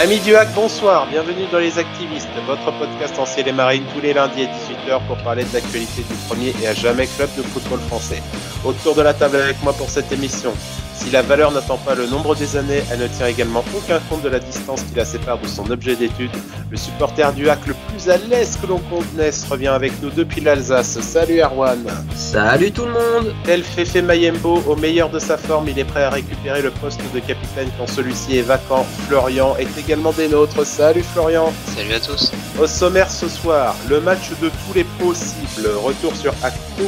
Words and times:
Amis 0.00 0.18
du 0.18 0.34
hack, 0.34 0.52
bonsoir, 0.56 1.06
bienvenue 1.06 1.46
dans 1.52 1.60
Les 1.60 1.78
Activistes, 1.78 2.28
votre 2.48 2.76
podcast 2.78 3.16
en 3.16 3.26
ciel 3.26 3.46
et 3.46 3.52
marine 3.52 3.84
tous 3.94 4.00
les 4.00 4.12
lundis 4.12 4.42
à 4.42 4.46
18h 4.46 5.06
pour 5.06 5.16
parler 5.18 5.44
de 5.44 5.54
l'actualité 5.54 6.02
du 6.02 6.14
premier 6.26 6.52
et 6.60 6.66
à 6.66 6.74
jamais 6.74 7.06
club 7.06 7.30
de 7.36 7.42
football 7.42 7.78
français. 7.78 8.20
Autour 8.64 8.96
de 8.96 9.02
la 9.02 9.14
table 9.14 9.36
avec 9.36 9.62
moi 9.62 9.72
pour 9.72 9.88
cette 9.88 10.10
émission, 10.10 10.52
si 10.94 11.10
la 11.10 11.22
valeur 11.22 11.50
n'attend 11.50 11.76
pas 11.78 11.94
le 11.94 12.06
nombre 12.06 12.34
des 12.34 12.56
années, 12.56 12.82
elle 12.90 13.00
ne 13.00 13.06
tient 13.08 13.26
également 13.26 13.64
aucun 13.76 13.98
compte 14.08 14.22
de 14.22 14.28
la 14.28 14.38
distance 14.38 14.82
qui 14.82 14.94
la 14.94 15.04
sépare 15.04 15.38
de 15.38 15.46
son 15.46 15.70
objet 15.70 15.96
d'étude. 15.96 16.30
Le 16.70 16.76
supporter 16.76 17.32
du 17.32 17.48
hack 17.48 17.66
le 17.66 17.74
plus 17.74 18.08
à 18.08 18.16
l'aise 18.16 18.58
que 18.60 18.66
l'on 18.66 18.78
connaisse 18.78 19.44
revient 19.50 19.68
avec 19.68 19.92
nous 20.02 20.10
depuis 20.10 20.40
l'Alsace. 20.40 21.00
Salut 21.00 21.40
Erwan 21.40 21.84
Salut 22.14 22.72
tout 22.72 22.86
le 22.86 22.92
monde 22.92 23.34
Tel 23.44 23.62
Fefe 23.62 24.02
Mayembo, 24.02 24.62
au 24.66 24.76
meilleur 24.76 25.10
de 25.10 25.18
sa 25.18 25.36
forme, 25.36 25.68
il 25.68 25.78
est 25.78 25.84
prêt 25.84 26.04
à 26.04 26.10
récupérer 26.10 26.62
le 26.62 26.70
poste 26.70 27.00
de 27.12 27.20
capitaine 27.20 27.68
quand 27.78 27.88
celui-ci 27.88 28.38
est 28.38 28.42
vacant. 28.42 28.86
Florian 29.08 29.56
est 29.56 29.78
également 29.78 30.12
des 30.12 30.28
nôtres. 30.28 30.64
Salut 30.64 31.02
Florian 31.02 31.52
Salut 31.76 31.94
à 31.94 32.00
tous 32.00 32.32
Au 32.60 32.66
sommaire 32.66 33.10
ce 33.10 33.28
soir, 33.28 33.74
le 33.88 34.00
match 34.00 34.30
de 34.40 34.48
tous 34.48 34.74
les 34.74 34.84
possibles. 34.84 35.68
Retour 35.82 36.14
sur 36.16 36.32
Acto. 36.42 36.84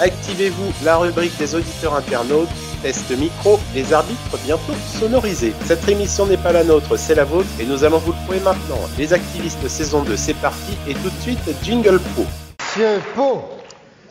Activez-vous 0.00 0.72
la 0.84 0.98
rubrique 0.98 1.36
des 1.38 1.54
auditeurs 1.54 1.94
internautes 1.94 2.48
test 2.82 3.10
micro, 3.18 3.58
les 3.74 3.92
arbitres 3.92 4.38
bientôt 4.44 4.74
sonorisés. 4.98 5.52
Cette 5.64 5.88
émission 5.88 6.26
n'est 6.26 6.36
pas 6.36 6.52
la 6.52 6.64
nôtre, 6.64 6.96
c'est 6.96 7.14
la 7.14 7.24
vôtre 7.24 7.48
et 7.60 7.64
nous 7.64 7.84
allons 7.84 7.98
vous 7.98 8.12
le 8.12 8.18
prouver 8.24 8.40
maintenant. 8.40 8.78
Les 8.98 9.12
activistes 9.12 9.68
saison 9.68 10.02
2, 10.02 10.16
c'est 10.16 10.34
parti 10.34 10.76
et 10.88 10.94
tout 10.94 11.10
de 11.10 11.20
suite 11.20 11.38
Jingle 11.62 12.00
Pro. 12.14 12.24
Monsieur 12.60 13.00
Pau. 13.14 13.42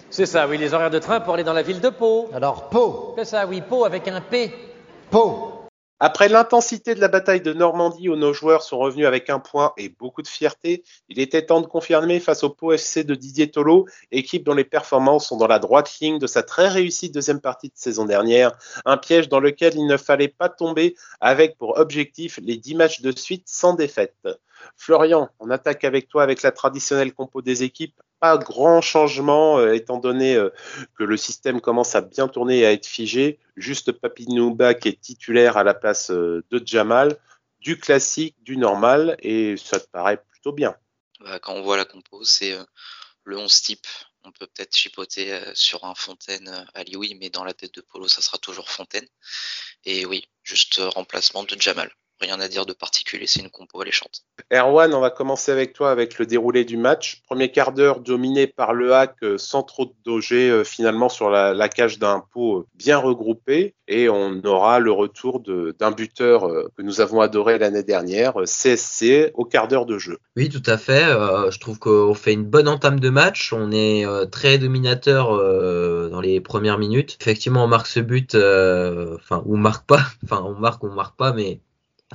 C'est 0.10 0.26
ça, 0.26 0.48
oui, 0.48 0.58
les 0.58 0.74
horaires 0.74 0.90
de 0.90 1.00
train 1.00 1.20
pour 1.20 1.34
aller 1.34 1.44
dans 1.44 1.54
la 1.54 1.62
ville 1.62 1.82
de 1.82 1.90
Pau. 1.90 2.30
Alors 2.34 2.70
Pau. 2.70 3.16
C'est 3.18 3.26
ça, 3.26 3.46
oui, 3.46 3.62
Pau 3.62 3.86
avec 3.86 4.08
un 4.08 4.22
P. 4.22 4.54
Pau. 5.12 5.55
Après 6.02 6.28
l'intensité 6.28 6.94
de 6.94 7.00
la 7.00 7.08
bataille 7.08 7.40
de 7.40 7.54
Normandie 7.54 8.10
où 8.10 8.18
nos 8.18 8.34
joueurs 8.34 8.64
sont 8.64 8.78
revenus 8.78 9.08
avec 9.08 9.30
un 9.30 9.40
point 9.40 9.72
et 9.78 9.88
beaucoup 9.88 10.22
de 10.22 10.28
fierté, 10.28 10.84
il 11.08 11.22
était 11.22 11.46
temps 11.46 11.62
de 11.62 11.68
confirmer 11.68 12.20
face 12.20 12.44
au 12.44 12.50
Pau 12.50 12.74
FC 12.74 13.06
de 13.06 13.16
Didier 13.16 13.50
Tolo, 13.50 13.86
équipe 14.12 14.44
dont 14.44 14.54
les 14.54 14.66
performances 14.66 15.30
sont 15.30 15.38
dans 15.38 15.48
la 15.48 15.58
droite 15.58 16.00
ligne 16.02 16.20
de 16.20 16.28
sa 16.28 16.44
très 16.44 16.68
réussie 16.68 17.10
deuxième 17.10 17.40
partie 17.40 17.70
de 17.70 17.78
saison 17.78 18.04
dernière, 18.04 18.58
un 18.84 18.98
piège 18.98 19.30
dans 19.30 19.40
lequel 19.40 19.76
il 19.76 19.88
ne 19.88 19.96
fallait 19.96 20.28
pas 20.28 20.50
tomber 20.50 20.96
avec 21.22 21.58
pour 21.58 21.78
objectif 21.78 22.40
les 22.44 22.58
10 22.58 22.76
matchs 22.76 23.00
de 23.00 23.18
suite 23.18 23.48
sans 23.48 23.74
défaite. 23.74 24.28
Florian, 24.76 25.30
on 25.40 25.50
attaque 25.50 25.86
avec 25.86 26.10
toi 26.10 26.24
avec 26.24 26.42
la 26.42 26.52
traditionnelle 26.52 27.14
compo 27.14 27.42
des 27.42 27.64
équipes. 27.64 28.02
Pas 28.20 28.38
grand 28.38 28.82
changement 28.82 29.60
euh, 29.60 29.74
étant 29.74 29.98
donné 29.98 30.36
euh, 30.36 30.50
que 30.98 31.04
le 31.04 31.18
système 31.18 31.62
commence 31.62 31.96
à 31.96 32.02
bien 32.02 32.28
tourner 32.28 32.60
et 32.60 32.66
à 32.66 32.72
être 32.72 32.86
figé. 32.86 33.40
Juste 33.56 33.92
Papinouba 33.92 34.74
qui 34.74 34.90
est 34.90 35.02
titulaire 35.02 35.58
à 35.58 35.64
la 35.64 35.74
place 35.74 36.12
euh, 36.12 36.44
de 36.50 36.62
Jamal. 36.66 37.18
Du 37.60 37.80
classique, 37.80 38.36
du 38.44 38.58
normal 38.58 39.18
et 39.20 39.58
ça 39.58 39.80
te 39.80 39.88
paraît 39.88 40.24
plutôt 40.30 40.52
bien. 40.52 40.76
Bah, 41.20 41.40
quand 41.40 41.54
on 41.54 41.64
voit 41.64 41.78
la 41.78 41.86
compo, 41.86 42.24
c'est 42.24 42.56
le 43.24 43.38
11 43.40 43.62
type. 43.62 43.88
On 44.24 44.32
peut 44.32 44.46
peut-être 44.46 44.76
chipoter 44.76 45.40
sur 45.56 45.84
un 45.84 45.96
Fontaine 45.96 46.68
à 46.76 46.84
Lioui, 46.84 47.16
mais 47.20 47.32
dans 47.32 47.44
la 47.44 47.54
tête 47.54 47.74
de 47.74 47.82
Polo, 47.82 48.08
ça 48.08 48.22
sera 48.22 48.38
toujours 48.38 48.70
Fontaine. 48.70 49.08
Et 49.84 50.06
oui, 50.06 50.28
juste 50.44 50.80
remplacement 50.80 51.44
de 51.44 51.60
Jamal 51.60 51.92
rien 52.22 52.40
à 52.40 52.48
dire 52.48 52.66
de 52.66 52.74
particulier, 52.74 53.28
c'est 53.28 53.42
une 53.42 53.50
compo 53.50 53.82
alléchante. 53.82 54.24
Erwan, 54.52 54.94
on 54.94 55.00
va 55.00 55.10
commencer 55.10 55.52
avec 55.52 55.74
toi 55.74 55.92
avec 55.92 56.18
le 56.20 56.26
déroulé 56.26 56.66
du 56.66 56.78
match. 56.78 57.22
Premier 57.28 57.52
quart 57.52 57.74
d'heure 57.74 58.00
dominé 58.00 58.48
par 58.48 58.74
le 58.74 58.94
hack 58.94 59.16
euh, 59.24 59.38
sans 59.38 59.64
trop 59.64 59.86
de 59.86 59.94
doger 60.06 60.50
euh, 60.50 60.64
finalement 60.64 61.10
sur 61.10 61.30
la, 61.30 61.70
cage 61.70 62.00
d'un 62.00 62.24
pot 62.32 62.60
euh, 62.60 62.66
bien 62.76 62.98
regroupé 62.98 63.74
et 63.88 64.08
on 64.08 64.42
aura 64.46 64.80
le 64.80 64.92
retour 64.92 65.42
d'un 65.42 65.92
buteur 65.92 66.50
que 66.76 66.82
nous 66.82 67.02
avons 67.02 67.22
adoré 67.22 67.60
l'année 67.60 67.84
dernière, 67.84 68.34
CSC, 68.46 69.32
au 69.36 69.46
quart 69.46 69.68
d'heure 69.68 69.86
de 69.86 70.00
jeu. 70.00 70.18
Oui, 70.36 70.50
tout 70.50 70.64
à 70.66 70.78
fait. 70.80 71.04
je 71.04 71.60
trouve 71.60 71.78
qu'on 71.78 72.16
fait 72.16 72.34
une 72.34 72.46
bonne 72.46 72.68
entame 72.68 73.00
de 73.00 73.10
match. 73.10 73.54
On 73.54 73.72
est 73.72 74.06
très 74.32 74.58
dominateur 74.58 75.30
dans 76.10 76.20
les 76.20 76.42
premières 76.42 76.80
minutes. 76.80 77.18
Effectivement, 77.22 77.66
on 77.66 77.68
marque 77.68 77.86
ce 77.86 78.00
but, 78.00 78.34
enfin, 79.16 79.44
on 79.46 79.58
marque 79.58 79.86
pas, 79.86 80.02
enfin, 80.24 80.44
on 80.44 80.56
marque, 80.56 80.84
on 80.84 80.90
marque 80.90 81.16
pas, 81.16 81.32
mais 81.32 81.60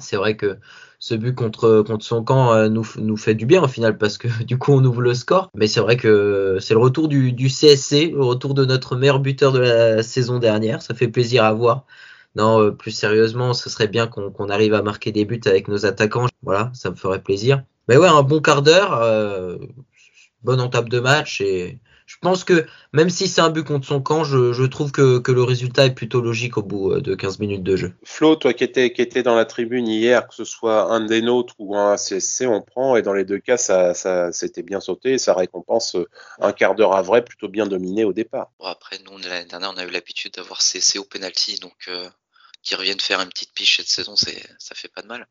c'est 0.01 0.17
vrai 0.17 0.37
que 0.37 0.59
ce 0.99 1.15
but 1.15 1.35
contre, 1.35 1.83
contre 1.83 2.05
son 2.05 2.23
camp 2.23 2.53
euh, 2.53 2.69
nous, 2.69 2.87
nous 2.99 3.17
fait 3.17 3.35
du 3.35 3.47
bien 3.47 3.63
au 3.63 3.69
final 3.69 3.97
parce 3.97 4.19
que 4.19 4.29
du 4.45 4.59
coup 4.59 4.73
on 4.73 4.85
ouvre 4.85 5.01
le 5.01 5.15
score. 5.15 5.51
Mais 5.55 5.67
c'est 5.67 5.81
vrai 5.81 5.97
que 5.97 6.59
c'est 6.61 6.75
le 6.75 6.81
retour 6.81 7.09
du, 7.09 7.49
CSC, 7.49 8.11
le 8.13 8.25
retour 8.25 8.55
de 8.55 8.65
notre 8.65 8.97
meilleur 8.97 9.21
buteur 9.21 9.53
de 9.53 9.61
la 9.61 10.03
saison 10.03 10.39
dernière. 10.39 10.83
Ça 10.83 10.95
fait 10.95 11.09
plaisir 11.09 11.45
à 11.45 11.53
voir. 11.53 11.87
Non, 12.37 12.61
euh, 12.61 12.71
plus 12.71 12.93
sérieusement, 12.93 13.55
ce 13.55 13.69
serait 13.71 13.89
bien 13.89 14.07
qu'on 14.07 14.49
arrive 14.51 14.75
à 14.75 14.83
marquer 14.83 15.11
des 15.11 15.25
buts 15.25 15.41
avec 15.47 15.69
nos 15.69 15.85
attaquants. 15.87 16.27
Voilà, 16.43 16.71
ça 16.75 16.91
me 16.91 16.97
ferait 16.97 17.23
plaisir. 17.23 17.65
Mais 17.89 17.97
ouais, 17.97 18.07
un 18.07 18.23
bon 18.23 18.41
quart 18.41 18.63
d'heure, 18.63 18.95
euh, 19.03 19.57
bonne 20.45 20.61
entame 20.61 20.89
de 20.89 21.01
match 21.01 21.41
et 21.41 21.81
je 22.11 22.17
pense 22.21 22.43
que 22.43 22.67
même 22.93 23.09
si 23.09 23.29
c'est 23.29 23.41
un 23.41 23.51
but 23.51 23.63
contre 23.63 23.87
son 23.87 24.03
camp, 24.03 24.25
je, 24.25 24.65
trouve 24.65 24.91
que, 24.91 25.23
le 25.31 25.43
résultat 25.45 25.87
est 25.87 25.95
plutôt 25.95 26.21
logique 26.21 26.59
au 26.59 26.63
bout 26.63 26.91
euh, 26.91 27.01
de 27.01 27.15
15 27.15 27.39
minutes 27.39 27.63
de 27.63 27.77
jeu. 27.77 27.95
Flo, 28.05 28.35
toi 28.35 28.53
qui 28.53 28.65
étais, 28.65 28.93
qui 28.93 29.01
était 29.01 29.23
dans 29.23 29.37
la 29.37 29.45
tribune 29.45 29.87
hier, 29.87 30.27
que 30.27 30.35
ce 30.35 30.45
soit 30.45 30.91
un 30.93 31.07
des 31.07 31.23
nôtres 31.23 31.55
ou 31.61 31.77
un 31.77 31.95
CSC, 31.95 32.47
on 32.49 32.63
prend 32.63 32.97
et 32.97 33.03
dans 33.03 33.13
les 33.13 33.25
deux 33.25 33.39
cas, 33.39 33.57
ça, 33.57 33.95
ça 33.95 34.33
s'était 34.33 34.65
bien 34.65 34.81
sauté 34.81 35.13
et 35.13 35.19
ça 35.19 35.35
récompense 35.35 35.95
euh, 35.95 36.09
un 36.41 36.53
quart 36.53 36.75
d'heure 36.75 36.97
à 36.97 37.03
vrai 37.03 37.25
plutôt 37.25 37.49
bien 37.49 37.67
dominé 37.67 38.03
au 38.03 38.13
départ. 38.13 38.51
après, 38.65 38.99
nous, 39.05 39.17
l'année 39.19 39.45
dernière, 39.45 39.71
on 39.73 39.79
a 39.79 39.85
eu 39.85 39.91
l'habitude 39.91 40.33
d'avoir 40.35 40.59
CSC 40.59 40.99
au 40.99 41.05
penalty, 41.05 41.61
donc 41.61 41.87
euh, 41.87 42.09
qui 42.65 42.75
reviennent 42.75 42.99
faire 42.99 43.21
une 43.21 43.29
petite 43.29 43.53
piche 43.55 43.77
cette 43.77 43.87
saison, 43.87 44.17
ça 44.17 44.75
fait 44.75 44.89
pas 44.93 45.03
de 45.03 45.07
mal 45.07 45.29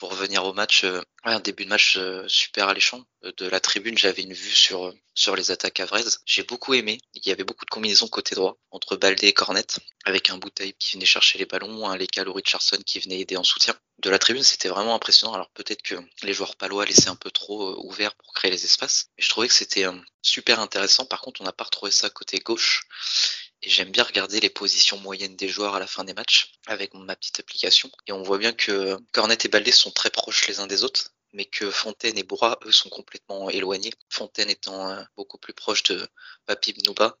pour 0.00 0.10
revenir 0.12 0.44
au 0.46 0.54
match, 0.54 0.84
euh, 0.84 1.02
un 1.24 1.40
début 1.40 1.64
de 1.64 1.68
match 1.68 1.98
euh, 1.98 2.26
super 2.26 2.68
alléchant. 2.68 3.04
Euh, 3.24 3.32
de 3.36 3.46
la 3.46 3.60
tribune, 3.60 3.98
j'avais 3.98 4.22
une 4.22 4.32
vue 4.32 4.50
sur, 4.50 4.92
sur 5.14 5.36
les 5.36 5.50
attaques 5.50 5.78
à 5.78 5.84
Vraise. 5.84 6.22
J'ai 6.24 6.42
beaucoup 6.42 6.72
aimé. 6.72 6.98
Il 7.14 7.26
y 7.26 7.30
avait 7.30 7.44
beaucoup 7.44 7.66
de 7.66 7.70
combinaisons 7.70 8.08
côté 8.08 8.34
droit 8.34 8.56
entre 8.70 8.96
Baldé 8.96 9.26
et 9.26 9.34
Cornet, 9.34 9.66
avec 10.06 10.30
un 10.30 10.38
Bouteille 10.38 10.72
qui 10.78 10.94
venait 10.94 11.04
chercher 11.04 11.38
les 11.38 11.44
ballons, 11.44 11.86
un 11.86 11.98
Leka 11.98 12.24
Richardson 12.26 12.78
qui 12.84 12.98
venait 12.98 13.20
aider 13.20 13.36
en 13.36 13.44
soutien. 13.44 13.76
De 13.98 14.08
la 14.08 14.18
tribune, 14.18 14.42
c'était 14.42 14.68
vraiment 14.68 14.94
impressionnant. 14.94 15.34
Alors 15.34 15.50
peut-être 15.50 15.82
que 15.82 15.96
les 16.22 16.32
joueurs 16.32 16.56
palois 16.56 16.86
laissaient 16.86 17.10
un 17.10 17.16
peu 17.16 17.30
trop 17.30 17.76
ouverts 17.84 18.14
pour 18.14 18.32
créer 18.32 18.50
les 18.50 18.64
espaces, 18.64 19.10
mais 19.18 19.22
je 19.22 19.28
trouvais 19.28 19.48
que 19.48 19.54
c'était 19.54 19.84
super 20.22 20.60
intéressant. 20.60 21.04
Par 21.04 21.20
contre, 21.20 21.42
on 21.42 21.44
n'a 21.44 21.52
pas 21.52 21.64
retrouvé 21.64 21.92
ça 21.92 22.08
côté 22.08 22.38
gauche. 22.38 22.84
Et 23.62 23.68
j'aime 23.68 23.90
bien 23.90 24.04
regarder 24.04 24.40
les 24.40 24.50
positions 24.50 24.98
moyennes 24.98 25.36
des 25.36 25.48
joueurs 25.48 25.74
à 25.74 25.80
la 25.80 25.86
fin 25.86 26.04
des 26.04 26.14
matchs 26.14 26.52
avec 26.66 26.94
ma 26.94 27.14
petite 27.14 27.40
application. 27.40 27.90
Et 28.06 28.12
on 28.12 28.22
voit 28.22 28.38
bien 28.38 28.52
que 28.52 28.96
Cornet 29.12 29.38
et 29.44 29.48
Baldé 29.48 29.70
sont 29.70 29.90
très 29.90 30.10
proches 30.10 30.48
les 30.48 30.60
uns 30.60 30.66
des 30.66 30.82
autres, 30.82 31.12
mais 31.32 31.44
que 31.44 31.70
Fontaine 31.70 32.16
et 32.16 32.22
Bourra, 32.22 32.58
eux, 32.64 32.72
sont 32.72 32.88
complètement 32.88 33.50
éloignés. 33.50 33.92
Fontaine 34.08 34.48
étant 34.48 34.90
euh, 34.90 35.02
beaucoup 35.16 35.38
plus 35.38 35.52
proche 35.52 35.82
de 35.84 36.08
Papi 36.46 36.72
Bnouba 36.72 37.18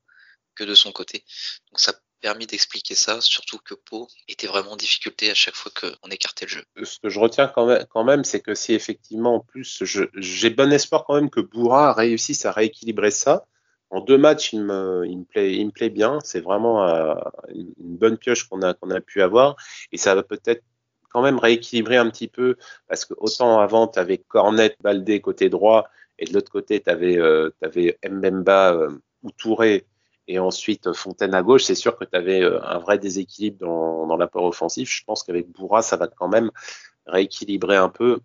que 0.54 0.64
de 0.64 0.74
son 0.74 0.92
côté. 0.92 1.24
Donc 1.70 1.80
ça 1.80 1.92
permis 2.20 2.46
d'expliquer 2.46 2.94
ça, 2.94 3.20
surtout 3.20 3.58
que 3.58 3.74
Pau 3.74 4.08
était 4.28 4.46
vraiment 4.46 4.72
en 4.72 4.76
difficulté 4.76 5.30
à 5.30 5.34
chaque 5.34 5.54
fois 5.54 5.72
qu'on 5.72 6.10
écartait 6.10 6.46
le 6.46 6.50
jeu. 6.50 6.64
Ce 6.84 6.98
que 7.02 7.08
je 7.08 7.18
retiens 7.18 7.48
quand 7.48 8.04
même, 8.04 8.24
c'est 8.24 8.40
que 8.40 8.54
si 8.54 8.74
effectivement 8.74 9.36
en 9.36 9.40
plus, 9.40 9.82
j'ai 10.14 10.50
bon 10.50 10.72
espoir 10.72 11.04
quand 11.06 11.14
même 11.14 11.30
que 11.30 11.40
Bourra 11.40 11.92
réussisse 11.92 12.44
à 12.44 12.52
rééquilibrer 12.52 13.10
ça, 13.10 13.46
en 13.90 14.00
deux 14.00 14.18
matchs, 14.18 14.52
il 14.52 14.62
me, 14.62 15.04
il 15.06 15.24
plaît, 15.24 15.54
il 15.54 15.90
bien. 15.90 16.18
C'est 16.22 16.40
vraiment 16.40 16.86
euh, 16.86 17.14
une 17.48 17.96
bonne 17.96 18.16
pioche 18.16 18.44
qu'on 18.48 18.62
a, 18.62 19.00
pu 19.00 19.22
avoir. 19.22 19.56
Et 19.92 19.96
ça 19.98 20.14
va 20.14 20.22
peut-être 20.22 20.62
quand 21.10 21.22
même 21.22 21.38
rééquilibrer 21.38 21.96
un 21.96 22.08
petit 22.08 22.28
peu, 22.28 22.56
parce 22.88 23.04
que 23.04 23.14
autant 23.18 23.58
avant, 23.58 23.88
tu 23.88 23.98
avais 23.98 24.18
Cornet, 24.18 24.76
Baldé 24.80 25.20
côté 25.20 25.48
droit, 25.48 25.88
et 26.20 26.26
de 26.26 26.34
l'autre 26.34 26.52
côté, 26.52 26.80
tu 26.80 26.90
avais, 26.90 27.18
euh, 27.18 27.50
Mbemba 28.08 28.74
euh, 28.74 28.90
ou 29.22 29.30
Touré, 29.32 29.86
et 30.28 30.38
ensuite 30.38 30.92
Fontaine 30.92 31.34
à 31.34 31.42
gauche. 31.42 31.64
C'est 31.64 31.74
sûr 31.74 31.96
que 31.96 32.04
tu 32.04 32.16
avais 32.16 32.42
euh, 32.42 32.62
un 32.62 32.78
vrai 32.78 32.98
déséquilibre 32.98 33.58
dans, 33.58 34.16
l'apport 34.16 34.44
offensif. 34.44 34.90
Je 34.90 35.02
pense 35.04 35.24
qu'avec 35.24 35.48
Bourra, 35.50 35.82
ça 35.82 35.96
va 35.96 36.06
quand 36.06 36.28
même 36.28 36.50
rééquilibrer 37.06 37.76
un 37.76 37.88
peu. 37.88 38.20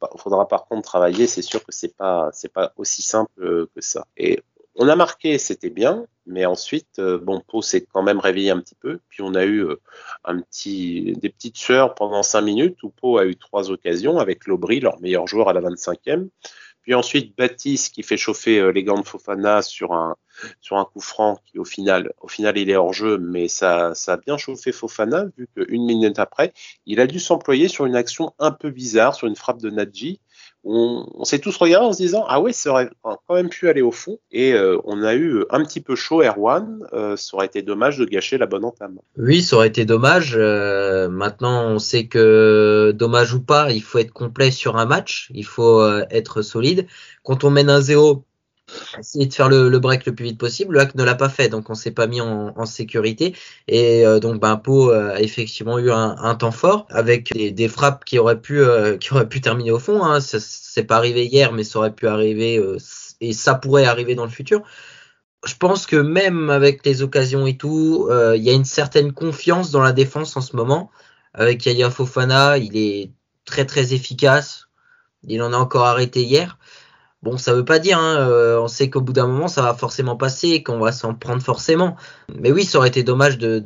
Pas, 0.00 0.10
faudra 0.16 0.48
par 0.48 0.66
contre 0.66 0.82
travailler. 0.82 1.26
C'est 1.26 1.42
sûr 1.42 1.62
que 1.62 1.70
c'est 1.70 1.94
pas, 1.94 2.30
pas 2.54 2.72
aussi 2.76 3.02
simple 3.02 3.66
que 3.74 3.80
ça. 3.80 4.06
Et 4.16 4.40
on 4.76 4.88
a 4.88 4.96
marqué, 4.96 5.38
c'était 5.38 5.70
bien, 5.70 6.06
mais 6.26 6.44
ensuite, 6.44 6.98
euh, 6.98 7.18
bon, 7.18 7.40
Pau 7.40 7.62
s'est 7.62 7.86
quand 7.92 8.02
même 8.02 8.18
réveillé 8.18 8.50
un 8.50 8.60
petit 8.60 8.74
peu. 8.74 9.00
Puis 9.08 9.22
on 9.22 9.34
a 9.34 9.44
eu 9.44 9.64
euh, 9.64 9.76
des 10.54 11.30
petites 11.30 11.56
sueurs 11.56 11.94
pendant 11.94 12.22
cinq 12.22 12.42
minutes 12.42 12.82
où 12.82 12.90
Pau 12.90 13.18
a 13.18 13.24
eu 13.26 13.36
trois 13.36 13.70
occasions 13.70 14.18
avec 14.18 14.46
Lobry, 14.46 14.80
leur 14.80 15.00
meilleur 15.00 15.26
joueur 15.26 15.48
à 15.48 15.52
la 15.52 15.60
25e. 15.60 16.28
Puis 16.82 16.94
ensuite, 16.94 17.36
Baptiste 17.36 17.94
qui 17.94 18.02
fait 18.02 18.16
chauffer 18.16 18.60
euh, 18.60 18.70
les 18.70 18.84
gants 18.84 19.00
de 19.00 19.06
Fofana 19.06 19.62
sur 19.62 19.92
un, 19.92 20.14
coup 20.92 21.00
franc 21.00 21.40
qui 21.46 21.58
au 21.58 21.64
final, 21.64 22.12
au 22.20 22.28
final, 22.28 22.58
il 22.58 22.70
est 22.70 22.76
hors 22.76 22.92
jeu, 22.92 23.18
mais 23.18 23.48
ça, 23.48 23.94
ça 23.94 24.12
a 24.12 24.16
bien 24.18 24.36
chauffé 24.36 24.70
Fofana 24.70 25.24
vu 25.36 25.48
qu'une 25.56 25.84
minute 25.84 26.18
après, 26.18 26.52
il 26.84 27.00
a 27.00 27.06
dû 27.06 27.18
s'employer 27.18 27.68
sur 27.68 27.86
une 27.86 27.96
action 27.96 28.34
un 28.38 28.52
peu 28.52 28.70
bizarre, 28.70 29.14
sur 29.14 29.26
une 29.26 29.36
frappe 29.36 29.60
de 29.60 29.70
Nadji 29.70 30.20
on, 30.68 31.24
s'est 31.24 31.38
tous 31.38 31.56
regardés 31.56 31.86
en 31.86 31.92
se 31.92 31.98
disant 31.98 32.24
ah 32.28 32.40
ouais, 32.40 32.52
ça 32.52 32.70
aurait 32.70 32.90
quand 33.02 33.34
même 33.34 33.48
pu 33.48 33.68
aller 33.68 33.82
au 33.82 33.92
fond. 33.92 34.18
Et 34.32 34.52
euh, 34.52 34.78
on 34.84 35.02
a 35.02 35.14
eu 35.14 35.44
un 35.50 35.64
petit 35.64 35.80
peu 35.80 35.94
chaud 35.94 36.22
Erwan. 36.22 36.80
Euh, 36.92 37.16
ça 37.16 37.36
aurait 37.36 37.46
été 37.46 37.62
dommage 37.62 37.98
de 37.98 38.04
gâcher 38.04 38.36
la 38.36 38.46
bonne 38.46 38.64
entame. 38.64 38.98
Oui, 39.16 39.42
ça 39.42 39.56
aurait 39.56 39.68
été 39.68 39.84
dommage. 39.84 40.34
Euh, 40.36 41.08
maintenant, 41.08 41.66
on 41.66 41.78
sait 41.78 42.06
que 42.06 42.92
dommage 42.94 43.32
ou 43.32 43.40
pas, 43.40 43.70
il 43.70 43.82
faut 43.82 43.98
être 43.98 44.12
complet 44.12 44.50
sur 44.50 44.76
un 44.76 44.86
match. 44.86 45.30
Il 45.34 45.44
faut 45.44 45.80
euh, 45.80 46.04
être 46.10 46.42
solide. 46.42 46.86
Quand 47.22 47.44
on 47.44 47.50
mène 47.50 47.70
un 47.70 47.80
0 47.80 48.24
essayer 48.98 49.26
de 49.26 49.34
faire 49.34 49.48
le, 49.48 49.78
break 49.78 50.06
le 50.06 50.14
plus 50.14 50.24
vite 50.24 50.38
possible. 50.38 50.74
Le 50.74 50.80
hack 50.80 50.94
ne 50.94 51.04
l'a 51.04 51.14
pas 51.14 51.28
fait, 51.28 51.48
donc 51.48 51.70
on 51.70 51.74
s'est 51.74 51.92
pas 51.92 52.06
mis 52.06 52.20
en, 52.20 52.66
sécurité. 52.66 53.34
Et 53.68 54.06
euh, 54.06 54.18
donc 54.18 54.40
ben, 54.40 54.60
a 54.66 55.20
effectivement 55.20 55.78
eu 55.78 55.90
un, 55.90 56.34
temps 56.34 56.50
fort 56.50 56.86
avec 56.90 57.32
des, 57.32 57.50
des, 57.52 57.68
frappes 57.68 58.04
qui 58.04 58.18
auraient 58.18 58.40
pu 58.40 58.60
euh, 58.60 58.96
qui 58.98 59.12
auraient 59.12 59.28
pu 59.28 59.40
terminer 59.40 59.70
au 59.70 59.78
fond. 59.78 60.04
Hein. 60.04 60.20
C'est 60.20 60.84
pas 60.84 60.96
arrivé 60.96 61.26
hier, 61.26 61.52
mais 61.52 61.64
ça 61.64 61.78
aurait 61.78 61.94
pu 61.94 62.06
arriver 62.06 62.58
euh, 62.58 62.78
et 63.20 63.32
ça 63.32 63.54
pourrait 63.54 63.84
arriver 63.84 64.14
dans 64.14 64.24
le 64.24 64.30
futur. 64.30 64.62
Je 65.46 65.54
pense 65.54 65.86
que 65.86 65.96
même 65.96 66.50
avec 66.50 66.84
les 66.84 67.02
occasions 67.02 67.46
et 67.46 67.56
tout, 67.56 68.08
il 68.34 68.42
y 68.42 68.50
a 68.50 68.52
une 68.52 68.64
certaine 68.64 69.12
confiance 69.12 69.70
dans 69.70 69.82
la 69.82 69.92
défense 69.92 70.36
en 70.36 70.40
ce 70.40 70.56
moment. 70.56 70.90
Avec 71.34 71.64
Yaya 71.66 71.90
Fofana, 71.90 72.58
il 72.58 72.76
est 72.76 73.12
très 73.44 73.64
très 73.64 73.94
efficace. 73.94 74.66
Il 75.22 75.42
en 75.42 75.52
a 75.52 75.56
encore 75.56 75.86
arrêté 75.86 76.22
hier. 76.22 76.58
Bon, 77.22 77.38
ça 77.38 77.54
veut 77.54 77.64
pas 77.64 77.78
dire, 77.78 77.98
hein, 77.98 78.28
euh, 78.28 78.60
on 78.60 78.68
sait 78.68 78.90
qu'au 78.90 79.00
bout 79.00 79.12
d'un 79.12 79.26
moment, 79.26 79.48
ça 79.48 79.62
va 79.62 79.74
forcément 79.74 80.16
passer, 80.16 80.62
qu'on 80.62 80.78
va 80.78 80.92
s'en 80.92 81.14
prendre 81.14 81.42
forcément. 81.42 81.96
Mais 82.34 82.52
oui, 82.52 82.64
ça 82.64 82.78
aurait 82.78 82.88
été 82.88 83.02
dommage 83.02 83.38
de, 83.38 83.58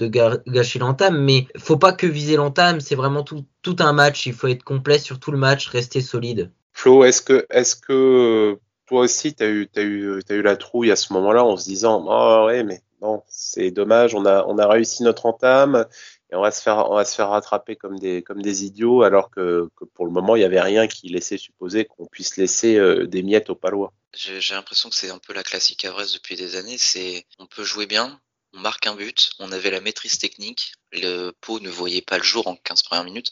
gâcher 0.47 0.79
l'entame, 0.79 1.23
mais 1.23 1.47
faut 1.59 1.77
pas 1.77 1.93
que 1.93 2.07
viser 2.07 2.37
l'entame, 2.37 2.81
c'est 2.81 2.95
vraiment 2.95 3.25
tout, 3.25 3.77
un 3.81 3.93
match, 3.93 4.27
il 4.27 4.33
faut 4.33 4.47
être 4.47 4.63
complet 4.63 4.99
sur 4.99 5.19
tout 5.19 5.33
le 5.33 5.39
match, 5.39 5.69
rester 5.69 6.01
solide. 6.01 6.51
Flo, 6.73 7.05
est-ce 7.05 7.23
que, 7.23 7.47
est-ce 7.51 7.77
que 7.77 8.59
toi 8.87 9.01
aussi, 9.01 9.35
tu 9.35 9.43
as 9.43 9.49
eu, 9.49 9.69
eu 9.77 10.43
la 10.43 10.57
trouille 10.57 10.91
à 10.91 10.97
ce 10.97 11.13
moment-là 11.13 11.45
en 11.45 11.57
se 11.57 11.65
disant, 11.65 12.05
oh 12.07 12.47
ouais, 12.47 12.63
mais 12.63 12.83
non, 13.03 13.23
c'est 13.29 13.71
dommage, 13.71 14.15
on 14.15 14.27
a, 14.27 14.45
on 14.47 14.59
a 14.59 14.67
réussi 14.67 15.03
notre 15.03 15.27
entame, 15.27 15.87
et 16.31 16.37
on 16.37 16.41
va 16.41 16.51
se 16.51 16.63
faire 16.63 16.91
on 16.91 17.05
se 17.05 17.15
faire 17.15 17.29
rattraper 17.29 17.77
comme 17.77 17.99
des 17.99 18.65
idiots 18.65 19.03
alors 19.03 19.31
que, 19.31 19.69
pour 19.95 20.07
le 20.07 20.13
moment 20.13 20.37
il 20.37 20.43
y 20.43 20.45
avait 20.45 20.61
rien 20.61 20.87
qui 20.87 21.09
laissait 21.09 21.39
supposer 21.39 21.85
qu'on 21.85 22.07
puisse 22.07 22.37
laisser 22.37 22.77
euh, 22.77 23.07
des 23.07 23.23
miettes 23.23 23.51
aux 23.51 23.55
palois. 23.55 23.93
J'ai 24.15 24.55
l'impression 24.55 24.91
que 24.91 24.97
c'est 24.97 25.11
un 25.11 25.19
peu 25.19 25.33
la 25.33 25.43
classique 25.43 25.85
à 25.85 25.91
depuis 25.91 26.37
des 26.37 26.57
années, 26.57 26.79
c'est 26.79 27.27
on 27.39 27.47
peut 27.47 27.65
jouer 27.65 27.87
bien, 27.87 28.21
on 28.55 28.61
marque 28.61 28.87
un 28.87 28.95
but, 28.95 29.31
on 29.39 29.53
avait 29.53 29.71
la 29.71 29.81
maîtrise 29.81 30.19
technique, 30.19 30.75
le 30.93 31.31
pot 31.41 31.61
ne 31.61 31.69
voyait 31.69 32.03
pas 32.03 32.19
le 32.19 32.25
jour 32.25 32.47
en 32.49 32.57
15 32.57 32.83
premières 32.83 33.05
minutes. 33.05 33.31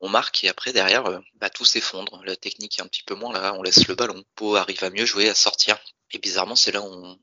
On 0.00 0.08
marque 0.08 0.44
et 0.44 0.48
après 0.48 0.72
derrière 0.72 1.06
euh, 1.06 1.18
bah, 1.34 1.50
tout 1.50 1.64
s'effondre, 1.64 2.22
la 2.24 2.36
technique 2.36 2.78
est 2.78 2.82
un 2.82 2.86
petit 2.86 3.02
peu 3.02 3.14
moins 3.14 3.32
là, 3.32 3.54
on 3.54 3.62
laisse 3.62 3.88
le 3.88 3.94
ballon, 3.94 4.22
Pau 4.36 4.54
arrive 4.54 4.84
à 4.84 4.90
mieux 4.90 5.06
jouer, 5.06 5.28
à 5.28 5.34
sortir 5.34 5.76
et 6.12 6.18
bizarrement 6.18 6.56
c'est 6.56 6.72
là 6.72 6.80
où 6.82 7.16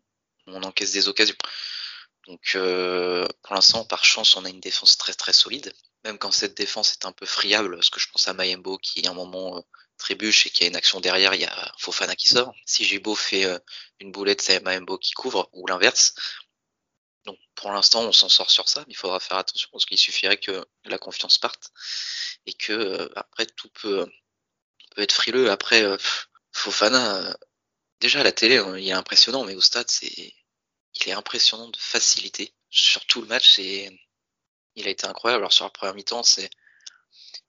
on 0.48 0.64
encaisse 0.64 0.92
des 0.92 1.08
occasions. 1.08 1.36
Donc 2.28 2.54
euh, 2.56 3.28
pour 3.44 3.56
l'instant, 3.56 3.86
par 3.86 4.04
chance, 4.06 4.36
on 4.36 4.46
a 4.46 4.50
une 4.50 4.60
défense 4.60 4.98
très 4.98 5.14
très 5.14 5.34
solide. 5.34 5.74
Même 6.04 6.18
quand 6.18 6.32
cette 6.32 6.56
défense 6.56 6.94
est 6.94 7.06
un 7.06 7.12
peu 7.12 7.26
friable, 7.26 7.76
parce 7.76 7.90
que 7.90 8.00
je 8.00 8.10
pense 8.10 8.28
à 8.28 8.34
Mayembo 8.34 8.78
qui 8.78 9.06
à 9.08 9.12
un 9.12 9.14
moment 9.14 9.58
euh, 9.58 9.62
trébuche 9.98 10.48
et 10.48 10.50
qui 10.50 10.64
a 10.64 10.68
une 10.68 10.76
action 10.76 11.00
derrière, 11.00 11.34
il 11.34 11.42
y 11.42 11.46
a 11.46 11.74
Fofana 11.80 12.16
qui 12.16 12.28
sort. 12.30 12.54
Si 12.66 12.86
Jibo 12.86 13.16
fait 13.16 13.46
euh, 13.46 13.60
une 14.00 14.12
boulette, 14.12 14.42
c'est 14.42 14.60
Mayembo 14.62 14.98
qui 14.98 15.14
couvre, 15.14 15.50
ou 15.54 15.68
l'inverse. 15.68 16.14
Donc 17.26 17.40
pour 17.56 17.72
l'instant, 17.72 18.04
on 18.04 18.12
s'en 18.12 18.30
sort 18.30 18.52
sur 18.52 18.70
ça, 18.70 18.82
mais 18.88 18.94
il 18.94 18.98
faudra 18.98 19.20
faire 19.20 19.38
attention 19.38 19.70
parce 19.72 19.86
qu'il 19.86 19.98
suffirait 19.98 20.38
que 20.38 20.66
la 20.86 20.98
confiance 20.98 21.38
parte 21.38 21.72
et 22.46 22.54
que 22.54 22.74
euh, 22.74 23.10
après 23.16 23.46
tout 23.46 23.70
peut, 23.70 24.06
peut 24.96 25.02
être 25.02 25.14
frileux. 25.14 25.50
Après, 25.52 25.84
euh, 25.84 25.98
Fofana, 26.52 27.36
déjà 28.00 28.22
à 28.22 28.24
la 28.24 28.32
télé, 28.32 28.58
hein, 28.58 28.78
il 28.78 28.88
est 28.88 28.94
impressionnant, 28.94 29.44
mais 29.44 29.56
au 29.56 29.62
stade, 29.62 29.90
c'est 29.90 30.34
il 31.00 31.10
est 31.10 31.14
impressionnant 31.14 31.70
de 31.70 31.78
facilité 31.78 32.54
sur 32.70 33.06
tout 33.06 33.22
le 33.22 33.28
match. 33.28 33.60
Et 33.60 33.90
il 34.76 34.88
a 34.88 34.92
été 34.92 35.08
incroyable. 35.08 35.44
Alors 35.44 35.54
sur 35.54 35.66
la 35.66 35.72
première 35.72 35.96
mi-temps, 35.96 36.24
c'est 36.24 36.50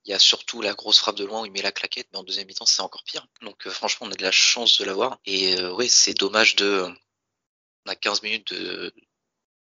il 0.04 0.10
y 0.10 0.14
a 0.14 0.19
surtout 0.19 0.62
la 0.62 0.72
grosse 0.75 0.98
frappe 1.00 1.16
de 1.16 1.25
loin 1.25 1.43
où 1.43 1.46
il 1.46 1.52
met 1.52 1.62
la 1.62 1.72
claquette, 1.72 2.08
mais 2.12 2.19
en 2.19 2.22
deuxième 2.22 2.46
mi-temps, 2.46 2.66
c'est 2.66 2.82
encore 2.82 3.02
pire. 3.04 3.26
Donc 3.43 3.66
euh, 3.66 3.70
franchement, 3.70 4.06
on 4.06 4.12
a 4.12 4.14
de 4.14 4.22
la 4.22 4.32
chance 4.32 4.78
de 4.78 4.84
l'avoir. 4.84 5.19
Et 5.26 5.58
euh, 5.58 5.72
ouais, 5.72 5.88
c'est 5.88 6.14
dommage 6.14 6.56
de 6.56 6.87
on 7.84 7.90
a 7.90 7.96
15 7.96 8.22
minutes 8.22 8.52
de 8.52 8.94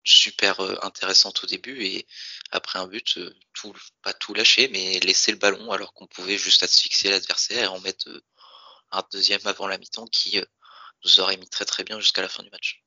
super 0.03 0.61
euh, 0.61 0.77
intéressante 0.81 1.43
au 1.43 1.47
début 1.47 1.83
et 1.83 2.07
après 2.51 2.79
un 2.79 2.87
but, 2.87 3.19
pas 4.01 4.13
tout 4.13 4.33
lâcher, 4.33 4.69
mais 4.69 4.99
laisser 5.01 5.31
le 5.31 5.37
ballon 5.37 5.71
alors 5.71 5.93
qu'on 5.93 6.07
pouvait 6.07 6.37
juste 6.37 6.63
asphyxier 6.63 7.11
l'adversaire 7.11 7.63
et 7.63 7.67
en 7.67 7.79
mettre 7.81 8.09
un 8.91 9.03
deuxième 9.11 9.45
avant 9.45 9.67
la 9.67 9.77
mi-temps 9.77 10.07
qui 10.07 10.41
nous 11.05 11.19
aurait 11.19 11.37
mis 11.37 11.49
très 11.49 11.65
très 11.65 11.83
bien 11.83 11.99
jusqu'à 11.99 12.21
la 12.21 12.29
fin 12.29 12.43
du 12.43 12.49
match. 12.49 12.83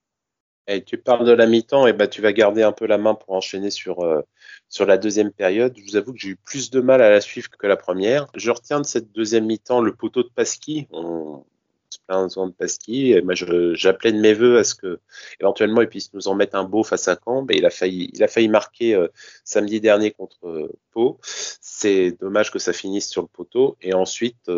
Et 0.68 0.84
tu 0.84 0.96
parles 0.96 1.26
de 1.26 1.32
la 1.32 1.46
mi-temps, 1.46 1.88
et 1.88 1.92
bah 1.92 2.06
tu 2.06 2.22
vas 2.22 2.32
garder 2.32 2.62
un 2.62 2.70
peu 2.72 2.86
la 2.86 2.96
main 2.96 3.14
pour 3.14 3.34
enchaîner 3.34 3.70
sur 3.70 4.00
euh, 4.00 4.22
sur 4.68 4.86
la 4.86 4.96
deuxième 4.96 5.32
période. 5.32 5.74
Je 5.76 5.82
vous 5.82 5.96
avoue 5.96 6.12
que 6.12 6.20
j'ai 6.20 6.30
eu 6.30 6.36
plus 6.36 6.70
de 6.70 6.80
mal 6.80 7.02
à 7.02 7.10
la 7.10 7.20
suivre 7.20 7.50
que 7.50 7.66
la 7.66 7.76
première. 7.76 8.28
Je 8.36 8.50
retiens 8.50 8.80
de 8.80 8.86
cette 8.86 9.10
deuxième 9.12 9.46
mi-temps 9.46 9.80
le 9.80 9.92
poteau 9.92 10.22
de 10.22 10.30
Pasqui. 10.32 10.86
On 10.92 11.44
se 11.90 11.98
plaint 12.06 12.32
de 12.32 12.52
Pasqui. 12.52 13.10
Et 13.12 13.22
moi, 13.22 13.34
j'appelais 13.74 14.12
de 14.12 14.20
mes 14.20 14.34
voeux 14.34 14.58
à 14.58 14.64
ce 14.64 14.76
que 14.76 15.00
éventuellement 15.40 15.82
il 15.82 15.88
puisse 15.88 16.14
nous 16.14 16.28
en 16.28 16.34
mettre 16.36 16.56
un 16.56 16.64
beau 16.64 16.84
face 16.84 17.08
à 17.08 17.18
Caen. 17.22 17.44
Mais 17.48 17.56
il 17.56 17.66
a 17.66 17.70
failli 17.70 18.10
il 18.14 18.22
a 18.22 18.28
failli 18.28 18.48
marquer 18.48 18.94
euh, 18.94 19.08
samedi 19.44 19.80
dernier 19.80 20.12
contre 20.12 20.46
euh, 20.46 20.72
Pau. 20.92 21.18
C'est 21.24 22.12
dommage 22.20 22.52
que 22.52 22.60
ça 22.60 22.72
finisse 22.72 23.10
sur 23.10 23.22
le 23.22 23.28
poteau. 23.28 23.76
Et 23.82 23.94
ensuite, 23.94 24.48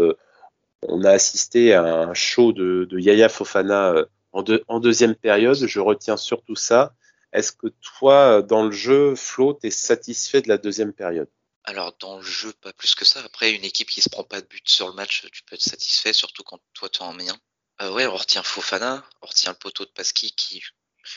on 0.87 1.03
a 1.03 1.11
assisté 1.11 1.73
à 1.73 1.83
un 1.83 2.15
show 2.15 2.53
de, 2.53 2.87
de 2.91 2.99
Yaya 2.99 3.31
Fofana 3.31 4.05
en, 4.35 4.43
deux, 4.43 4.63
en, 4.69 4.81
deuxième 4.81 5.15
période. 5.15 5.57
Je 5.57 5.81
retiens 5.81 6.17
surtout 6.17 6.57
ça. 6.57 6.95
Est-ce 7.33 7.53
que 7.53 7.69
toi, 7.99 8.43
dans 8.43 8.65
le 8.65 8.73
jeu, 8.73 9.15
Flo, 9.17 9.59
tu 9.61 9.69
es 9.69 9.71
satisfait 9.71 10.43
de 10.43 10.49
la 10.49 10.59
deuxième 10.59 10.93
période? 10.93 11.29
Alors, 11.65 11.97
dans 11.99 12.19
le 12.19 12.23
jeu, 12.23 12.53
pas 12.53 12.73
plus 12.75 12.95
que 12.95 13.05
ça. 13.05 13.23
Après, 13.25 13.53
une 13.53 13.65
équipe 13.65 13.89
qui 13.89 14.03
se 14.03 14.11
prend 14.11 14.25
pas 14.25 14.41
de 14.41 14.47
but 14.47 14.69
sur 14.69 14.87
le 14.87 14.93
match, 14.93 15.27
tu 15.33 15.43
peux 15.45 15.55
être 15.55 15.63
satisfait, 15.63 16.13
surtout 16.13 16.43
quand 16.43 16.61
toi, 16.75 16.89
tu 16.91 17.03
en 17.03 17.15
mets 17.15 17.31
un. 17.31 17.39
Euh, 17.81 17.93
ouais, 17.93 18.07
on 18.07 18.15
retient 18.15 18.43
Fofana, 18.43 19.05
on 19.23 19.27
retient 19.27 19.53
le 19.53 19.59
poteau 19.59 19.85
de 19.85 19.91
Pasqui 19.91 20.33
qui, 20.33 20.63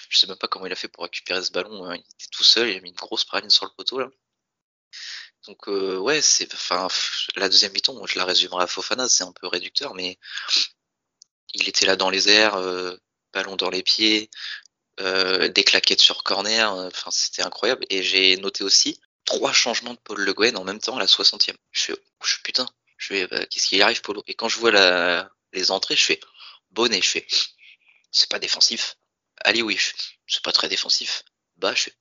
je 0.10 0.18
sais 0.18 0.28
même 0.28 0.38
pas 0.38 0.48
comment 0.48 0.66
il 0.66 0.72
a 0.72 0.76
fait 0.76 0.88
pour 0.88 1.04
récupérer 1.04 1.44
ce 1.44 1.52
ballon. 1.52 1.86
Hein. 1.86 1.96
Il 1.96 2.00
était 2.00 2.32
tout 2.32 2.44
seul, 2.44 2.70
il 2.70 2.78
a 2.78 2.82
mis 2.82 2.90
une 2.90 2.96
grosse 2.96 3.26
praline 3.26 3.50
sur 3.50 3.66
le 3.66 3.72
poteau 3.76 4.00
là. 4.00 4.10
Donc 5.48 5.68
euh, 5.68 5.98
ouais, 5.98 6.22
c'est, 6.22 6.52
enfin, 6.54 6.88
la 7.36 7.48
deuxième 7.50 7.74
moi 7.94 8.08
je 8.08 8.18
la 8.18 8.26
résumerai 8.26 8.64
à 8.64 8.68
Fofana, 8.68 9.08
c'est 9.08 9.24
un 9.24 9.32
peu 9.32 9.48
réducteur, 9.48 9.94
mais 9.94 10.18
il 11.54 11.70
était 11.70 11.86
là 11.86 11.96
dans 11.96 12.10
les 12.10 12.30
airs, 12.30 12.56
euh, 12.56 12.98
ballon 13.38 13.56
dans 13.56 13.70
les 13.70 13.84
pieds, 13.84 14.30
euh, 15.00 15.48
des 15.50 15.64
claquettes 15.64 16.02
sur 16.02 16.24
corner, 16.24 16.74
enfin 16.74 17.12
c'était 17.12 17.44
incroyable. 17.44 17.86
Et 17.90 18.02
j'ai 18.02 18.36
noté 18.38 18.64
aussi 18.64 19.00
trois 19.26 19.54
changements 19.54 19.94
de 19.94 20.00
Paul 20.04 20.20
Le 20.20 20.34
Guen 20.34 20.58
en 20.58 20.64
même 20.64 20.80
temps 20.80 20.98
à 20.98 21.00
la 21.00 21.06
60e. 21.06 21.56
Je 21.72 21.82
fais, 21.82 21.96
putain, 22.44 22.68
je 22.98 23.08
fais, 23.08 23.28
bah, 23.28 23.46
qu'est-ce 23.46 23.68
qui 23.68 23.82
arrive 23.82 24.02
Polo 24.02 24.24
Et 24.28 24.34
quand 24.34 24.50
je 24.50 24.58
vois 24.58 24.72
les 25.54 25.72
entrées, 25.72 25.96
je 25.96 26.04
fais 26.04 26.20
bonnet, 26.72 27.02
je 27.02 27.10
fais, 27.10 27.28
c'est 28.12 28.30
pas 28.30 28.40
défensif. 28.40 28.98
Ali 29.42 29.62
oui, 29.62 29.80
c'est 30.28 30.42
pas 30.44 30.52
très 30.52 30.70
défensif. 30.70 31.24
Bah, 31.58 31.74
je 31.76 31.84
fais, 31.84 31.94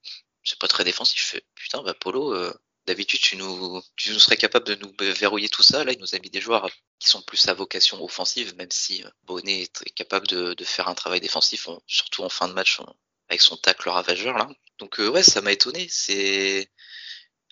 c'est 0.45 0.59
pas 0.59 0.69
très 0.69 0.85
défensif. 0.85 1.21
Je 1.21 1.27
fais, 1.27 1.45
putain, 1.55 1.83
bah 1.83 1.95
Polo, 1.95 2.35
euh, 2.35 2.55
d'habitude 2.87 3.21
tu 3.21 3.37
nous, 3.37 3.83
tu 3.97 4.13
nous 4.13 4.19
serais 4.19 4.37
capable 4.37 4.67
de 4.67 4.75
nous 4.77 4.95
verrouiller 5.15 5.49
tout 5.49 5.63
ça. 5.63 5.85
Là, 5.85 5.93
il 5.93 5.99
nous 5.99 6.15
a 6.15 6.19
mis 6.19 6.31
des 6.31 6.41
joueurs 6.41 6.71
qui 6.99 7.09
sont 7.09 7.23
plus 7.23 7.49
à 7.49 7.55
vocation 7.55 8.03
offensive, 8.03 8.55
même 8.57 8.71
si 8.71 9.05
euh, 9.05 9.11
Bonnet 9.25 9.63
est 9.63 9.95
capable 9.95 10.27
de, 10.27 10.55
faire 10.65 10.89
un 10.89 10.95
travail 10.95 11.21
défensif, 11.21 11.69
surtout 11.87 12.23
en 12.23 12.29
fin 12.29 12.49
de 12.49 12.53
match 12.53 12.81
avec 13.29 13.41
son 13.41 13.57
tacle 13.57 13.89
ravageur 13.89 14.39
là. 14.39 14.49
Donc 14.79 15.01
euh, 15.01 15.09
ouais, 15.09 15.23
ça 15.23 15.41
m'a 15.41 15.53
étonné. 15.53 15.89
C'est 15.91 16.71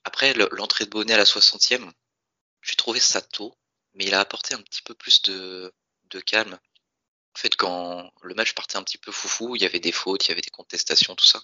après 0.04 0.34
l'entrée 0.52 0.84
de 0.84 0.90
Bonnet 0.90 1.14
à 1.14 1.18
la 1.18 1.24
60e, 1.24 1.90
j'ai 2.62 2.76
trouvé 2.76 3.00
ça 3.00 3.20
tôt, 3.20 3.56
mais 3.94 4.04
il 4.04 4.14
a 4.14 4.20
apporté 4.20 4.54
un 4.54 4.62
petit 4.62 4.82
peu 4.82 4.94
plus 4.94 5.22
de 5.22 5.72
calme. 6.26 6.58
En 7.36 7.40
fait, 7.40 7.56
quand 7.56 8.12
le 8.22 8.34
match 8.34 8.52
partait 8.54 8.76
un 8.76 8.84
petit 8.84 8.98
peu 8.98 9.10
foufou, 9.10 9.56
il 9.56 9.62
y 9.62 9.66
avait 9.66 9.80
des 9.80 9.90
fautes, 9.90 10.26
il 10.26 10.28
y 10.28 10.32
avait 10.32 10.40
des 10.40 10.50
contestations, 10.50 11.16
tout 11.16 11.24
ça. 11.24 11.42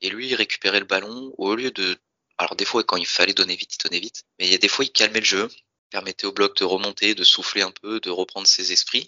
Et 0.00 0.10
lui, 0.10 0.28
il 0.28 0.34
récupérait 0.34 0.80
le 0.80 0.86
ballon 0.86 1.32
au 1.38 1.54
lieu 1.54 1.70
de 1.70 1.96
alors 2.38 2.56
des 2.56 2.64
fois, 2.64 2.84
quand 2.84 2.96
il 2.96 3.06
fallait 3.06 3.34
donner 3.34 3.56
vite, 3.56 3.74
il 3.74 3.88
donnait 3.88 4.00
vite. 4.00 4.24
Mais 4.38 4.46
il 4.46 4.52
y 4.52 4.54
a 4.54 4.58
des 4.58 4.68
fois, 4.68 4.84
il 4.84 4.92
calmait 4.92 5.20
le 5.20 5.24
jeu, 5.24 5.48
permettait 5.90 6.26
au 6.26 6.32
bloc 6.32 6.56
de 6.56 6.64
remonter, 6.64 7.14
de 7.14 7.24
souffler 7.24 7.62
un 7.62 7.70
peu, 7.70 8.00
de 8.00 8.10
reprendre 8.10 8.46
ses 8.46 8.72
esprits, 8.72 9.06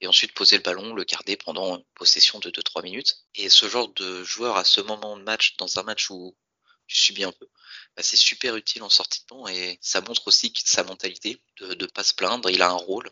et 0.00 0.06
ensuite 0.06 0.34
poser 0.34 0.56
le 0.56 0.62
ballon, 0.62 0.94
le 0.94 1.04
garder 1.04 1.36
pendant 1.36 1.76
une 1.76 1.84
possession 1.94 2.38
de 2.40 2.50
2-3 2.50 2.82
minutes. 2.82 3.18
Et 3.34 3.48
ce 3.48 3.68
genre 3.68 3.88
de 3.94 4.24
joueur 4.24 4.56
à 4.56 4.64
ce 4.64 4.80
moment 4.80 5.16
de 5.16 5.22
match, 5.22 5.56
dans 5.58 5.78
un 5.78 5.82
match 5.84 6.10
où 6.10 6.36
tu 6.86 6.96
subis 6.96 7.24
un 7.24 7.32
peu, 7.32 7.48
bah 7.96 8.02
c'est 8.02 8.16
super 8.16 8.56
utile 8.56 8.82
en 8.82 8.88
sortie 8.88 9.20
de 9.20 9.26
banc 9.28 9.46
et 9.46 9.78
ça 9.80 10.00
montre 10.00 10.26
aussi 10.26 10.52
sa 10.64 10.82
mentalité 10.82 11.40
de 11.60 11.74
ne 11.74 11.86
pas 11.86 12.02
se 12.02 12.14
plaindre. 12.14 12.50
Il 12.50 12.62
a 12.62 12.68
un 12.70 12.72
rôle, 12.72 13.10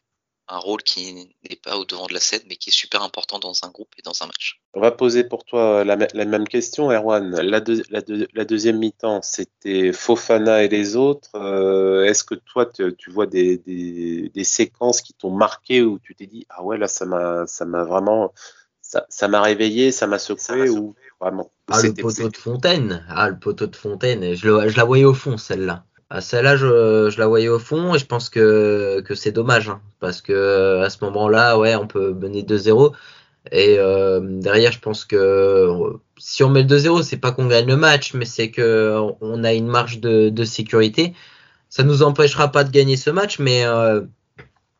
un 0.51 0.59
rôle 0.59 0.83
qui 0.83 1.31
n'est 1.49 1.57
pas 1.57 1.77
au 1.77 1.85
devant 1.85 2.07
de 2.07 2.15
la 2.15 2.21
scène, 2.21 2.43
mais 2.49 2.57
qui 2.57 2.71
est 2.71 2.73
super 2.73 3.03
important 3.03 3.39
dans 3.39 3.53
un 3.63 3.69
groupe 3.69 3.89
et 3.99 4.03
dans 4.03 4.23
un 4.23 4.27
match. 4.27 4.61
On 4.75 4.81
va 4.81 4.91
poser 4.91 5.25
pour 5.25 5.45
toi 5.45 5.85
la, 5.85 5.97
même 5.97 6.47
question, 6.47 6.91
Erwan. 6.91 7.31
La, 7.31 7.61
la, 7.61 8.45
deuxième 8.45 8.79
mi-temps, 8.79 9.21
c'était 9.23 9.93
Fofana 9.93 10.63
et 10.65 10.69
les 10.69 10.97
autres. 10.97 11.31
Euh, 11.35 12.05
est-ce 12.05 12.25
que 12.25 12.35
toi, 12.35 12.67
tu, 12.67 13.11
vois 13.11 13.27
des, 13.27 13.59
des, 13.59 14.45
séquences 14.45 15.01
qui 15.01 15.15
t'ont 15.15 15.31
marqué 15.31 15.83
où 15.83 15.99
tu 15.99 16.15
t'es 16.15 16.27
dit 16.27 16.47
ah 16.49 16.65
ouais 16.65 16.79
là 16.79 16.89
ça 16.89 17.05
m'a 17.05 17.47
ça 17.47 17.65
m'a 17.65 17.85
vraiment 17.85 18.33
ça 18.81 19.29
m'a 19.29 19.43
réveillé, 19.43 19.93
ça 19.93 20.07
m'a 20.07 20.19
secoué 20.19 20.69
ou 20.69 20.95
vraiment? 21.21 21.53
Ah 21.69 21.81
le 21.83 21.95
poteau 21.95 22.29
de 22.29 22.37
Fontaine, 22.37 23.07
ah 23.09 23.29
le 23.29 23.39
poteau 23.39 23.67
de 23.67 23.77
Fontaine, 23.77 24.35
je, 24.35 24.69
je 24.69 24.77
la 24.77 24.85
voyais 24.85 25.05
au 25.05 25.15
fond 25.15 25.37
celle-là. 25.37 25.85
Ah, 26.11 26.21
celle-là, 26.21 26.57
je, 26.57 27.09
je, 27.11 27.19
la 27.19 27.27
voyais 27.29 27.49
au 27.49 27.59
fond 27.61 27.95
et 27.95 27.99
je 27.99 28.07
pense 28.07 28.29
que, 28.31 29.01
que 29.07 29.15
c'est 29.15 29.31
dommage 29.33 29.69
hein, 29.69 29.81
parce 30.01 30.21
que 30.21 30.81
à 30.83 30.91
ce 30.91 31.05
moment-là, 31.05 31.57
ouais, 31.59 31.77
on 31.77 31.87
peut 31.87 32.13
mener 32.13 32.43
2-0 32.43 32.93
et 33.53 33.77
euh, 33.79 34.21
derrière, 34.23 34.73
je 34.73 34.81
pense 34.81 35.05
que 35.05 35.69
si 36.19 36.43
on 36.45 36.51
met 36.51 36.63
le 36.63 36.69
2-0, 36.69 37.03
c'est 37.03 37.17
pas 37.17 37.33
qu'on 37.33 37.47
gagne 37.47 37.67
le 37.67 37.77
match, 37.77 38.15
mais 38.15 38.25
c'est 38.27 38.51
que 38.51 38.99
on 39.21 39.45
a 39.45 39.53
une 39.55 39.67
marge 39.67 40.01
de, 40.01 40.29
de 40.29 40.45
sécurité. 40.45 41.15
Ça 41.69 41.83
nous 41.85 42.03
empêchera 42.03 42.53
pas 42.53 42.65
de 42.65 42.71
gagner 42.71 42.97
ce 42.97 43.11
match, 43.11 43.39
mais 43.39 43.65
euh, 43.65 44.03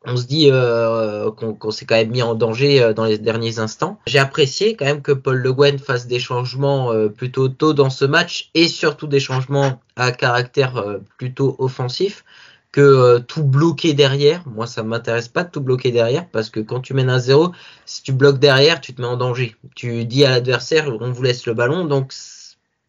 on 0.03 0.17
se 0.17 0.25
dit 0.25 0.49
euh, 0.51 1.29
qu'on 1.31 1.71
s'est 1.71 1.85
quand 1.85 1.95
même 1.95 2.09
mis 2.09 2.23
en 2.23 2.33
danger 2.33 2.81
euh, 2.81 2.93
dans 2.93 3.05
les 3.05 3.19
derniers 3.19 3.59
instants. 3.59 3.99
J'ai 4.07 4.19
apprécié 4.19 4.75
quand 4.75 4.85
même 4.85 5.01
que 5.01 5.11
Paul 5.11 5.37
Le 5.37 5.53
Guen 5.53 5.77
fasse 5.77 6.07
des 6.07 6.19
changements 6.19 6.91
euh, 6.91 7.07
plutôt 7.07 7.49
tôt 7.49 7.73
dans 7.73 7.91
ce 7.91 8.05
match 8.05 8.49
et 8.55 8.67
surtout 8.67 9.07
des 9.07 9.19
changements 9.19 9.79
à 9.95 10.11
caractère 10.11 10.99
plutôt 11.17 11.55
offensif 11.59 12.23
que 12.71 13.19
tout 13.19 13.43
bloquer 13.43 13.93
derrière. 13.93 14.43
Moi, 14.47 14.65
ça 14.65 14.81
m'intéresse 14.81 15.27
pas 15.27 15.43
de 15.43 15.51
tout 15.51 15.61
bloquer 15.61 15.91
derrière 15.91 16.27
parce 16.29 16.49
que 16.49 16.59
quand 16.59 16.79
tu 16.79 16.93
mènes 16.93 17.09
un 17.09 17.19
zéro, 17.19 17.51
si 17.85 18.01
tu 18.01 18.13
bloques 18.13 18.39
derrière, 18.39 18.81
tu 18.81 18.95
te 18.95 19.01
mets 19.01 19.07
en 19.07 19.17
danger. 19.17 19.55
Tu 19.75 20.05
dis 20.05 20.25
à 20.25 20.31
l'adversaire, 20.31 20.87
on 20.99 21.11
vous 21.11 21.21
laisse 21.21 21.45
le 21.45 21.53
ballon, 21.53 21.85
donc 21.85 22.13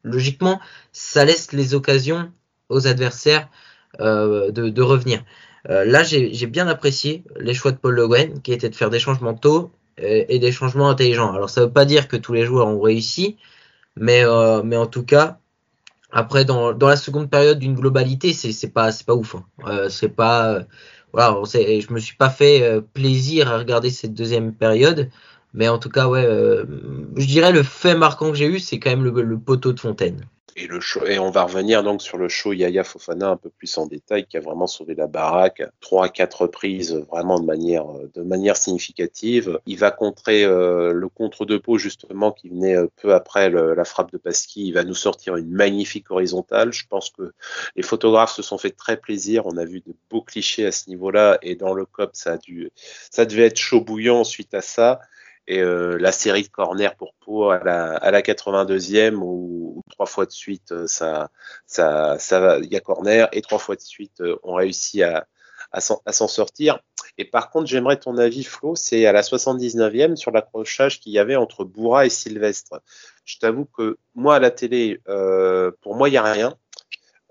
logiquement, 0.04 0.60
ça 0.92 1.24
laisse 1.24 1.52
les 1.52 1.74
occasions 1.74 2.30
aux 2.68 2.86
adversaires 2.86 3.48
de 3.98 4.80
revenir. 4.80 5.22
Euh, 5.70 5.84
là, 5.84 6.02
j'ai 6.02 6.46
bien 6.46 6.66
apprécié 6.66 7.24
les 7.38 7.54
choix 7.54 7.72
de 7.72 7.76
Paul 7.76 7.94
Le 7.94 8.38
qui 8.40 8.52
étaient 8.52 8.68
de 8.68 8.74
faire 8.74 8.90
des 8.90 8.98
changements 8.98 9.34
tôt 9.34 9.70
euh, 10.00 10.24
et, 10.28 10.38
des 10.38 10.52
changements 10.52 10.88
intelligents. 10.88 11.32
Alors, 11.32 11.50
ça 11.50 11.60
ne 11.60 11.66
veut 11.66 11.72
pas 11.72 11.84
dire 11.84 12.08
que 12.08 12.16
tous 12.16 12.32
les 12.32 12.44
joueurs 12.44 12.66
ont 12.66 12.80
réussi, 12.80 13.36
mais, 13.96 14.24
euh, 14.24 14.62
mais 14.64 14.76
en 14.76 14.86
tout 14.86 15.04
cas, 15.04 15.38
après, 16.10 16.44
dans, 16.44 16.72
dans 16.72 16.88
la 16.88 16.96
seconde 16.96 17.30
période 17.30 17.58
d'une 17.58 17.74
globalité, 17.74 18.32
c'est 18.32 18.68
pas, 18.70 18.90
pas 19.06 19.14
ouf. 19.14 19.36
Hein. 19.64 19.88
c'est 19.88 20.10
pas. 20.10 20.64
voilà, 21.12 21.40
je 21.44 21.92
me 21.92 21.98
suis 22.00 22.16
pas 22.16 22.30
fait 22.30 22.80
plaisir 22.94 23.50
à 23.50 23.58
regarder 23.58 23.90
cette 23.90 24.14
deuxième 24.14 24.54
période. 24.54 25.10
Mais 25.54 25.68
en 25.68 25.78
tout 25.78 25.90
cas, 25.90 26.08
ouais, 26.08 26.22
je 27.16 27.26
dirais 27.26 27.52
le 27.52 27.62
fait 27.62 27.94
marquant 27.94 28.30
que 28.30 28.36
j'ai 28.36 28.46
eu, 28.46 28.58
c'est 28.58 28.78
quand 28.78 28.90
même 28.90 29.04
le 29.04 29.38
poteau 29.38 29.72
de 29.72 29.80
Fontaine. 29.80 30.26
Et, 30.56 30.66
le 30.66 30.80
show, 30.80 31.04
et 31.06 31.18
on 31.18 31.30
va 31.30 31.44
revenir 31.44 31.82
donc 31.82 32.02
sur 32.02 32.18
le 32.18 32.28
show 32.28 32.52
Yaya 32.52 32.84
Fofana 32.84 33.30
un 33.30 33.36
peu 33.36 33.50
plus 33.50 33.78
en 33.78 33.86
détail, 33.86 34.26
qui 34.26 34.36
a 34.36 34.40
vraiment 34.40 34.66
sauvé 34.66 34.94
la 34.94 35.06
baraque. 35.06 35.62
Trois 35.80 36.06
à 36.06 36.08
quatre 36.08 36.42
reprises 36.42 36.94
vraiment 37.10 37.38
de 37.38 37.44
manière, 37.44 37.86
de 38.14 38.22
manière 38.22 38.56
significative. 38.56 39.60
Il 39.66 39.78
va 39.78 39.90
contrer 39.90 40.44
euh, 40.44 40.92
le 40.92 41.08
contre 41.08 41.44
de 41.44 41.56
peau 41.56 41.78
justement 41.78 42.32
qui 42.32 42.48
venait 42.48 42.76
euh, 42.76 42.86
peu 43.00 43.14
après 43.14 43.50
la 43.50 43.84
frappe 43.84 44.12
de 44.12 44.18
Pasqui. 44.18 44.66
Il 44.66 44.74
va 44.74 44.84
nous 44.84 44.94
sortir 44.94 45.36
une 45.36 45.50
magnifique 45.50 46.10
horizontale. 46.10 46.72
Je 46.72 46.86
pense 46.86 47.10
que 47.10 47.32
les 47.76 47.82
photographes 47.82 48.34
se 48.34 48.42
sont 48.42 48.58
fait 48.58 48.70
très 48.70 48.96
plaisir. 48.96 49.46
On 49.46 49.56
a 49.56 49.64
vu 49.64 49.80
de 49.80 49.94
beaux 50.10 50.22
clichés 50.22 50.66
à 50.66 50.72
ce 50.72 50.88
niveau-là 50.90 51.38
et 51.42 51.56
dans 51.56 51.74
le 51.74 51.86
COP, 51.86 52.10
ça 52.14 52.32
a 52.32 52.36
dû, 52.36 52.70
ça 53.10 53.24
devait 53.24 53.46
être 53.46 53.58
chaud 53.58 53.80
bouillant 53.80 54.24
suite 54.24 54.54
à 54.54 54.60
ça. 54.60 55.00
Et 55.48 55.60
euh, 55.60 55.98
la 55.98 56.12
série 56.12 56.42
de 56.44 56.48
corner 56.48 56.94
pour 56.96 57.14
Pau 57.14 57.50
à 57.50 57.62
la, 57.64 57.94
à 57.96 58.10
la 58.10 58.22
82e 58.22 59.16
où, 59.16 59.82
trois 59.90 60.06
fois 60.06 60.24
de 60.24 60.30
suite 60.30 60.70
euh, 60.70 60.86
ça, 60.86 61.30
ça, 61.66 62.16
ça, 62.18 62.58
il 62.60 62.72
y 62.72 62.76
a 62.76 62.80
corner 62.80 63.28
et 63.32 63.42
trois 63.42 63.58
fois 63.58 63.74
de 63.74 63.80
suite 63.80 64.20
euh, 64.20 64.36
on 64.44 64.54
réussit 64.54 65.02
à, 65.02 65.26
s'en 65.80 66.28
sortir. 66.28 66.80
Et 67.18 67.24
par 67.24 67.50
contre, 67.50 67.66
j'aimerais 67.66 67.96
ton 67.96 68.18
avis, 68.18 68.44
Flo, 68.44 68.76
c'est 68.76 69.06
à 69.06 69.12
la 69.12 69.22
79e 69.22 70.16
sur 70.16 70.30
l'accrochage 70.30 71.00
qu'il 71.00 71.12
y 71.12 71.18
avait 71.18 71.36
entre 71.36 71.64
Bourra 71.64 72.04
et 72.04 72.10
Sylvestre. 72.10 72.80
Je 73.24 73.38
t'avoue 73.38 73.64
que 73.64 73.96
moi, 74.14 74.36
à 74.36 74.38
la 74.38 74.50
télé, 74.50 75.00
pour 75.80 75.96
moi, 75.96 76.08
il 76.08 76.12
n'y 76.12 76.18
a 76.18 76.30
rien. 76.30 76.54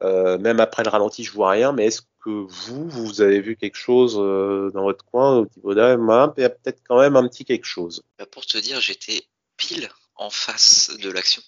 Même 0.01 0.59
après 0.59 0.83
le 0.83 0.89
ralenti, 0.89 1.23
je 1.23 1.31
vois 1.31 1.51
rien. 1.51 1.71
Mais 1.71 1.85
est-ce 1.85 2.01
que 2.23 2.29
vous, 2.29 2.89
vous 2.89 3.21
avez 3.21 3.41
vu 3.41 3.55
quelque 3.57 3.77
chose 3.77 4.17
euh, 4.17 4.71
dans 4.73 4.83
votre 4.83 5.05
coin 5.05 5.39
au 5.39 5.47
niveau 5.55 5.73
d'un 5.73 6.33
Il 6.37 6.41
y 6.41 6.45
a 6.45 6.49
peut-être 6.49 6.81
quand 6.87 6.99
même 6.99 7.15
un 7.15 7.27
petit 7.27 7.45
quelque 7.45 7.65
chose. 7.65 8.03
Bah, 8.17 8.25
pour 8.25 8.45
te 8.45 8.57
dire, 8.57 8.79
j'étais 8.79 9.27
pile 9.57 9.89
en 10.15 10.29
face 10.29 10.91
de 10.97 11.09
l'action. 11.11 11.41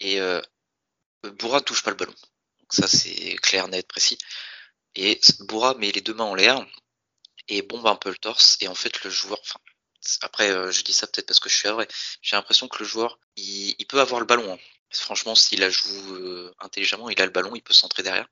Et 0.00 0.20
euh, 0.20 0.40
Bourra 1.38 1.60
touche 1.60 1.82
pas 1.82 1.90
le 1.90 1.96
ballon. 1.96 2.14
Donc 2.60 2.72
ça, 2.72 2.86
c'est 2.86 3.36
clair, 3.36 3.68
net, 3.68 3.86
précis. 3.86 4.18
Et 4.94 5.20
Bourra 5.40 5.74
met 5.74 5.92
les 5.92 6.00
deux 6.00 6.14
mains 6.14 6.24
en 6.24 6.34
l'air 6.34 6.66
et 7.48 7.62
bombe 7.62 7.86
un 7.86 7.96
peu 7.96 8.10
le 8.10 8.16
torse. 8.16 8.56
Et 8.60 8.68
en 8.68 8.74
fait, 8.74 9.04
le 9.04 9.10
joueur, 9.10 9.38
enfin, 9.40 9.60
après, 10.22 10.50
euh, 10.50 10.70
je 10.70 10.82
dis 10.82 10.92
ça 10.92 11.06
peut-être 11.06 11.26
parce 11.26 11.40
que 11.40 11.48
je 11.48 11.56
suis 11.56 11.68
vrai. 11.68 11.88
J'ai 12.22 12.36
l'impression 12.36 12.68
que 12.68 12.78
le 12.78 12.84
joueur, 12.84 13.18
il, 13.36 13.76
peut 13.88 14.00
avoir 14.00 14.20
le 14.20 14.26
ballon. 14.26 14.54
Hein. 14.54 14.58
Franchement, 14.92 15.34
s'il 15.34 15.60
la 15.60 15.70
joue 15.70 16.16
euh, 16.16 16.54
intelligemment, 16.58 17.10
il 17.10 17.20
a 17.20 17.24
le 17.24 17.30
ballon, 17.30 17.54
il 17.54 17.62
peut 17.62 17.72
centrer 17.72 18.02
derrière. 18.02 18.28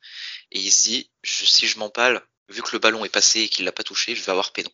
Et 0.50 0.58
il 0.58 0.72
se 0.72 0.84
dit, 0.84 1.10
si 1.22 1.66
je 1.68 1.78
m'empale, 1.78 2.26
vu 2.48 2.62
que 2.62 2.72
le 2.72 2.78
ballon 2.78 3.04
est 3.04 3.10
passé 3.10 3.42
et 3.42 3.48
qu'il 3.48 3.64
l'a 3.64 3.72
pas 3.72 3.84
touché, 3.84 4.16
je 4.16 4.22
vais 4.22 4.32
avoir 4.32 4.52
péno. 4.52 4.70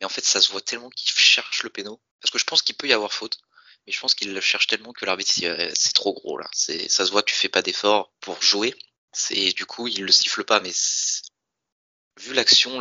Mais 0.00 0.06
en 0.06 0.08
fait, 0.08 0.24
ça 0.24 0.40
se 0.40 0.50
voit 0.50 0.60
tellement 0.60 0.90
qu'il 0.90 1.10
cherche 1.10 1.62
le 1.62 1.70
péno. 1.70 2.00
Parce 2.20 2.32
que 2.32 2.38
je 2.38 2.44
pense 2.44 2.62
qu'il 2.62 2.74
peut 2.74 2.88
y 2.88 2.92
avoir 2.92 3.12
faute. 3.12 3.38
Mais 3.86 3.92
je 3.92 4.00
pense 4.00 4.14
qu'il 4.14 4.34
le 4.34 4.40
cherche 4.40 4.66
tellement 4.66 4.92
que 4.92 5.06
l'arbitre, 5.06 5.30
c'est 5.74 5.92
trop 5.92 6.12
gros, 6.12 6.38
là. 6.38 6.48
Ça 6.52 7.06
se 7.06 7.10
voit, 7.10 7.22
tu 7.22 7.34
fais 7.34 7.48
pas 7.48 7.62
d'effort 7.62 8.12
pour 8.20 8.42
jouer. 8.42 8.74
C'est, 9.12 9.52
du 9.52 9.66
coup, 9.66 9.86
il 9.88 10.02
le 10.04 10.12
siffle 10.12 10.44
pas. 10.44 10.60
Mais 10.60 10.72
vu 12.18 12.34
l'action, 12.34 12.80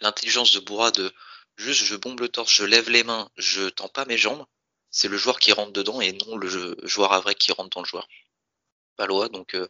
l'intelligence 0.00 0.52
de 0.52 0.60
Bourra 0.60 0.90
de 0.92 1.12
juste 1.58 1.84
je 1.84 1.96
bombe 1.96 2.20
le 2.20 2.28
torse, 2.28 2.52
je 2.52 2.64
lève 2.64 2.88
les 2.88 3.02
mains, 3.02 3.28
je 3.36 3.68
tends 3.68 3.88
pas 3.88 4.04
mes 4.04 4.16
jambes, 4.16 4.46
c'est 4.90 5.08
le 5.08 5.16
joueur 5.16 5.38
qui 5.38 5.52
rentre 5.52 5.72
dedans 5.72 6.00
et 6.00 6.12
non 6.12 6.36
le 6.36 6.76
joueur 6.82 7.12
à 7.12 7.20
vrai 7.20 7.34
qui 7.34 7.52
rentre 7.52 7.70
dans 7.70 7.82
le 7.82 7.86
joueur. 7.86 8.08
Palois, 8.96 9.28
donc 9.28 9.54
euh, 9.54 9.68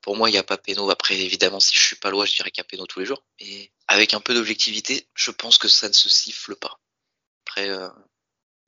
pour 0.00 0.16
moi 0.16 0.28
il 0.28 0.32
n'y 0.32 0.38
a 0.38 0.42
pas 0.42 0.58
péno. 0.58 0.90
Après 0.90 1.16
évidemment 1.16 1.60
si 1.60 1.74
je 1.74 1.80
suis 1.80 1.96
palois 1.96 2.24
je 2.24 2.34
dirais 2.34 2.50
qu'il 2.50 2.62
y 2.62 2.66
a 2.66 2.68
péno 2.68 2.86
tous 2.86 3.00
les 3.00 3.06
jours. 3.06 3.22
Et 3.38 3.70
avec 3.86 4.14
un 4.14 4.20
peu 4.20 4.34
d'objectivité, 4.34 5.06
je 5.14 5.30
pense 5.30 5.58
que 5.58 5.68
ça 5.68 5.88
ne 5.88 5.92
se 5.92 6.08
siffle 6.08 6.56
pas. 6.56 6.80
Après 7.44 7.68
euh, 7.68 7.88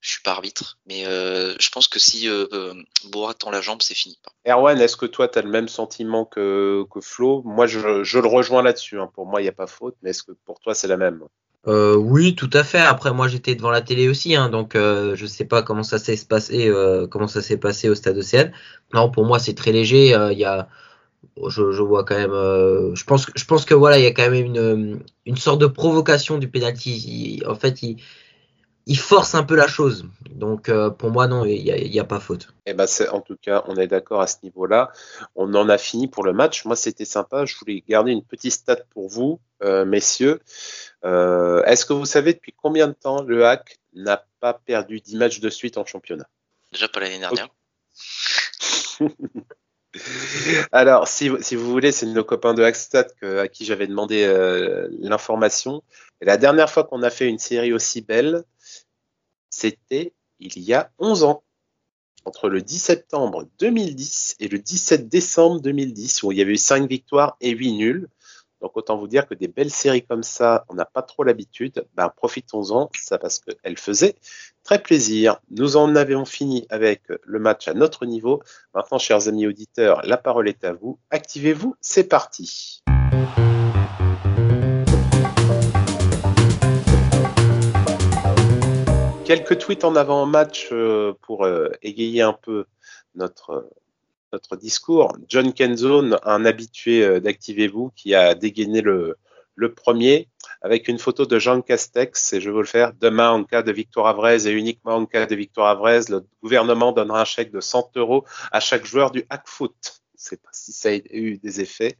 je 0.01 0.11
suis 0.11 0.23
pas 0.23 0.31
arbitre, 0.31 0.79
mais 0.87 1.07
euh, 1.07 1.55
je 1.59 1.71
pense 1.71 1.89
que 1.89 1.99
si 1.99 2.29
euh, 2.29 2.75
Borat 3.07 3.35
tend 3.35 3.51
la 3.51 3.61
jambe, 3.61 3.83
c'est 3.83 3.95
fini. 3.95 4.19
Erwan, 4.47 4.81
est-ce 4.81 4.97
que 4.97 5.07
toi, 5.07 5.29
tu 5.29 5.39
as 5.39 5.43
le 5.43 5.51
même 5.51 5.69
sentiment 5.69 6.25
que, 6.25 6.85
que 6.91 7.01
Flo? 7.01 7.43
Moi, 7.45 7.67
je, 7.67 7.79
le 7.81 8.27
rejoins 8.27 8.63
là-dessus. 8.63 9.01
Hein. 9.01 9.11
Pour 9.13 9.27
moi, 9.27 9.41
il 9.41 9.45
n'y 9.45 9.51
a 9.51 9.53
pas 9.53 9.67
faute, 9.67 9.97
mais 10.03 10.11
est-ce 10.11 10.23
que 10.23 10.33
pour 10.33 10.61
toi, 10.61 10.75
c'est 10.75 10.87
la 10.87 10.97
même? 10.97 11.25
Euh, 11.67 11.97
oui, 11.97 12.35
tout 12.35 12.51
à 12.53 12.65
fait. 12.65 12.79
Après, 12.79 13.13
moi, 13.13 13.29
j'étais 13.29 13.55
devant 13.55 13.71
la 13.71 13.83
télé 13.83 14.09
aussi, 14.09 14.35
hein, 14.37 14.49
donc 14.49 14.75
euh, 14.75 15.17
je 15.17 15.27
sais 15.27 15.45
pas 15.45 15.63
comment 15.63 15.83
ça 15.83 15.99
s'est 15.99 16.17
passé, 16.29 16.69
euh, 16.69 17.07
comment 17.07 17.27
ça 17.29 17.43
s'est 17.43 17.59
passé 17.59 17.89
au 17.89 17.95
stade 17.95 18.17
Océane. 18.17 18.53
Non, 18.95 19.11
pour 19.11 19.25
moi, 19.27 19.39
c'est 19.39 19.55
très 19.55 19.73
léger. 19.73 20.15
Euh, 20.15 20.33
il 20.33 20.39
y 20.39 20.45
a, 20.45 20.69
je, 21.49 21.73
je, 21.73 21.83
vois 21.83 22.05
quand 22.05 22.17
même. 22.17 22.33
je 22.95 23.05
pense, 23.05 23.27
je 23.35 23.45
pense 23.45 23.65
que 23.65 23.75
voilà, 23.75 23.99
il 23.99 24.05
y 24.05 24.07
a 24.07 24.13
quand 24.13 24.31
même 24.31 24.35
une, 24.35 25.01
une 25.27 25.37
sorte 25.37 25.61
de 25.61 25.67
provocation 25.67 26.39
du 26.39 26.49
penalty. 26.49 27.43
en 27.47 27.55
fait, 27.55 27.83
il, 27.83 27.99
il 28.89 28.99
force 28.99 29.37
un 29.37 29.45
peu 29.45 29.55
la 29.55 29.69
chose. 29.69 30.07
Donc 30.31 30.71
pour 30.99 31.11
moi, 31.11 31.29
non, 31.29 31.45
il 31.45 31.63
n'y 31.63 31.71
a, 31.71 31.79
y 31.79 32.01
a, 32.01 32.05
pas 32.05 32.19
faute. 32.19 32.49
Eh 32.67 32.75
ben, 32.75 32.87
en 33.13 33.21
tout 33.21 33.37
cas, 33.41 33.63
on 33.69 33.77
est 33.77 33.87
d'accord 33.87 34.21
à 34.21 34.27
ce 34.27 34.37
niveau-là. 34.43 34.91
On 35.37 35.55
en 35.55 35.69
a 35.69 35.79
fini 35.79 36.09
pour 36.09 36.25
le 36.25 36.33
match. 36.33 36.65
Moi, 36.65 36.75
c'était 36.75 37.05
sympa. 37.05 37.45
Je 37.45 37.57
voulais 37.57 37.85
garder 37.89 38.13
une 38.13 38.25
petite 38.25 38.53
stat 38.53 38.79
pour 38.91 39.09
vous, 39.09 39.41
messieurs. 39.63 40.41
Euh, 41.05 41.63
est-ce 41.65 41.87
que 41.87 41.93
vous 41.93 42.07
savez 42.07 42.35
depuis 42.35 42.55
combien 42.57 42.89
de 42.89 42.93
temps 42.93 43.23
le 43.23 43.47
Hack 43.47 43.79
n'a 43.95 44.25
pas 44.41 44.55
perdu 44.55 45.01
10 45.01 45.17
matchs 45.17 45.41
de 45.41 45.51
suite 45.51 45.79
en 45.79 45.85
championnat? 45.85 46.29
Déjà 46.73 46.89
pas 46.89 47.01
l'année 47.01 47.21
dernière. 47.21 47.49
Alors, 50.73 51.09
si, 51.09 51.29
vous 51.29 51.71
voulez, 51.71 51.93
c'est 51.93 52.07
nos 52.07 52.25
copains 52.25 52.55
de 52.55 52.63
Hackstat 52.63 53.09
à 53.23 53.49
qui 53.49 53.65
j'avais 53.65 53.87
demandé 53.87 54.25
euh, 54.25 54.89
l'information. 55.01 55.83
La 56.21 56.37
dernière 56.37 56.69
fois 56.69 56.85
qu'on 56.85 57.03
a 57.03 57.11
fait 57.11 57.27
une 57.27 57.39
série 57.39 57.73
aussi 57.73 58.03
belle, 58.03 58.45
c'était 59.59 60.13
il 60.39 60.57
y 60.61 60.73
a 60.73 60.93
11 61.01 61.25
ans, 61.25 61.43
entre 62.25 62.49
le 62.49 62.63
10 62.63 62.79
septembre 62.79 63.49
2010 63.59 64.37
et 64.39 64.49
le 64.49 64.59
17 64.59 65.09
décembre 65.09 65.61
2010, 65.61 66.23
où 66.23 66.33
il 66.33 66.39
y 66.39 66.43
avait 66.43 66.53
eu 66.53 66.57
5 66.57 66.89
victoires 66.89 67.37
et 67.41 67.51
8 67.51 67.73
nuls. 67.73 68.09
Donc 68.61 68.77
autant 68.77 68.97
vous 68.97 69.09
dire 69.09 69.27
que 69.27 69.35
des 69.35 69.49
belles 69.49 69.71
séries 69.71 70.05
comme 70.05 70.23
ça, 70.23 70.65
on 70.69 70.75
n'a 70.75 70.85
pas 70.85 71.03
trop 71.03 71.25
l'habitude. 71.25 71.87
Ben, 71.95 72.09
profitons-en, 72.09 72.91
ça 72.95 73.19
parce 73.19 73.41
qu'elles 73.41 73.79
faisaient 73.79 74.17
très 74.63 74.81
plaisir. 74.81 75.41
Nous 75.51 75.77
en 75.77 75.97
avions 75.97 76.25
fini 76.25 76.67
avec 76.69 77.03
le 77.25 77.39
match 77.39 77.67
à 77.67 77.75
notre 77.75 78.07
niveau. 78.07 78.43
Maintenant, 78.75 78.99
chers 78.99 79.27
amis 79.27 79.47
auditeurs, 79.47 80.03
la 80.05 80.17
parole 80.17 80.49
est 80.49 80.65
à 80.65 80.73
vous. 80.73 80.99
Activez-vous, 81.11 81.75
c'est 81.81 82.05
parti. 82.05 82.83
Quelques 89.29 89.59
tweets 89.59 89.85
en 89.85 89.95
avant-match 89.95 90.71
euh, 90.73 91.13
pour 91.21 91.45
euh, 91.45 91.69
égayer 91.83 92.23
un 92.23 92.33
peu 92.33 92.65
notre, 93.15 93.67
discours. 94.57 95.15
John 95.29 95.53
Kenzone, 95.53 96.19
un 96.23 96.47
habitué 96.47 97.05
euh, 97.05 97.21
d'Activez-vous, 97.21 97.93
qui 97.95 98.15
a 98.15 98.35
dégainé 98.35 98.81
le, 98.81 99.19
premier 99.77 100.31
avec 100.63 100.89
une 100.89 100.99
photo 100.99 101.27
de 101.27 101.39
Jean 101.39 101.61
Castex, 101.61 102.33
et 102.33 102.41
je 102.41 102.51
veux 102.51 102.63
le 102.63 102.67
faire, 102.67 102.95
demain 102.95 103.31
en 103.31 103.45
cas 103.45 103.63
de 103.63 103.71
victoire 103.71 104.07
à 104.07 104.15
Vraise 104.15 104.47
et 104.47 104.53
uniquement 104.53 104.95
en 104.95 105.05
cas 105.05 105.27
de 105.27 105.35
victoire 105.35 105.69
à 105.69 105.75
Vraise, 105.75 106.09
le 106.09 106.25
gouvernement 106.43 106.93
donnera 106.93 107.21
un 107.21 107.27
chèque 107.27 107.53
de 107.53 107.61
100 107.61 107.99
euros 107.99 108.25
à 108.51 108.61
chaque 108.61 108.87
joueur 108.87 109.11
du 109.11 109.27
Hackfoot. 109.29 109.75
Je 109.75 109.98
sais 110.29 110.37
pas 110.37 110.51
si 110.53 110.73
ça 110.73 110.91
a 110.91 110.95
eu 111.11 111.39
des 111.39 111.61
effets, 111.61 111.97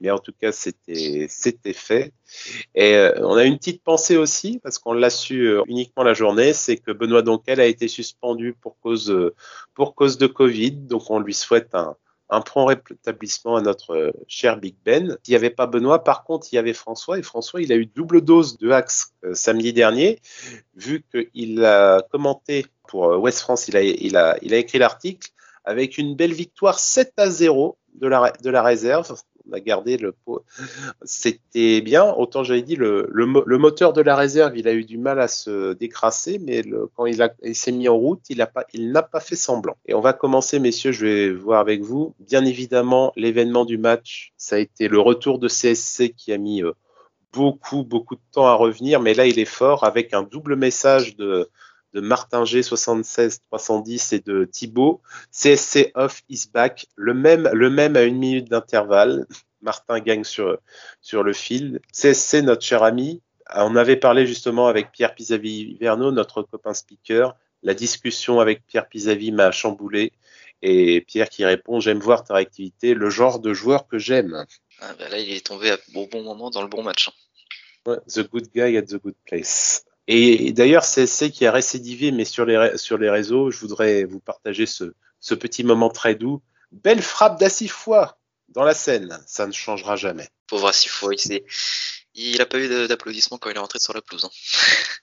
mais 0.00 0.10
en 0.10 0.18
tout 0.18 0.32
cas, 0.32 0.52
c'était, 0.52 1.28
fait. 1.72 2.12
Et 2.74 2.94
euh, 2.94 3.12
on 3.20 3.34
a 3.36 3.44
une 3.44 3.58
petite 3.58 3.82
pensée 3.82 4.16
aussi, 4.16 4.58
parce 4.62 4.78
qu'on 4.78 4.92
l'a 4.92 5.10
su 5.10 5.48
euh, 5.48 5.62
uniquement 5.66 6.02
la 6.02 6.14
journée, 6.14 6.52
c'est 6.52 6.76
que 6.76 6.92
Benoît 6.92 7.22
Donquel 7.22 7.60
a 7.60 7.66
été 7.66 7.88
suspendu 7.88 8.54
pour 8.60 8.78
cause, 8.80 9.10
euh, 9.10 9.34
de 9.76 10.26
Covid. 10.26 10.72
Donc, 10.72 11.10
on 11.10 11.18
lui 11.18 11.34
souhaite 11.34 11.74
un, 11.74 11.96
prompt 12.46 12.64
rétablissement 12.64 13.56
à 13.56 13.60
notre 13.60 14.12
cher 14.26 14.56
Big 14.56 14.74
Ben. 14.84 15.18
Il 15.26 15.30
n'y 15.30 15.36
avait 15.36 15.50
pas 15.50 15.66
Benoît, 15.66 16.02
par 16.02 16.24
contre, 16.24 16.48
il 16.50 16.56
y 16.56 16.58
avait 16.58 16.72
François. 16.72 17.18
Et 17.18 17.22
François, 17.22 17.60
il 17.60 17.72
a 17.72 17.76
eu 17.76 17.84
double 17.84 18.22
dose 18.22 18.56
de 18.56 18.70
Axe 18.70 19.12
samedi 19.34 19.74
dernier, 19.74 20.18
vu 20.74 21.04
qu'il 21.10 21.62
a 21.62 22.00
commenté 22.10 22.66
pour 22.88 23.18
West 23.20 23.40
France, 23.40 23.68
il 23.68 23.76
a 24.16 24.58
écrit 24.58 24.78
l'article 24.78 25.30
avec 25.64 25.98
une 25.98 26.14
belle 26.16 26.32
victoire 26.32 26.78
7 26.78 27.12
à 27.16 27.30
0 27.30 27.76
de 27.94 28.08
la, 28.08 28.62
réserve 28.62 29.14
on 29.48 29.52
a 29.52 29.60
gardé 29.60 29.96
le 29.96 30.12
pot. 30.12 30.44
C'était 31.02 31.80
bien. 31.80 32.12
Autant 32.14 32.44
j'avais 32.44 32.62
dit, 32.62 32.76
le, 32.76 33.08
moteur 33.58 33.92
de 33.92 34.00
la 34.00 34.16
réserve, 34.16 34.56
il 34.56 34.68
a 34.68 34.72
eu 34.72 34.84
du 34.84 34.98
mal 34.98 35.20
à 35.20 35.28
se 35.28 35.72
décrasser, 35.72 36.38
mais 36.38 36.62
quand 36.94 37.06
il, 37.06 37.54
s'est 37.54 37.72
mis 37.72 37.88
en 37.88 37.96
route, 37.96 38.20
il 38.28 38.38
n'a 38.38 38.46
pas, 38.46 38.64
il 38.72 38.92
n'a 38.92 39.02
pas 39.02 39.20
fait 39.20 39.36
semblant. 39.36 39.76
Et 39.86 39.94
on 39.94 40.00
va 40.00 40.12
commencer, 40.12 40.58
messieurs, 40.58 40.92
je 40.92 41.06
vais 41.06 41.30
voir 41.30 41.60
avec 41.60 41.82
vous. 41.82 42.14
Bien 42.20 42.44
évidemment, 42.44 43.12
l'événement 43.16 43.64
du 43.64 43.78
match, 43.78 44.32
ça 44.36 44.56
a 44.56 44.58
été 44.58 44.88
le 44.88 45.00
retour 45.00 45.38
de 45.38 45.48
CSC 45.48 46.14
qui 46.16 46.32
a 46.32 46.38
mis 46.38 46.62
euh, 46.62 46.72
beaucoup, 47.32 47.82
beaucoup 47.82 48.14
de 48.14 48.20
temps 48.30 48.46
à 48.46 48.54
revenir, 48.54 49.00
mais 49.00 49.14
là, 49.14 49.26
il 49.26 49.38
est 49.38 49.44
fort 49.44 49.84
avec 49.84 50.12
un 50.14 50.22
double 50.22 50.54
message 50.54 51.16
de, 51.16 51.48
de 51.92 52.00
Martin 52.00 52.44
G 52.44 52.62
76 52.62 53.42
310 53.50 54.12
et 54.12 54.20
de 54.20 54.44
Thibaut. 54.44 55.00
CSC 55.30 55.92
off 55.94 56.22
is 56.28 56.44
back. 56.52 56.86
Le 56.96 57.14
même, 57.14 57.48
le 57.52 57.70
même 57.70 57.96
à 57.96 58.02
une 58.02 58.18
minute 58.18 58.48
d'intervalle. 58.48 59.26
Martin 59.60 60.00
gagne 60.00 60.24
sur, 60.24 60.58
sur 61.00 61.22
le 61.22 61.32
fil. 61.32 61.80
CSC, 61.92 62.42
notre 62.42 62.62
cher 62.62 62.82
ami, 62.82 63.22
on 63.54 63.76
avait 63.76 63.96
parlé 63.96 64.26
justement 64.26 64.66
avec 64.66 64.92
Pierre 64.92 65.14
Pisavi-Verneau, 65.14 66.10
notre 66.10 66.42
copain 66.42 66.74
speaker. 66.74 67.36
La 67.62 67.74
discussion 67.74 68.40
avec 68.40 68.66
Pierre 68.66 68.88
Pisavi 68.88 69.30
m'a 69.30 69.52
chamboulé. 69.52 70.12
Et 70.62 71.00
Pierre 71.00 71.28
qui 71.28 71.44
répond, 71.44 71.80
j'aime 71.80 71.98
voir 71.98 72.24
ta 72.24 72.34
réactivité, 72.34 72.94
le 72.94 73.10
genre 73.10 73.40
de 73.40 73.52
joueur 73.52 73.86
que 73.88 73.98
j'aime. 73.98 74.46
Ah 74.80 74.94
bah 74.98 75.08
là, 75.08 75.18
il 75.18 75.32
est 75.32 75.44
tombé 75.44 75.74
au 75.94 76.06
bon 76.06 76.22
moment 76.22 76.50
dans 76.50 76.62
le 76.62 76.68
bon 76.68 76.82
match. 76.82 77.10
Ouais, 77.86 77.98
the 78.06 78.20
good 78.30 78.48
guy 78.54 78.76
at 78.76 78.82
the 78.82 78.96
good 79.02 79.16
place. 79.26 79.84
Et 80.08 80.52
d'ailleurs, 80.52 80.84
c'est 80.84 81.30
qui 81.30 81.46
a 81.46 81.52
récidivé, 81.52 82.10
mais 82.12 82.24
sur 82.24 82.44
les, 82.44 82.76
sur 82.76 82.98
les 82.98 83.10
réseaux, 83.10 83.50
je 83.50 83.58
voudrais 83.58 84.04
vous 84.04 84.20
partager 84.20 84.66
ce, 84.66 84.94
ce 85.20 85.34
petit 85.34 85.64
moment 85.64 85.90
très 85.90 86.14
doux. 86.14 86.42
Belle 86.72 87.02
frappe 87.02 87.38
d'Assifois 87.38 88.18
dans 88.48 88.64
la 88.64 88.74
scène, 88.74 89.18
ça 89.26 89.46
ne 89.46 89.52
changera 89.52 89.96
jamais. 89.96 90.28
Pauvre 90.46 90.68
Assifois, 90.68 91.14
il 92.14 92.36
n'a 92.36 92.46
pas 92.46 92.58
eu 92.58 92.86
d'applaudissements 92.86 93.38
quand 93.38 93.50
il 93.50 93.56
est 93.56 93.60
rentré 93.60 93.78
sur 93.78 93.94
la 93.94 94.02
pelouse. 94.02 94.24
Hein. 94.24 94.30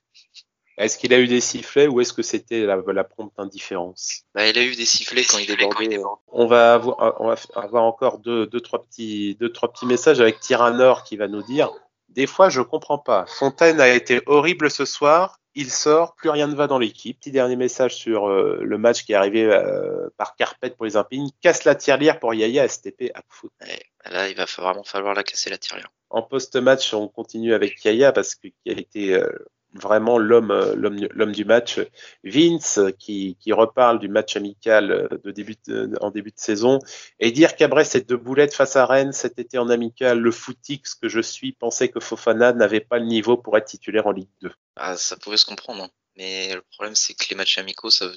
Est-ce 0.77 0.97
qu'il 0.97 1.13
a 1.13 1.19
eu 1.19 1.27
des 1.27 1.41
sifflets 1.41 1.87
ou 1.87 1.99
est-ce 1.99 2.13
que 2.13 2.21
c'était 2.21 2.61
la, 2.61 2.77
la, 2.77 3.03
prompte 3.03 3.37
indifférence? 3.37 4.21
Bah, 4.33 4.47
Il 4.47 4.57
a 4.57 4.63
eu 4.63 4.77
des 4.77 4.85
sifflets 4.85 5.25
quand 5.25 5.37
il 5.37 5.51
est 5.51 5.57
débordé. 5.57 6.01
On 6.29 6.47
va 6.47 6.75
avoir, 6.75 7.19
on 7.19 7.27
va 7.27 7.35
avoir 7.55 7.83
encore 7.83 8.19
deux, 8.19 8.47
deux, 8.47 8.61
trois 8.61 8.81
petits, 8.81 9.35
deux, 9.41 9.51
trois 9.51 9.73
petits 9.73 9.85
messages 9.85 10.21
avec 10.21 10.39
Tyranor 10.39 11.03
qui 11.03 11.17
va 11.17 11.27
nous 11.27 11.43
dire 11.43 11.69
des 12.09 12.27
fois, 12.27 12.49
je 12.49 12.61
comprends 12.61 12.97
pas. 12.97 13.25
Fontaine 13.27 13.79
a 13.79 13.89
été 13.89 14.21
horrible 14.25 14.71
ce 14.71 14.85
soir. 14.85 15.39
Il 15.55 15.71
sort, 15.71 16.15
plus 16.15 16.29
rien 16.29 16.47
ne 16.47 16.55
va 16.55 16.67
dans 16.67 16.79
l'équipe. 16.79 17.19
Petit 17.19 17.31
dernier 17.31 17.55
message 17.55 17.95
sur 17.95 18.29
euh, 18.29 18.59
le 18.61 18.77
match 18.77 19.03
qui 19.03 19.13
est 19.13 19.15
arrivé 19.15 19.43
euh, 19.45 20.09
par 20.17 20.35
Carpet 20.35 20.71
pour 20.71 20.85
les 20.85 20.95
Impines. 20.95 21.29
Casse 21.41 21.65
la 21.65 21.75
tirelière 21.75 22.19
pour 22.19 22.33
Yaya 22.33 22.67
STP 22.67 23.11
à 23.13 23.21
foot. 23.27 23.51
Ouais, 23.61 23.81
là, 24.05 24.29
il 24.29 24.35
va 24.35 24.45
vraiment 24.45 24.83
falloir 24.83 25.13
la 25.13 25.23
casser 25.23 25.49
la 25.49 25.57
tirelière. 25.57 25.91
En 26.09 26.21
post-match, 26.21 26.93
on 26.93 27.07
continue 27.07 27.53
avec 27.53 27.83
Yaya 27.83 28.11
parce 28.11 28.35
qu'il 28.35 28.53
a 28.67 28.71
été 28.71 29.13
euh, 29.13 29.29
vraiment 29.73 30.17
l'homme 30.17 30.73
l'homme 30.75 31.07
l'homme 31.11 31.31
du 31.31 31.45
match. 31.45 31.79
Vince 32.23 32.79
qui, 32.97 33.37
qui 33.39 33.53
reparle 33.53 33.99
du 33.99 34.09
match 34.09 34.35
amical 34.35 35.09
de 35.23 35.31
début 35.31 35.55
en 36.01 36.11
début 36.11 36.31
de 36.31 36.39
saison 36.39 36.79
et 37.19 37.31
dire 37.31 37.55
qu'après 37.55 37.85
ces 37.85 38.01
deux 38.01 38.17
boulettes 38.17 38.53
face 38.53 38.75
à 38.75 38.85
Rennes 38.85 39.13
cet 39.13 39.39
été 39.39 39.57
en 39.57 39.69
amical 39.69 40.19
le 40.19 40.31
footix 40.31 40.95
que 40.95 41.09
je 41.09 41.21
suis 41.21 41.53
pensait 41.53 41.89
que 41.89 41.99
Fofana 41.99 42.53
n'avait 42.53 42.79
pas 42.79 42.99
le 42.99 43.05
niveau 43.05 43.37
pour 43.37 43.57
être 43.57 43.67
titulaire 43.67 44.07
en 44.07 44.11
Ligue 44.11 44.29
2 44.41 44.51
ah, 44.75 44.97
ça 44.97 45.17
pouvait 45.17 45.37
se 45.37 45.45
comprendre 45.45 45.83
hein. 45.83 45.89
mais 46.15 46.55
le 46.55 46.61
problème 46.61 46.95
c'est 46.95 47.13
que 47.13 47.25
les 47.29 47.35
matchs 47.35 47.57
amicaux 47.57 47.89
ça 47.89 48.09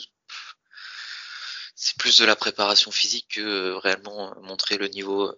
c'est 1.75 1.97
plus 1.99 2.19
de 2.19 2.25
la 2.25 2.37
préparation 2.37 2.91
physique 2.91 3.29
que 3.35 3.73
réellement 3.75 4.35
montrer 4.43 4.79
le 4.79 4.89
niveau 4.89 5.33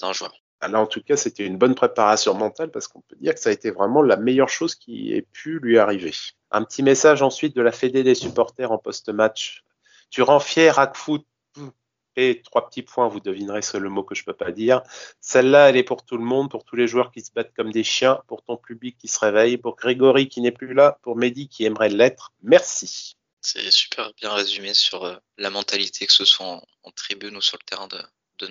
d'un 0.00 0.12
joueur 0.12 0.32
Là, 0.68 0.80
en 0.80 0.86
tout 0.86 1.02
cas, 1.02 1.16
c'était 1.16 1.46
une 1.46 1.58
bonne 1.58 1.74
préparation 1.74 2.34
mentale 2.34 2.70
parce 2.70 2.88
qu'on 2.88 3.00
peut 3.00 3.16
dire 3.16 3.34
que 3.34 3.40
ça 3.40 3.50
a 3.50 3.52
été 3.52 3.70
vraiment 3.70 4.02
la 4.02 4.16
meilleure 4.16 4.48
chose 4.48 4.74
qui 4.74 5.12
ait 5.12 5.22
pu 5.22 5.58
lui 5.60 5.78
arriver. 5.78 6.12
Un 6.50 6.64
petit 6.64 6.82
message 6.82 7.22
ensuite 7.22 7.56
de 7.56 7.62
la 7.62 7.72
Fédé 7.72 8.02
des 8.02 8.14
supporters 8.14 8.70
en 8.70 8.78
post-match. 8.78 9.64
Tu 10.10 10.22
rends 10.22 10.40
fier 10.40 10.78
Hackfoot 10.78 11.24
et 12.16 12.42
trois 12.42 12.68
petits 12.68 12.82
points, 12.82 13.08
vous 13.08 13.20
devinerez 13.20 13.62
c'est 13.62 13.80
le 13.80 13.88
mot 13.88 14.04
que 14.04 14.14
je 14.14 14.24
peux 14.24 14.34
pas 14.34 14.52
dire. 14.52 14.82
Celle-là, 15.20 15.70
elle 15.70 15.76
est 15.76 15.82
pour 15.82 16.04
tout 16.04 16.16
le 16.16 16.24
monde, 16.24 16.50
pour 16.50 16.64
tous 16.64 16.76
les 16.76 16.86
joueurs 16.86 17.10
qui 17.10 17.20
se 17.20 17.32
battent 17.32 17.52
comme 17.54 17.72
des 17.72 17.82
chiens, 17.82 18.22
pour 18.28 18.42
ton 18.42 18.56
public 18.56 18.96
qui 18.98 19.08
se 19.08 19.18
réveille, 19.18 19.58
pour 19.58 19.76
Grégory 19.76 20.28
qui 20.28 20.40
n'est 20.40 20.52
plus 20.52 20.74
là, 20.74 20.98
pour 21.02 21.16
Mehdi 21.16 21.48
qui 21.48 21.64
aimerait 21.64 21.88
l'être. 21.88 22.32
Merci. 22.42 23.16
C'est 23.40 23.70
super 23.70 24.12
bien 24.14 24.32
résumé 24.32 24.72
sur 24.72 25.04
euh, 25.04 25.16
la 25.36 25.50
mentalité, 25.50 26.06
que 26.06 26.12
ce 26.12 26.24
soit 26.24 26.46
en, 26.46 26.90
tribune 26.92 27.36
ou 27.36 27.42
sur 27.42 27.58
le 27.60 27.64
terrain 27.66 27.88
de, 27.88 27.98
de. 28.38 28.46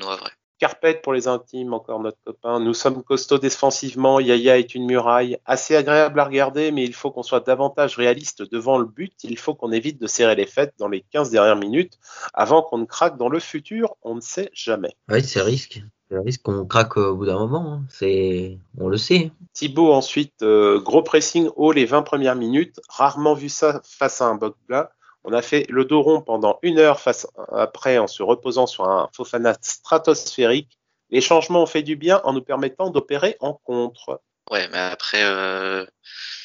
Carpette 0.63 1.01
pour 1.01 1.11
les 1.11 1.27
intimes, 1.27 1.73
encore 1.73 1.99
notre 1.99 2.19
copain. 2.23 2.61
Nous 2.61 2.73
sommes 2.73 3.03
costauds 3.03 3.37
défensivement. 3.37 4.21
Yaya 4.21 4.57
est 4.57 4.73
une 4.75 4.85
muraille. 4.85 5.37
Assez 5.45 5.75
agréable 5.75 6.17
à 6.21 6.23
regarder, 6.23 6.71
mais 6.71 6.85
il 6.85 6.93
faut 6.93 7.11
qu'on 7.11 7.21
soit 7.21 7.45
davantage 7.45 7.97
réaliste 7.97 8.49
devant 8.49 8.77
le 8.77 8.85
but. 8.85 9.11
Il 9.25 9.37
faut 9.37 9.55
qu'on 9.55 9.73
évite 9.73 9.99
de 9.99 10.07
serrer 10.07 10.35
les 10.35 10.45
fêtes 10.45 10.73
dans 10.79 10.87
les 10.87 11.01
15 11.11 11.31
dernières 11.31 11.57
minutes 11.57 11.99
avant 12.33 12.61
qu'on 12.61 12.77
ne 12.77 12.85
craque 12.85 13.17
dans 13.17 13.27
le 13.27 13.41
futur. 13.41 13.97
On 14.03 14.15
ne 14.15 14.21
sait 14.21 14.51
jamais. 14.53 14.95
Oui, 15.09 15.21
c'est 15.21 15.41
risque. 15.41 15.83
C'est 16.09 16.17
risque 16.19 16.43
qu'on 16.43 16.65
craque 16.65 16.95
au 16.95 17.17
bout 17.17 17.25
d'un 17.25 17.39
moment. 17.39 17.73
Hein. 17.73 17.83
C'est, 17.89 18.57
on 18.79 18.87
le 18.87 18.95
sait. 18.95 19.31
Thibaut 19.51 19.91
ensuite, 19.91 20.43
euh, 20.43 20.79
gros 20.79 21.03
pressing 21.03 21.49
haut 21.57 21.73
les 21.73 21.83
20 21.83 22.03
premières 22.03 22.37
minutes. 22.37 22.79
Rarement 22.87 23.33
vu 23.33 23.49
ça 23.49 23.81
face 23.83 24.21
à 24.21 24.27
un 24.27 24.35
Bogba. 24.35 24.93
On 25.23 25.33
a 25.33 25.41
fait 25.41 25.65
le 25.69 25.85
dos 25.85 26.01
rond 26.01 26.21
pendant 26.21 26.59
une 26.61 26.79
heure 26.79 26.99
face, 26.99 27.27
après 27.51 27.97
en 27.97 28.07
se 28.07 28.23
reposant 28.23 28.67
sur 28.67 28.89
un 28.89 29.09
Fofana 29.13 29.57
stratosphérique. 29.61 30.77
Les 31.09 31.21
changements 31.21 31.63
ont 31.63 31.67
fait 31.67 31.83
du 31.83 31.95
bien 31.95 32.21
en 32.23 32.33
nous 32.33 32.41
permettant 32.41 32.89
d'opérer 32.89 33.37
en 33.39 33.53
contre. 33.53 34.21
Ouais, 34.51 34.67
mais 34.69 34.79
après, 34.79 35.23
euh, 35.23 35.85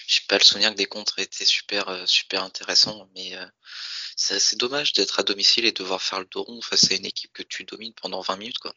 j'ai 0.07 0.21
pas 0.29 0.39
le 0.39 0.45
souvenir 0.45 0.71
que 0.71 0.77
des 0.77 0.87
contres 0.87 1.19
étaient 1.19 1.45
super, 1.45 1.89
euh, 1.89 2.07
super 2.07 2.43
intéressants, 2.43 3.09
mais 3.15 3.35
euh, 3.37 3.45
c'est 4.17 4.59
dommage 4.59 4.93
d'être 4.93 5.21
à 5.21 5.23
domicile 5.23 5.65
et 5.65 5.73
de 5.73 5.79
devoir 5.79 6.01
faire 6.01 6.21
le 6.21 6.27
dos 6.27 6.43
rond 6.43 6.61
face 6.61 6.91
à 6.91 6.95
une 6.95 7.07
équipe 7.07 7.33
que 7.33 7.43
tu 7.43 7.65
domines 7.65 7.95
pendant 8.01 8.21
20 8.21 8.37
minutes, 8.37 8.59
quoi. 8.59 8.73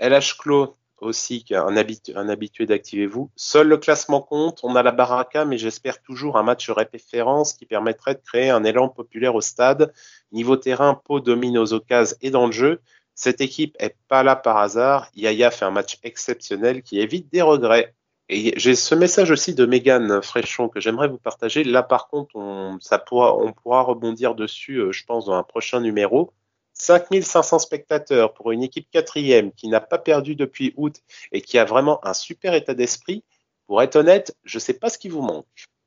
LH 0.00 0.36
Clos, 0.38 0.76
aussi 0.98 1.44
un, 1.50 1.76
habitué, 1.76 2.14
un 2.16 2.28
habitué 2.28 2.66
d'Activez-vous. 2.66 3.30
Seul 3.36 3.68
le 3.68 3.76
classement 3.76 4.20
compte, 4.20 4.60
on 4.62 4.76
a 4.76 4.82
la 4.82 4.92
baraka, 4.92 5.44
mais 5.44 5.58
j'espère 5.58 6.02
toujours 6.02 6.36
un 6.38 6.42
match 6.42 6.70
référence 6.70 7.54
qui 7.54 7.66
permettrait 7.66 8.14
de 8.14 8.20
créer 8.20 8.50
un 8.50 8.64
élan 8.64 8.88
populaire 8.88 9.34
au 9.34 9.40
stade. 9.40 9.92
Niveau 10.32 10.56
terrain, 10.56 10.94
Pau 10.94 11.20
domine 11.20 11.58
aux 11.58 11.72
occasions 11.72 12.16
et 12.20 12.30
dans 12.30 12.46
le 12.46 12.52
jeu. 12.52 12.80
Cette 13.14 13.40
équipe 13.40 13.76
est 13.78 13.96
pas 14.08 14.22
là 14.22 14.36
par 14.36 14.56
hasard. 14.56 15.08
Yaya 15.14 15.50
fait 15.50 15.64
un 15.64 15.70
match 15.70 15.98
exceptionnel 16.02 16.82
qui 16.82 17.00
évite 17.00 17.32
des 17.32 17.42
regrets. 17.42 17.94
Et 18.28 18.58
j'ai 18.58 18.74
ce 18.74 18.94
message 18.94 19.30
aussi 19.30 19.54
de 19.54 19.66
Megan 19.66 20.22
Fréchon 20.22 20.68
que 20.68 20.80
j'aimerais 20.80 21.08
vous 21.08 21.18
partager. 21.18 21.62
Là, 21.62 21.82
par 21.82 22.08
contre, 22.08 22.34
on, 22.36 22.78
ça 22.80 22.98
pourra, 22.98 23.36
on 23.36 23.52
pourra 23.52 23.82
rebondir 23.82 24.34
dessus, 24.34 24.78
euh, 24.78 24.92
je 24.92 25.04
pense, 25.04 25.26
dans 25.26 25.34
un 25.34 25.42
prochain 25.42 25.80
numéro. 25.80 26.32
5500 26.74 27.60
spectateurs 27.60 28.34
pour 28.34 28.52
une 28.52 28.62
équipe 28.62 28.88
quatrième 28.90 29.52
qui 29.52 29.68
n'a 29.68 29.80
pas 29.80 29.98
perdu 29.98 30.34
depuis 30.34 30.74
août 30.76 30.96
et 31.32 31.40
qui 31.40 31.58
a 31.58 31.64
vraiment 31.64 32.04
un 32.06 32.14
super 32.14 32.54
état 32.54 32.74
d'esprit. 32.74 33.24
Pour 33.66 33.80
être 33.82 33.96
honnête, 33.96 34.36
je 34.44 34.58
ne 34.58 34.60
sais 34.60 34.74
pas 34.74 34.90
ce 34.90 34.98
qui 34.98 35.08
vous 35.08 35.22
manque. 35.22 35.46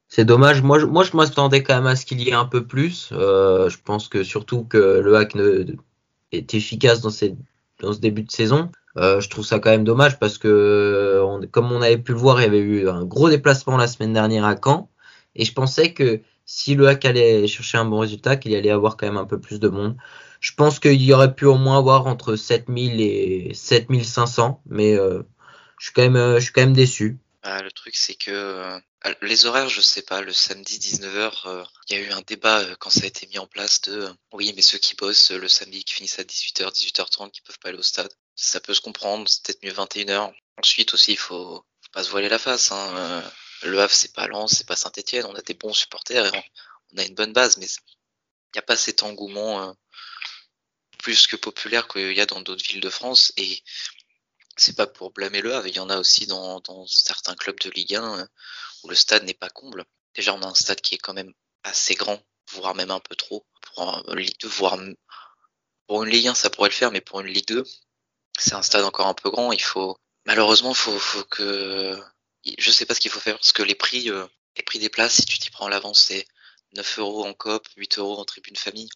C'est 0.10 0.26
dommage. 0.26 0.62
Moi, 0.62 0.80
je, 0.80 1.16
m'attendais 1.16 1.64
quand 1.64 1.76
même 1.76 1.88
à 1.88 1.96
ce 1.96 2.06
qu'il 2.06 2.22
y 2.22 2.30
ait 2.30 2.34
un 2.34 2.46
peu 2.46 2.66
plus. 2.66 3.10
Euh, 3.12 3.70
je 3.70 3.78
pense 3.84 4.08
que 4.08 4.24
surtout 4.24 4.64
que 4.64 4.78
le 4.78 5.16
hack 5.16 5.36
est 6.32 6.54
efficace 6.54 7.02
dans, 7.02 7.10
ce 7.10 8.00
début 8.00 8.24
de 8.24 8.32
saison. 8.32 8.72
Euh, 8.96 9.20
je 9.20 9.30
trouve 9.30 9.46
ça 9.46 9.60
quand 9.60 9.70
même 9.70 9.84
dommage 9.84 10.18
parce 10.18 10.38
que, 10.38 11.46
comme 11.52 11.72
on 11.72 11.82
avait 11.82 11.98
pu 11.98 12.14
le 12.14 12.18
voir, 12.18 12.40
il 12.40 12.44
y 12.46 12.48
avait 12.48 12.60
eu 12.60 12.90
un 12.90 13.04
gros 13.04 13.30
déplacement 13.30 13.78
la 13.78 13.88
semaine 13.88 14.14
dernière 14.14 14.46
à 14.46 14.56
Caen. 14.56 14.90
Et 15.36 15.44
je 15.46 15.54
pensais 15.54 15.94
que 15.94 16.22
si 16.46 16.76
le 16.76 16.88
hack 16.88 17.04
allait 17.06 17.46
chercher 17.46 17.78
un 17.78 17.86
bon 17.86 18.00
résultat, 18.00 18.38
qu'il 18.38 18.56
allait 18.56 18.72
avoir 18.72 18.96
quand 18.96 19.06
même 19.06 19.18
un 19.18 19.26
peu 19.26 19.40
plus 19.40 19.60
de 19.60 19.68
monde. 19.68 19.98
Je 20.40 20.54
pense 20.54 20.80
qu'il 20.80 21.02
y 21.02 21.14
aurait 21.14 21.34
pu 21.34 21.46
au 21.46 21.56
moins 21.56 21.78
avoir 21.78 22.08
entre 22.08 22.36
7000 22.36 23.02
et 23.02 23.54
7500, 23.54 24.62
mais 24.68 24.94
euh, 24.94 25.24
je 25.80 25.86
suis 25.86 25.94
quand 25.94 26.04
même, 26.04 26.16
euh, 26.16 26.40
je 26.40 26.46
suis 26.46 26.54
quand 26.54 26.62
même 26.62 26.74
déçu. 26.74 27.18
Ah, 27.44 27.62
le 27.62 27.72
truc, 27.72 27.96
c'est 27.96 28.16
que 28.16 28.32
euh, 28.32 28.80
les 29.22 29.46
horaires, 29.46 29.70
je 29.70 29.82
sais 29.82 30.02
pas, 30.02 30.22
le 30.22 30.34
samedi 30.34 30.80
19h, 30.80 31.66
il 31.90 31.98
y 31.98 32.00
a 32.00 32.04
eu 32.04 32.12
un 32.12 32.22
débat 32.22 32.64
quand 32.80 32.90
ça 32.90 33.04
a 33.04 33.08
été 33.08 33.26
mis 33.28 33.40
en 33.40 33.48
place 33.48 33.82
de 33.82 34.10
oui, 34.34 34.54
mais 34.56 34.62
ceux 34.62 34.78
qui 34.78 34.96
bossent 34.96 35.32
le 35.32 35.48
samedi, 35.48 35.84
qui 35.84 35.94
finissent 35.94 36.20
à 36.20 36.24
18h, 36.24 36.74
18h30, 36.74 37.32
qui 37.32 37.42
peuvent 37.42 37.60
pas 37.60 37.70
aller 37.70 37.78
au 37.78 37.84
stade, 37.84 38.12
ça 38.36 38.60
peut 38.60 38.74
se 38.74 38.82
comprendre, 38.82 39.28
c'est 39.30 39.44
peut-être 39.44 39.64
mieux 39.64 39.72
21h. 39.72 40.34
Ensuite 40.58 40.94
aussi, 40.94 41.14
il 41.14 41.18
faut, 41.18 41.64
faut 41.82 41.92
pas 41.94 42.04
se 42.04 42.10
voiler 42.10 42.30
la 42.30 42.40
face. 42.40 42.72
Hein. 42.72 43.24
Le 43.64 43.80
Havre, 43.80 43.94
c'est 43.94 44.14
pas 44.14 44.28
Lens, 44.28 44.54
c'est 44.58 44.68
pas 44.68 44.76
Saint-Etienne, 44.76 45.26
on 45.26 45.36
a 45.36 45.42
des 45.42 45.54
bons 45.54 45.74
supporters 45.74 46.26
et 46.26 46.44
on, 46.94 46.98
a 46.98 47.04
une 47.06 47.16
bonne 47.16 47.34
base, 47.34 47.58
mais 47.58 47.66
il 47.66 48.56
n'y 48.56 48.60
a 48.60 48.64
pas 48.64 48.76
cet 48.76 49.04
engouement 49.04 49.74
plus 51.08 51.26
que 51.26 51.38
populaire 51.38 51.88
qu'il 51.88 52.12
y 52.12 52.20
a 52.20 52.26
dans 52.26 52.42
d'autres 52.42 52.66
villes 52.66 52.82
de 52.82 52.90
France. 52.90 53.32
Et 53.38 53.64
c'est 54.58 54.76
pas 54.76 54.88
pour 54.88 55.14
blâmer 55.14 55.40
le 55.40 55.56
Havre, 55.56 55.68
il 55.68 55.76
y 55.78 55.80
en 55.80 55.90
a 55.90 55.98
aussi 56.00 56.28
dans, 56.28 56.86
certains 56.86 57.34
clubs 57.34 57.58
de 57.62 57.70
Ligue 57.70 57.96
1 57.96 58.20
euh, 58.20 58.26
où 58.84 58.90
le 58.90 58.96
stade 58.96 59.24
n'est 59.24 59.34
pas 59.34 59.50
comble. 59.50 59.86
Déjà, 60.16 60.34
on 60.34 60.42
a 60.42 60.48
un 60.48 60.54
stade 60.54 60.82
qui 60.82 60.96
est 60.96 60.98
quand 60.98 61.14
même 61.14 61.34
assez 61.64 61.96
grand, 61.96 62.22
voire 62.52 62.76
même 62.76 62.92
un 62.92 63.00
peu 63.00 63.16
trop. 63.16 63.46
Pour 63.62 64.04
une 64.10 64.20
Ligue 64.20 64.38
2, 64.42 64.50
voire 64.50 64.78
pour 65.88 66.04
une 66.04 66.10
Ligue 66.10 66.28
1, 66.28 66.36
ça 66.36 66.50
pourrait 66.50 66.68
le 66.68 66.76
faire, 66.76 66.92
mais 66.92 67.00
pour 67.00 67.22
une 67.22 67.28
Ligue 67.28 67.48
2, 67.48 67.64
c'est 68.38 68.56
un 68.56 68.62
stade 68.62 68.84
encore 68.84 69.08
un 69.08 69.14
peu 69.14 69.30
grand. 69.30 69.54
Il 69.54 69.64
faut 69.64 69.98
malheureusement, 70.26 70.74
faut, 70.74 71.00
faut 71.00 71.24
que 71.24 71.98
je 72.58 72.72
sais 72.72 72.86
pas 72.86 72.96
ce 72.96 73.00
qu'il 73.00 73.12
faut 73.12 73.22
faire 73.22 73.36
parce 73.38 73.54
que 73.54 73.64
les 73.64 73.76
prix, 73.76 74.10
euh, 74.10 74.28
les 74.58 74.64
prix 74.64 74.80
des 74.80 74.90
places, 74.90 75.16
si 75.16 75.26
tu 75.26 75.40
t'y 75.40 75.52
prends 75.52 75.68
à 75.68 75.70
l'avance, 75.70 76.02
c'est 76.02 76.28
9 76.74 77.00
euros 77.00 77.26
en 77.26 77.34
COP, 77.34 77.66
8 77.78 77.98
euros 78.00 78.20
en 78.20 78.26
tribune 78.26 78.58
famille 78.58 78.90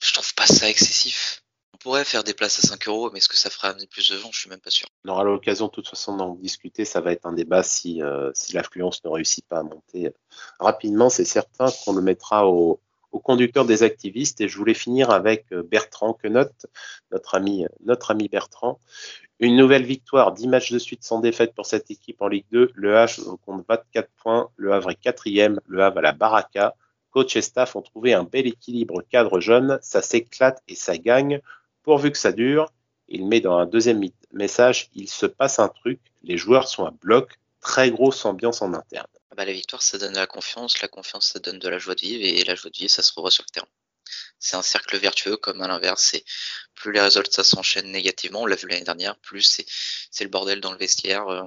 je 0.00 0.12
trouve 0.12 0.34
pas 0.34 0.46
ça 0.46 0.68
excessif. 0.68 1.42
On 1.74 1.78
pourrait 1.78 2.04
faire 2.04 2.24
des 2.24 2.34
places 2.34 2.58
à 2.58 2.66
5 2.66 2.88
euros, 2.88 3.10
mais 3.12 3.18
est-ce 3.18 3.28
que 3.28 3.36
ça 3.36 3.50
fera 3.50 3.68
amener 3.68 3.86
plus 3.86 4.10
de 4.10 4.16
gens? 4.16 4.30
Je 4.32 4.40
suis 4.40 4.50
même 4.50 4.60
pas 4.60 4.70
sûr. 4.70 4.88
On 5.04 5.10
aura 5.10 5.22
l'occasion 5.22 5.66
de 5.66 5.70
toute 5.70 5.88
façon 5.88 6.16
d'en 6.16 6.34
discuter. 6.34 6.84
Ça 6.84 7.00
va 7.00 7.12
être 7.12 7.24
un 7.24 7.32
débat 7.32 7.62
si, 7.62 8.02
euh, 8.02 8.32
l'affluence 8.52 9.04
ne 9.04 9.10
réussit 9.10 9.46
pas 9.46 9.60
à 9.60 9.62
monter 9.62 10.12
rapidement. 10.58 11.08
C'est 11.08 11.24
certain 11.24 11.66
qu'on 11.84 11.92
le 11.92 12.02
mettra 12.02 12.48
au, 12.48 12.80
conducteur 13.22 13.64
des 13.64 13.82
activistes. 13.84 14.40
Et 14.40 14.48
je 14.48 14.56
voulais 14.56 14.74
finir 14.74 15.10
avec 15.10 15.46
euh, 15.52 15.62
Bertrand 15.62 16.14
Quenot, 16.14 16.50
notre 17.12 17.34
ami, 17.36 17.64
notre 17.84 18.10
ami 18.10 18.28
Bertrand. 18.28 18.80
Une 19.40 19.56
nouvelle 19.56 19.84
victoire, 19.84 20.32
10 20.32 20.48
matchs 20.48 20.72
de 20.72 20.80
suite 20.80 21.04
sans 21.04 21.20
défaite 21.20 21.54
pour 21.54 21.66
cette 21.66 21.90
équipe 21.92 22.20
en 22.22 22.28
Ligue 22.28 22.46
2. 22.50 22.72
Le 22.74 22.94
H 22.94 23.20
compte 23.46 23.64
24 23.68 24.08
points. 24.16 24.50
Le 24.56 24.72
Havre 24.72 24.90
est 24.90 24.96
quatrième. 24.96 25.60
Le 25.66 25.82
Havre 25.82 25.98
à 25.98 26.02
la 26.02 26.12
Baraka. 26.12 26.74
Coach 27.10 27.36
et 27.36 27.42
staff 27.42 27.76
ont 27.76 27.82
trouvé 27.82 28.12
un 28.14 28.24
bel 28.24 28.46
équilibre 28.46 29.02
cadre 29.10 29.40
jeune, 29.40 29.78
ça 29.82 30.02
s'éclate 30.02 30.62
et 30.68 30.74
ça 30.74 30.98
gagne, 30.98 31.40
pourvu 31.82 32.12
que 32.12 32.18
ça 32.18 32.32
dure. 32.32 32.72
Il 33.08 33.26
met 33.26 33.40
dans 33.40 33.56
un 33.56 33.66
deuxième 33.66 34.00
message, 34.32 34.90
il 34.94 35.08
se 35.08 35.26
passe 35.26 35.58
un 35.58 35.68
truc, 35.68 36.00
les 36.22 36.36
joueurs 36.36 36.68
sont 36.68 36.84
à 36.84 36.90
bloc, 36.90 37.38
très 37.60 37.90
grosse 37.90 38.24
ambiance 38.24 38.62
en 38.62 38.74
interne. 38.74 39.06
Ah 39.30 39.34
bah, 39.34 39.44
la 39.44 39.52
victoire, 39.52 39.82
ça 39.82 39.98
donne 39.98 40.12
de 40.12 40.18
la 40.18 40.26
confiance, 40.26 40.80
la 40.82 40.88
confiance, 40.88 41.28
ça 41.28 41.38
donne 41.38 41.58
de 41.58 41.68
la 41.68 41.78
joie 41.78 41.94
de 41.94 42.00
vivre, 42.00 42.22
et 42.22 42.44
la 42.44 42.54
joie 42.54 42.70
de 42.70 42.76
vivre, 42.76 42.90
ça 42.90 43.02
se 43.02 43.12
revoit 43.14 43.30
sur 43.30 43.44
le 43.48 43.52
terrain. 43.52 43.68
C'est 44.38 44.56
un 44.56 44.62
cercle 44.62 44.96
vertueux, 44.98 45.36
comme 45.36 45.60
à 45.62 45.68
l'inverse, 45.68 46.02
c'est 46.02 46.24
plus 46.74 46.92
les 46.92 47.00
résultats 47.00 47.44
s'enchaînent 47.44 47.90
négativement, 47.90 48.42
on 48.42 48.46
l'a 48.46 48.56
vu 48.56 48.68
l'année 48.68 48.84
dernière, 48.84 49.16
plus 49.18 49.62
c'est 50.10 50.24
le 50.24 50.30
bordel 50.30 50.60
dans 50.60 50.72
le 50.72 50.78
vestiaire, 50.78 51.28
euh, 51.28 51.44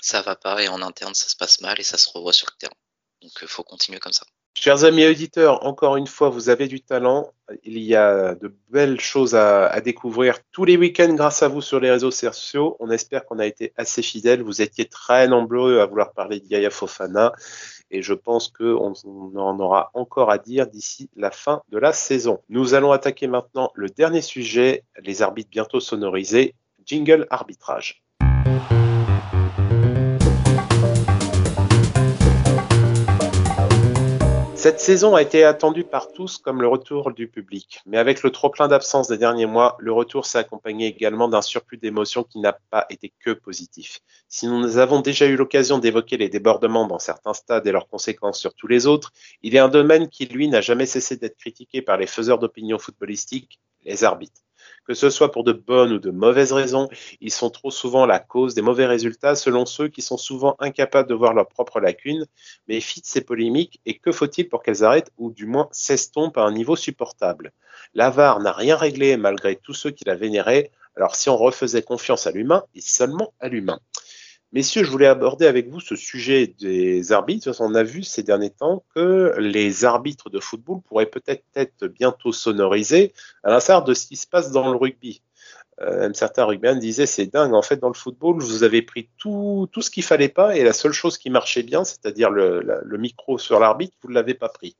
ça 0.00 0.22
va 0.22 0.36
pas, 0.36 0.62
et 0.62 0.68
en 0.68 0.82
interne, 0.82 1.14
ça 1.14 1.28
se 1.28 1.36
passe 1.36 1.60
mal, 1.60 1.78
et 1.78 1.84
ça 1.84 1.98
se 1.98 2.08
revoit 2.10 2.32
sur 2.32 2.48
le 2.50 2.56
terrain. 2.58 2.76
Donc, 3.22 3.32
il 3.40 3.44
euh, 3.44 3.48
faut 3.48 3.64
continuer 3.64 3.98
comme 3.98 4.12
ça. 4.12 4.26
Chers 4.60 4.82
amis 4.82 5.06
auditeurs, 5.06 5.64
encore 5.64 5.96
une 5.96 6.08
fois, 6.08 6.30
vous 6.30 6.48
avez 6.48 6.66
du 6.66 6.80
talent. 6.80 7.30
Il 7.62 7.78
y 7.78 7.94
a 7.94 8.34
de 8.34 8.52
belles 8.70 8.98
choses 8.98 9.36
à, 9.36 9.80
découvrir 9.80 10.40
tous 10.50 10.64
les 10.64 10.76
week-ends 10.76 11.14
grâce 11.14 11.44
à 11.44 11.48
vous 11.48 11.60
sur 11.60 11.78
les 11.78 11.88
réseaux 11.92 12.10
sociaux. 12.10 12.76
On 12.80 12.90
espère 12.90 13.24
qu'on 13.24 13.38
a 13.38 13.46
été 13.46 13.72
assez 13.76 14.02
fidèles. 14.02 14.42
Vous 14.42 14.60
étiez 14.60 14.86
très 14.86 15.28
nombreux 15.28 15.78
à 15.78 15.86
vouloir 15.86 16.12
parler 16.12 16.40
d'Yaya 16.40 16.70
Fofana 16.70 17.32
et 17.92 18.02
je 18.02 18.14
pense 18.14 18.48
qu'on 18.48 18.94
en 19.36 19.60
aura 19.60 19.92
encore 19.94 20.32
à 20.32 20.38
dire 20.38 20.66
d'ici 20.66 21.08
la 21.14 21.30
fin 21.30 21.62
de 21.68 21.78
la 21.78 21.92
saison. 21.92 22.40
Nous 22.48 22.74
allons 22.74 22.90
attaquer 22.90 23.28
maintenant 23.28 23.70
le 23.76 23.88
dernier 23.88 24.22
sujet, 24.22 24.82
les 25.00 25.22
arbitres 25.22 25.50
bientôt 25.50 25.78
sonorisés. 25.78 26.56
Jingle 26.84 27.28
arbitrage. 27.30 28.02
Cette 34.58 34.80
saison 34.80 35.14
a 35.14 35.22
été 35.22 35.44
attendue 35.44 35.84
par 35.84 36.10
tous 36.10 36.36
comme 36.38 36.60
le 36.60 36.66
retour 36.66 37.12
du 37.12 37.28
public, 37.28 37.80
mais 37.86 37.96
avec 37.96 38.24
le 38.24 38.30
trop 38.30 38.50
plein 38.50 38.66
d'absence 38.66 39.06
des 39.06 39.16
derniers 39.16 39.46
mois, 39.46 39.76
le 39.78 39.92
retour 39.92 40.26
s'est 40.26 40.38
accompagné 40.38 40.88
également 40.88 41.28
d'un 41.28 41.42
surplus 41.42 41.78
d'émotions 41.78 42.24
qui 42.24 42.40
n'a 42.40 42.58
pas 42.72 42.84
été 42.90 43.12
que 43.20 43.30
positif. 43.30 44.00
Si 44.28 44.48
nous 44.48 44.78
avons 44.78 45.00
déjà 45.00 45.26
eu 45.26 45.36
l'occasion 45.36 45.78
d'évoquer 45.78 46.16
les 46.16 46.28
débordements 46.28 46.88
dans 46.88 46.98
certains 46.98 47.34
stades 47.34 47.68
et 47.68 47.70
leurs 47.70 47.88
conséquences 47.88 48.40
sur 48.40 48.52
tous 48.52 48.66
les 48.66 48.88
autres, 48.88 49.12
il 49.44 49.56
a 49.56 49.62
un 49.62 49.68
domaine 49.68 50.08
qui, 50.08 50.26
lui, 50.26 50.48
n'a 50.48 50.60
jamais 50.60 50.86
cessé 50.86 51.16
d'être 51.16 51.36
critiqué 51.36 51.80
par 51.80 51.96
les 51.96 52.08
faiseurs 52.08 52.40
d'opinion 52.40 52.80
footballistique, 52.80 53.60
les 53.84 54.04
arbitres 54.04 54.42
que 54.88 54.94
ce 54.94 55.10
soit 55.10 55.30
pour 55.30 55.44
de 55.44 55.52
bonnes 55.52 55.92
ou 55.92 55.98
de 55.98 56.10
mauvaises 56.10 56.52
raisons, 56.52 56.88
ils 57.20 57.30
sont 57.30 57.50
trop 57.50 57.70
souvent 57.70 58.06
la 58.06 58.18
cause 58.18 58.54
des 58.54 58.62
mauvais 58.62 58.86
résultats 58.86 59.34
selon 59.34 59.66
ceux 59.66 59.88
qui 59.88 60.00
sont 60.00 60.16
souvent 60.16 60.56
incapables 60.60 61.10
de 61.10 61.14
voir 61.14 61.34
leurs 61.34 61.46
propres 61.46 61.78
lacunes. 61.78 62.26
Mais 62.68 62.80
fit 62.80 63.02
ces 63.04 63.20
polémiques 63.20 63.80
et 63.84 63.98
que 63.98 64.12
faut-il 64.12 64.48
pour 64.48 64.62
qu'elles 64.62 64.84
arrêtent 64.84 65.12
ou 65.18 65.30
du 65.30 65.44
moins 65.44 65.68
s'estompent 65.72 66.38
à 66.38 66.42
un 66.42 66.52
niveau 66.52 66.74
supportable? 66.74 67.52
L'avare 67.92 68.40
n'a 68.40 68.52
rien 68.52 68.76
réglé 68.76 69.18
malgré 69.18 69.56
tous 69.56 69.74
ceux 69.74 69.90
qui 69.90 70.04
la 70.04 70.14
vénéraient, 70.14 70.70
alors 70.96 71.14
si 71.14 71.28
on 71.28 71.36
refaisait 71.36 71.82
confiance 71.82 72.26
à 72.26 72.30
l'humain 72.30 72.64
et 72.74 72.80
seulement 72.80 73.34
à 73.40 73.48
l'humain. 73.48 73.80
Messieurs, 74.52 74.82
je 74.82 74.90
voulais 74.90 75.06
aborder 75.06 75.46
avec 75.46 75.68
vous 75.68 75.80
ce 75.80 75.94
sujet 75.94 76.46
des 76.46 77.12
arbitres. 77.12 77.54
On 77.60 77.74
a 77.74 77.82
vu 77.82 78.02
ces 78.02 78.22
derniers 78.22 78.50
temps 78.50 78.82
que 78.94 79.34
les 79.38 79.84
arbitres 79.84 80.30
de 80.30 80.40
football 80.40 80.80
pourraient 80.80 81.06
peut-être 81.06 81.44
être 81.54 81.86
bientôt 81.86 82.32
sonorisés, 82.32 83.12
à 83.44 83.50
l'instar 83.50 83.84
de 83.84 83.92
ce 83.92 84.06
qui 84.06 84.16
se 84.16 84.26
passe 84.26 84.50
dans 84.50 84.70
le 84.70 84.78
rugby. 84.78 85.20
Euh, 85.82 86.10
certains 86.14 86.44
rugbyens 86.44 86.76
disaient 86.76 87.04
c'est 87.04 87.26
dingue, 87.26 87.52
en 87.52 87.60
fait, 87.60 87.76
dans 87.76 87.88
le 87.88 87.94
football, 87.94 88.40
vous 88.40 88.62
avez 88.64 88.80
pris 88.80 89.10
tout, 89.18 89.68
tout 89.70 89.82
ce 89.82 89.90
qu'il 89.90 90.02
fallait 90.02 90.30
pas 90.30 90.56
et 90.56 90.64
la 90.64 90.72
seule 90.72 90.92
chose 90.92 91.18
qui 91.18 91.28
marchait 91.28 91.62
bien, 91.62 91.84
c'est-à-dire 91.84 92.30
le, 92.30 92.62
le, 92.82 92.98
micro 92.98 93.38
sur 93.38 93.60
l'arbitre, 93.60 93.96
vous 94.02 94.08
ne 94.08 94.14
l'avez 94.14 94.34
pas 94.34 94.48
pris. 94.48 94.76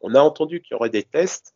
On 0.00 0.14
a 0.14 0.20
entendu 0.20 0.62
qu'il 0.62 0.74
y 0.74 0.76
aurait 0.76 0.90
des 0.90 1.02
tests. 1.02 1.54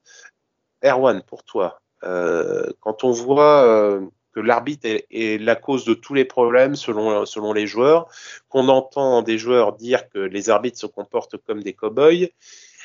Erwan, 0.84 1.22
pour 1.22 1.44
toi, 1.44 1.80
euh, 2.02 2.70
quand 2.80 3.04
on 3.04 3.12
voit 3.12 3.64
euh, 3.64 4.00
que 4.32 4.40
l'arbitre 4.40 4.86
est, 5.10 5.40
la 5.40 5.56
cause 5.56 5.84
de 5.84 5.94
tous 5.94 6.14
les 6.14 6.24
problèmes 6.24 6.74
selon, 6.74 7.52
les 7.52 7.66
joueurs, 7.66 8.08
qu'on 8.48 8.68
entend 8.68 9.22
des 9.22 9.38
joueurs 9.38 9.74
dire 9.74 10.08
que 10.08 10.18
les 10.18 10.50
arbitres 10.50 10.78
se 10.78 10.86
comportent 10.86 11.36
comme 11.36 11.62
des 11.62 11.72
cow-boys. 11.74 12.28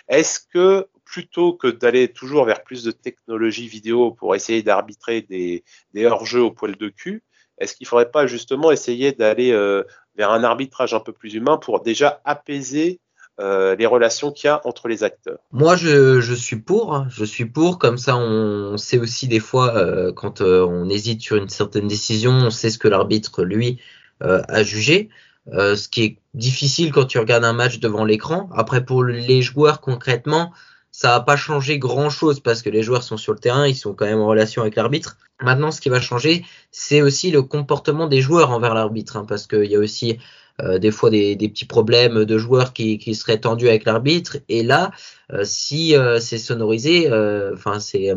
Est-ce 0.07 0.39
que 0.39 0.87
plutôt 1.03 1.53
que 1.53 1.67
d'aller 1.67 2.09
toujours 2.09 2.45
vers 2.45 2.63
plus 2.63 2.83
de 2.83 2.91
technologie 2.91 3.67
vidéo 3.67 4.11
pour 4.11 4.35
essayer 4.35 4.61
d'arbitrer 4.61 5.21
des, 5.21 5.63
des 5.93 6.05
hors-jeux 6.05 6.41
au 6.41 6.51
poil 6.51 6.75
de 6.75 6.89
cul, 6.89 7.23
est-ce 7.57 7.75
qu'il 7.75 7.85
ne 7.85 7.89
faudrait 7.89 8.11
pas 8.11 8.27
justement 8.27 8.71
essayer 8.71 9.11
d'aller 9.11 9.51
euh, 9.51 9.83
vers 10.15 10.31
un 10.31 10.43
arbitrage 10.43 10.93
un 10.93 10.99
peu 10.99 11.13
plus 11.13 11.33
humain 11.33 11.57
pour 11.57 11.81
déjà 11.81 12.21
apaiser 12.23 12.99
euh, 13.39 13.75
les 13.75 13.85
relations 13.85 14.31
qu'il 14.31 14.47
y 14.47 14.49
a 14.49 14.61
entre 14.65 14.87
les 14.87 15.03
acteurs. 15.03 15.37
Moi, 15.51 15.75
je, 15.75 16.21
je, 16.21 16.33
suis 16.33 16.55
pour. 16.55 16.95
Hein. 16.95 17.07
Je 17.09 17.23
suis 17.23 17.45
pour. 17.45 17.77
Comme 17.77 17.99
ça, 17.99 18.17
on 18.17 18.77
sait 18.77 18.97
aussi 18.97 19.27
des 19.27 19.39
fois, 19.39 19.75
euh, 19.75 20.11
quand 20.11 20.41
euh, 20.41 20.65
on 20.65 20.89
hésite 20.89 21.21
sur 21.21 21.35
une 21.35 21.49
certaine 21.49 21.87
décision, 21.87 22.31
on 22.31 22.49
sait 22.49 22.71
ce 22.71 22.79
que 22.79 22.87
l'arbitre, 22.87 23.43
lui, 23.43 23.79
a 24.21 24.63
jugé. 24.63 25.09
ce 25.51 25.87
qui 25.87 26.03
est 26.03 26.17
difficile 26.33 26.91
quand 26.91 27.05
tu 27.05 27.19
regardes 27.19 27.45
un 27.45 27.53
match 27.53 27.79
devant 27.79 28.05
l'écran. 28.05 28.49
Après, 28.55 28.83
pour 28.83 29.03
les 29.03 29.43
joueurs, 29.43 29.81
concrètement, 29.81 30.51
ça 30.91 31.09
va 31.09 31.19
pas 31.19 31.35
changer 31.35 31.77
grand 31.77 32.09
chose 32.09 32.39
parce 32.39 32.63
que 32.63 32.71
les 32.71 32.81
joueurs 32.81 33.03
sont 33.03 33.17
sur 33.17 33.33
le 33.33 33.37
terrain, 33.37 33.67
ils 33.67 33.75
sont 33.75 33.93
quand 33.93 34.05
même 34.05 34.19
en 34.19 34.25
relation 34.25 34.63
avec 34.63 34.75
l'arbitre. 34.75 35.17
Maintenant, 35.39 35.69
ce 35.69 35.79
qui 35.79 35.89
va 35.89 36.01
changer, 36.01 36.43
c'est 36.71 37.03
aussi 37.03 37.29
le 37.29 37.43
comportement 37.43 38.07
des 38.07 38.19
joueurs 38.19 38.49
envers 38.49 38.73
l'arbitre, 38.73 39.15
hein, 39.15 39.25
parce 39.29 39.45
qu'il 39.45 39.65
y 39.65 39.75
a 39.75 39.79
aussi 39.79 40.17
euh, 40.63 40.79
des 40.79 40.89
fois 40.89 41.11
des, 41.11 41.35
petits 41.37 41.65
problèmes 41.65 42.25
de 42.25 42.37
joueurs 42.39 42.73
qui, 42.73 42.97
qui 42.97 43.13
seraient 43.13 43.39
tendus 43.39 43.69
avec 43.69 43.85
l'arbitre. 43.85 44.37
Et 44.49 44.63
là, 44.63 44.91
euh, 45.31 45.43
si 45.43 45.95
euh, 45.95 46.19
c'est 46.19 46.39
sonorisé, 46.39 47.07
enfin 47.53 47.79
c'est 47.79 48.11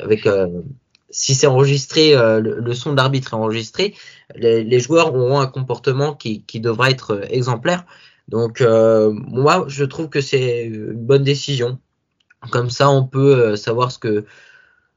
avec 0.00 0.28
si 1.10 1.34
c'est 1.34 1.46
enregistré, 1.46 2.14
le, 2.14 2.74
son 2.74 2.92
de 2.92 2.96
l'arbitre 2.96 3.32
est 3.32 3.36
enregistré, 3.36 3.94
les, 4.34 4.80
joueurs 4.80 5.14
auront 5.14 5.38
un 5.40 5.46
comportement 5.46 6.14
qui, 6.14 6.42
qui 6.42 6.60
devra 6.60 6.90
être 6.90 7.20
exemplaire. 7.30 7.86
Donc 8.28 8.60
moi, 8.60 9.64
je 9.68 9.84
trouve 9.84 10.08
que 10.08 10.20
c'est 10.20 10.64
une 10.64 10.92
bonne 10.92 11.24
décision. 11.24 11.78
Comme 12.50 12.68
ça, 12.68 12.90
on 12.90 13.04
peut 13.04 13.56
savoir 13.56 13.90
ce 13.90 13.98
que 13.98 14.24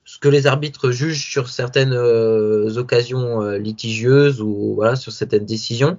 ce 0.03 0.19
que 0.19 0.29
les 0.29 0.47
arbitres 0.47 0.91
jugent 0.91 1.29
sur 1.29 1.49
certaines 1.49 1.93
occasions 1.93 3.51
litigieuses 3.51 4.41
ou 4.41 4.73
voilà 4.75 4.95
sur 4.95 5.11
certaines 5.11 5.45
décisions 5.45 5.97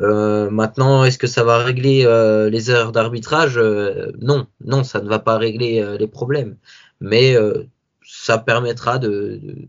Euh, 0.00 0.50
maintenant, 0.50 1.04
est-ce 1.04 1.18
que 1.18 1.26
ça 1.26 1.44
va 1.44 1.58
régler 1.58 2.04
euh, 2.04 2.50
les 2.50 2.70
erreurs 2.70 2.92
d'arbitrage? 2.92 3.56
Euh, 3.56 4.12
Non, 4.20 4.46
non, 4.64 4.84
ça 4.84 5.00
ne 5.00 5.08
va 5.08 5.18
pas 5.18 5.38
régler 5.38 5.80
euh, 5.80 5.96
les 5.96 6.08
problèmes. 6.08 6.56
Mais 7.00 7.36
euh, 7.36 7.64
ça 8.04 8.38
permettra 8.38 8.98
de, 8.98 9.38
de, 9.42 9.68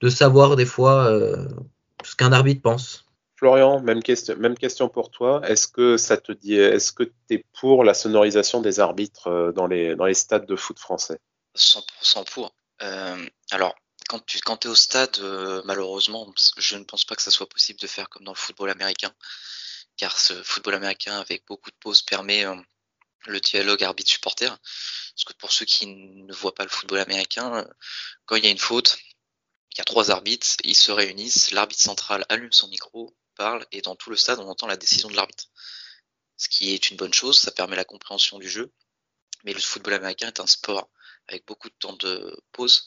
de 0.00 0.08
savoir 0.08 0.56
des 0.56 0.66
fois 0.66 1.06
euh, 1.06 1.46
ce 2.04 2.14
qu'un 2.14 2.32
arbitre 2.32 2.62
pense. 2.62 3.04
Florian, 3.36 3.80
même 3.80 4.02
question, 4.02 4.36
même 4.36 4.56
question 4.56 4.88
pour 4.88 5.10
toi. 5.10 5.40
Est-ce 5.44 5.68
que 5.68 5.96
ça 5.96 6.16
te 6.16 6.32
dit, 6.32 6.54
est-ce 6.54 6.90
que 6.92 7.04
tu 7.04 7.12
es 7.30 7.44
pour 7.60 7.84
la 7.84 7.94
sonorisation 7.94 8.60
des 8.60 8.80
arbitres 8.80 9.52
dans 9.54 9.68
les, 9.68 9.94
dans 9.94 10.06
les 10.06 10.14
stades 10.14 10.46
de 10.46 10.56
foot 10.56 10.78
français? 10.78 11.18
100% 11.56 12.32
pour. 12.32 12.52
Euh, 12.82 13.16
alors, 13.50 13.74
quand 14.08 14.20
tu 14.26 14.38
es 14.38 14.70
au 14.70 14.74
stade, 14.74 15.18
euh, 15.20 15.62
malheureusement, 15.64 16.32
je 16.56 16.76
ne 16.76 16.84
pense 16.84 17.04
pas 17.04 17.14
que 17.14 17.22
ça 17.22 17.30
soit 17.30 17.48
possible 17.48 17.78
de 17.80 17.86
faire 17.86 18.08
comme 18.08 18.24
dans 18.24 18.32
le 18.32 18.38
football 18.38 18.70
américain, 18.70 19.14
car 19.96 20.18
ce 20.18 20.42
football 20.42 20.74
américain 20.74 21.20
avec 21.20 21.44
beaucoup 21.46 21.70
de 21.70 21.76
pauses 21.76 22.02
permet 22.02 22.44
euh, 22.44 22.56
le 23.26 23.40
dialogue 23.40 23.84
arbitre-supporter. 23.84 24.48
Parce 24.48 25.24
que 25.26 25.32
pour 25.34 25.52
ceux 25.52 25.66
qui 25.66 25.86
ne 25.86 26.32
voient 26.32 26.54
pas 26.54 26.64
le 26.64 26.70
football 26.70 27.00
américain, 27.00 27.56
euh, 27.56 27.64
quand 28.24 28.36
il 28.36 28.44
y 28.44 28.48
a 28.48 28.50
une 28.50 28.58
faute, 28.58 28.98
il 29.72 29.78
y 29.78 29.80
a 29.80 29.84
trois 29.84 30.10
arbitres, 30.10 30.56
ils 30.64 30.74
se 30.76 30.90
réunissent, 30.90 31.50
l'arbitre 31.50 31.82
central 31.82 32.24
allume 32.28 32.52
son 32.52 32.68
micro, 32.68 33.14
parle, 33.36 33.66
et 33.72 33.82
dans 33.82 33.94
tout 33.94 34.10
le 34.10 34.16
stade, 34.16 34.38
on 34.40 34.48
entend 34.48 34.66
la 34.66 34.76
décision 34.76 35.08
de 35.08 35.16
l'arbitre. 35.16 35.44
Ce 36.36 36.48
qui 36.48 36.72
est 36.72 36.90
une 36.90 36.96
bonne 36.96 37.14
chose, 37.14 37.38
ça 37.38 37.50
permet 37.50 37.76
la 37.76 37.84
compréhension 37.84 38.38
du 38.38 38.48
jeu. 38.48 38.72
Mais 39.44 39.52
le 39.52 39.60
football 39.60 39.94
américain 39.94 40.28
est 40.28 40.40
un 40.40 40.46
sport 40.46 40.88
avec 41.28 41.46
beaucoup 41.46 41.68
de 41.68 41.74
temps 41.78 41.94
de 41.94 42.40
pause. 42.52 42.84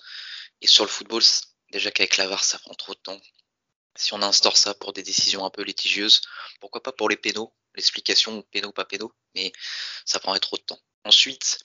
Et 0.62 0.67
sur 0.67 0.84
le 0.84 0.89
football, 0.89 1.21
déjà 1.71 1.91
qu'avec 1.91 2.17
la 2.17 2.28
VAR, 2.28 2.43
ça 2.43 2.60
prend 2.60 2.74
trop 2.74 2.93
de 2.93 3.00
temps. 3.00 3.19
Si 3.95 4.13
on 4.13 4.21
instaure 4.21 4.58
ça 4.58 4.74
pour 4.74 4.93
des 4.93 5.04
décisions 5.04 5.45
un 5.45 5.50
peu 5.50 5.63
litigieuses, 5.63 6.21
pourquoi 6.60 6.82
pas 6.82 6.91
pour 6.91 7.10
les 7.10 7.17
pénaux, 7.17 7.54
l'explication 7.76 8.41
pénaux 8.43 8.71
pas 8.71 8.86
pénaux, 8.86 9.13
mais 9.36 9.52
ça 10.06 10.19
prendrait 10.19 10.39
trop 10.39 10.58
de 10.58 10.62
temps. 10.62 10.80
Ensuite, 11.04 11.60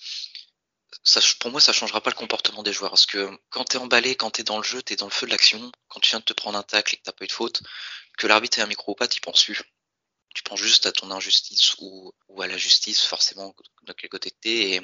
ça, 1.02 1.20
pour 1.40 1.50
moi, 1.50 1.60
ça 1.60 1.72
changera 1.72 2.00
pas 2.00 2.10
le 2.10 2.16
comportement 2.16 2.62
des 2.62 2.72
joueurs. 2.72 2.90
Parce 2.90 3.06
que 3.06 3.30
quand 3.50 3.64
t'es 3.64 3.78
emballé, 3.78 4.16
quand 4.16 4.30
t'es 4.30 4.42
dans 4.42 4.58
le 4.58 4.64
jeu, 4.64 4.82
t'es 4.82 4.96
dans 4.96 5.06
le 5.06 5.12
feu 5.12 5.26
de 5.26 5.30
l'action, 5.30 5.70
quand 5.88 6.00
tu 6.00 6.10
viens 6.10 6.20
de 6.20 6.24
te 6.24 6.32
prendre 6.32 6.58
un 6.58 6.62
tacle 6.62 6.94
et 6.94 6.98
que 6.98 7.02
t'as 7.02 7.12
pas 7.12 7.24
eu 7.24 7.28
de 7.28 7.32
faute, 7.32 7.62
que 8.18 8.26
l'arbitre 8.26 8.58
ait 8.58 8.62
un 8.62 8.66
micro 8.66 8.92
ou 8.92 8.94
pas, 8.94 9.08
t'y 9.08 9.20
penses 9.20 9.44
plus. 9.44 9.62
Tu 10.34 10.42
penses 10.42 10.60
juste 10.60 10.86
à 10.86 10.92
ton 10.92 11.10
injustice 11.10 11.76
ou, 11.78 12.12
à 12.40 12.46
la 12.46 12.58
justice, 12.58 13.02
forcément, 13.02 13.54
de 13.82 13.92
quel 13.92 14.10
côté 14.10 14.30
t'es, 14.30 14.70
et, 14.72 14.80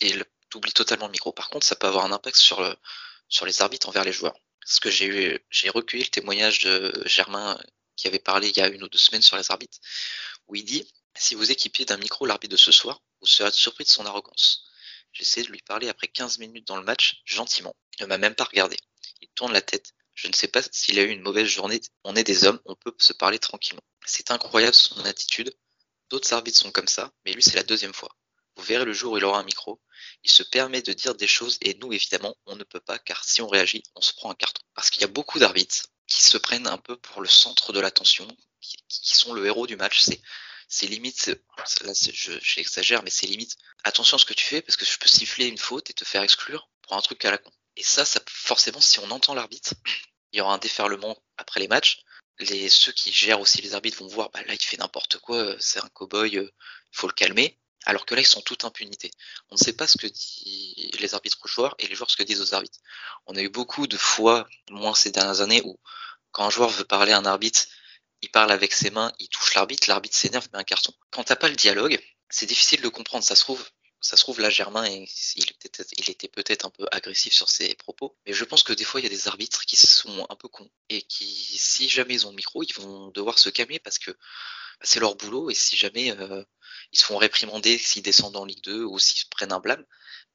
et 0.00 0.12
t'oublies 0.56 0.72
totalement 0.72 1.06
le 1.06 1.12
micro. 1.12 1.32
Par 1.32 1.50
contre, 1.50 1.66
ça 1.66 1.76
peut 1.76 1.86
avoir 1.86 2.06
un 2.06 2.12
impact 2.12 2.36
sur, 2.36 2.62
le, 2.62 2.74
sur 3.28 3.44
les 3.44 3.60
arbitres 3.60 3.90
envers 3.90 4.04
les 4.04 4.12
joueurs. 4.12 4.36
Parce 4.62 4.80
que 4.80 4.90
j'ai 4.90 5.44
j'ai 5.50 5.68
recueilli 5.68 6.02
le 6.02 6.08
témoignage 6.08 6.60
de 6.60 7.02
Germain 7.04 7.58
qui 7.94 8.08
avait 8.08 8.18
parlé 8.18 8.48
il 8.48 8.56
y 8.56 8.62
a 8.62 8.68
une 8.68 8.82
ou 8.82 8.88
deux 8.88 8.98
semaines 8.98 9.22
sur 9.22 9.36
les 9.36 9.50
arbitres, 9.50 9.78
où 10.48 10.56
il 10.56 10.64
dit 10.64 10.90
si 11.14 11.34
vous 11.34 11.50
équipiez 11.50 11.84
d'un 11.84 11.98
micro 11.98 12.24
l'arbitre 12.24 12.52
de 12.52 12.56
ce 12.56 12.72
soir, 12.72 13.00
vous 13.20 13.26
serez 13.26 13.52
surpris 13.52 13.84
de 13.84 13.90
son 13.90 14.06
arrogance. 14.06 14.64
J'essaie 15.12 15.42
de 15.42 15.48
lui 15.48 15.60
parler 15.60 15.88
après 15.88 16.08
15 16.08 16.38
minutes 16.38 16.66
dans 16.66 16.76
le 16.76 16.84
match, 16.84 17.22
gentiment. 17.26 17.76
Il 17.98 18.02
ne 18.02 18.08
m'a 18.08 18.18
même 18.18 18.34
pas 18.34 18.44
regardé. 18.44 18.76
Il 19.20 19.28
tourne 19.28 19.52
la 19.52 19.62
tête. 19.62 19.92
Je 20.14 20.28
ne 20.28 20.32
sais 20.32 20.48
pas 20.48 20.62
s'il 20.72 20.98
a 20.98 21.02
eu 21.02 21.10
une 21.10 21.22
mauvaise 21.22 21.48
journée. 21.48 21.80
On 22.04 22.16
est 22.16 22.24
des 22.24 22.44
hommes, 22.44 22.60
on 22.64 22.74
peut 22.76 22.94
se 22.98 23.12
parler 23.12 23.38
tranquillement. 23.38 23.84
C'est 24.06 24.30
incroyable 24.30 24.74
son 24.74 25.04
attitude. 25.04 25.54
D'autres 26.08 26.32
arbitres 26.32 26.58
sont 26.58 26.72
comme 26.72 26.88
ça, 26.88 27.12
mais 27.24 27.34
lui 27.34 27.42
c'est 27.42 27.56
la 27.56 27.62
deuxième 27.62 27.94
fois. 27.94 28.16
Vous 28.56 28.64
verrez 28.64 28.84
le 28.84 28.92
jour 28.92 29.12
où 29.12 29.18
il 29.18 29.24
aura 29.24 29.38
un 29.38 29.44
micro. 29.44 29.80
Il 30.24 30.30
se 30.30 30.42
permet 30.42 30.82
de 30.82 30.92
dire 30.92 31.14
des 31.14 31.26
choses 31.26 31.58
et 31.60 31.74
nous, 31.74 31.92
évidemment, 31.92 32.36
on 32.46 32.56
ne 32.56 32.64
peut 32.64 32.80
pas 32.80 32.98
car 32.98 33.24
si 33.24 33.42
on 33.42 33.48
réagit, 33.48 33.82
on 33.94 34.00
se 34.00 34.12
prend 34.14 34.30
un 34.30 34.34
carton. 34.34 34.62
Parce 34.74 34.90
qu'il 34.90 35.02
y 35.02 35.04
a 35.04 35.08
beaucoup 35.08 35.38
d'arbitres 35.38 35.86
qui 36.06 36.22
se 36.22 36.38
prennent 36.38 36.66
un 36.66 36.78
peu 36.78 36.96
pour 36.96 37.20
le 37.20 37.28
centre 37.28 37.72
de 37.72 37.80
l'attention, 37.80 38.26
qui, 38.60 38.78
sont 38.88 39.34
le 39.34 39.46
héros 39.46 39.66
du 39.66 39.76
match. 39.76 40.00
C'est, 40.00 40.20
c'est 40.68 40.86
limite, 40.86 41.26
là 41.82 41.92
je, 41.94 42.32
j'exagère, 42.42 43.02
mais 43.02 43.10
c'est 43.10 43.26
limite, 43.26 43.56
attention 43.84 44.16
à 44.16 44.18
ce 44.18 44.24
que 44.24 44.34
tu 44.34 44.44
fais 44.44 44.62
parce 44.62 44.76
que 44.76 44.84
je 44.84 44.98
peux 44.98 45.08
siffler 45.08 45.46
une 45.46 45.58
faute 45.58 45.90
et 45.90 45.94
te 45.94 46.04
faire 46.04 46.22
exclure 46.22 46.68
pour 46.82 46.96
un 46.96 47.00
truc 47.00 47.24
à 47.24 47.30
la 47.30 47.38
con. 47.38 47.50
Et 47.76 47.82
ça, 47.82 48.04
ça 48.04 48.20
forcément, 48.26 48.80
si 48.80 48.98
on 49.00 49.10
entend 49.10 49.34
l'arbitre, 49.34 49.74
il 50.32 50.38
y 50.38 50.40
aura 50.40 50.54
un 50.54 50.58
déferlement 50.58 51.22
après 51.36 51.60
les 51.60 51.68
matchs. 51.68 52.00
Les, 52.38 52.68
ceux 52.68 52.92
qui 52.92 53.12
gèrent 53.12 53.40
aussi 53.40 53.62
les 53.62 53.74
arbitres 53.74 53.98
vont 53.98 54.08
voir, 54.08 54.30
bah 54.30 54.42
là, 54.44 54.54
il 54.54 54.62
fait 54.62 54.76
n'importe 54.76 55.18
quoi, 55.18 55.56
c'est 55.58 55.78
un 55.78 55.88
cow-boy, 55.88 56.34
il 56.34 56.50
faut 56.92 57.06
le 57.06 57.14
calmer. 57.14 57.58
Alors 57.86 58.04
que 58.04 58.14
là, 58.16 58.20
ils 58.20 58.26
sont 58.26 58.42
toute 58.42 58.64
impunité. 58.64 59.10
On 59.50 59.54
ne 59.54 59.60
sait 59.60 59.72
pas 59.72 59.86
ce 59.86 59.96
que 59.96 60.08
disent 60.08 60.90
les 60.98 61.14
arbitres 61.14 61.38
aux 61.44 61.48
joueurs 61.48 61.74
et 61.78 61.86
les 61.86 61.94
joueurs 61.94 62.10
ce 62.10 62.16
que 62.16 62.24
disent 62.24 62.40
aux 62.40 62.52
arbitres. 62.52 62.78
On 63.26 63.36
a 63.36 63.40
eu 63.40 63.48
beaucoup 63.48 63.86
de 63.86 63.96
fois, 63.96 64.46
moins 64.70 64.94
ces 64.94 65.12
dernières 65.12 65.40
années, 65.40 65.62
où 65.64 65.78
quand 66.32 66.44
un 66.44 66.50
joueur 66.50 66.68
veut 66.68 66.84
parler 66.84 67.12
à 67.12 67.18
un 67.18 67.24
arbitre, 67.24 67.66
il 68.22 68.30
parle 68.30 68.50
avec 68.50 68.72
ses 68.72 68.90
mains, 68.90 69.12
il 69.20 69.28
touche 69.28 69.54
l'arbitre, 69.54 69.88
l'arbitre 69.88 70.16
s'énerve, 70.16 70.48
met 70.52 70.58
un 70.58 70.64
carton. 70.64 70.92
Quand 71.10 71.22
t'as 71.24 71.36
pas 71.36 71.48
le 71.48 71.54
dialogue, 71.54 71.98
c'est 72.28 72.46
difficile 72.46 72.80
de 72.80 72.88
comprendre. 72.88 73.24
Ça 73.24 73.36
se 73.36 73.42
trouve, 73.42 73.64
ça 74.00 74.16
se 74.16 74.22
trouve 74.22 74.40
là, 74.40 74.50
Germain, 74.50 74.86
il, 74.86 75.44
était, 75.44 75.84
il 75.96 76.10
était 76.10 76.28
peut-être 76.28 76.66
un 76.66 76.70
peu 76.70 76.86
agressif 76.90 77.32
sur 77.34 77.48
ses 77.48 77.74
propos, 77.76 78.16
mais 78.26 78.32
je 78.32 78.44
pense 78.44 78.64
que 78.64 78.72
des 78.72 78.84
fois, 78.84 79.00
il 79.00 79.04
y 79.04 79.06
a 79.06 79.10
des 79.10 79.28
arbitres 79.28 79.64
qui 79.64 79.76
sont 79.76 80.26
un 80.28 80.34
peu 80.34 80.48
cons 80.48 80.70
et 80.88 81.02
qui, 81.02 81.26
si 81.56 81.88
jamais 81.88 82.14
ils 82.14 82.26
ont 82.26 82.30
le 82.30 82.36
micro, 82.36 82.64
ils 82.64 82.74
vont 82.74 83.08
devoir 83.08 83.38
se 83.38 83.48
calmer 83.48 83.78
parce 83.78 83.98
que 83.98 84.10
c'est 84.82 85.00
leur 85.00 85.16
boulot 85.16 85.50
et 85.50 85.54
si 85.54 85.76
jamais 85.76 86.12
euh, 86.18 86.44
ils 86.92 86.98
se 86.98 87.04
font 87.04 87.16
réprimander 87.16 87.78
s'ils 87.78 88.02
descendent 88.02 88.36
en 88.36 88.44
Ligue 88.44 88.62
2 88.64 88.84
ou 88.84 88.98
s'ils 88.98 89.28
prennent 89.28 89.52
un 89.52 89.60
blâme, 89.60 89.84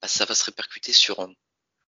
bah, 0.01 0.08
ça 0.08 0.25
va 0.25 0.36
se 0.36 0.43
répercuter 0.45 0.93
sur 0.93 1.27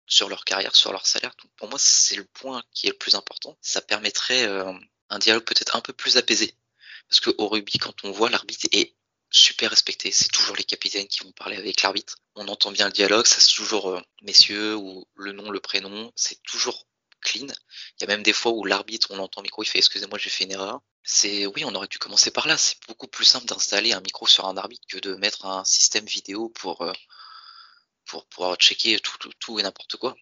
sur 0.07 0.29
leur 0.29 0.45
carrière, 0.45 0.77
sur 0.77 0.93
leur 0.93 1.07
salaire. 1.07 1.35
Donc 1.43 1.51
pour 1.57 1.69
moi, 1.69 1.79
c'est 1.79 2.17
le 2.17 2.25
point 2.25 2.63
qui 2.73 2.87
est 2.87 2.91
le 2.91 2.99
plus 2.99 3.15
important. 3.15 3.57
Ça 3.63 3.81
permettrait 3.81 4.47
euh, 4.47 4.73
un 5.09 5.19
dialogue 5.19 5.45
peut-être 5.45 5.77
un 5.77 5.81
peu 5.81 5.93
plus 5.93 6.17
apaisé. 6.17 6.55
Parce 7.09 7.21
que 7.21 7.31
au 7.39 7.49
rugby, 7.49 7.79
quand 7.79 8.05
on 8.05 8.11
voit 8.11 8.31
l'arbitre 8.31 8.67
est 8.73 8.95
super 9.31 9.71
respecté, 9.71 10.13
c'est 10.13 10.29
toujours 10.29 10.57
les 10.57 10.65
capitaines 10.65 11.09
qui 11.09 11.21
vont 11.21 11.33
parler 11.33 11.57
avec 11.57 11.83
l'arbitre. 11.83 12.19
On 12.35 12.49
entend 12.49 12.73
bien 12.73 12.87
le 12.87 12.93
dialogue, 12.93 13.27
ça 13.27 13.41
c'est 13.41 13.55
toujours 13.55 13.91
euh, 13.91 14.01
messieurs 14.23 14.77
ou 14.77 15.07
le 15.15 15.33
nom, 15.33 15.51
le 15.51 15.61
prénom, 15.61 16.13
c'est 16.15 16.43
toujours 16.43 16.87
clean. 17.23 17.47
Il 17.47 18.03
y 18.03 18.05
a 18.05 18.07
même 18.07 18.23
des 18.23 18.33
fois 18.33 18.53
où 18.53 18.65
l'arbitre, 18.65 19.09
on 19.11 19.19
entend 19.19 19.43
micro, 19.43 19.63
il 19.63 19.67
fait 19.67 19.79
excusez-moi, 19.79 20.19
j'ai 20.19 20.31
fait 20.31 20.45
une 20.45 20.53
erreur. 20.53 20.81
C'est 21.05 21.47
oui, 21.47 21.65
on 21.65 21.75
aurait 21.75 21.89
dû 21.89 21.99
commencer 21.99 22.31
par 22.31 22.47
là. 22.47 22.57
C'est 22.59 22.77
beaucoup 22.87 23.09
plus 23.09 23.25
simple 23.25 23.47
d'installer 23.47 23.93
un 23.93 24.01
micro 24.01 24.27
sur 24.27 24.47
un 24.47 24.57
arbitre 24.57 24.87
que 24.89 24.99
de 24.99 25.15
mettre 25.15 25.47
un 25.47 25.65
système 25.65 26.07
vidéo 26.07 26.49
pour 26.51 26.83
euh, 26.83 26.93
pour 28.07 28.27
pouvoir 28.27 28.57
checker 28.57 29.01
tout, 29.01 29.59
et 29.59 29.63
n'importe 29.63 29.97
quoi. 29.97 30.15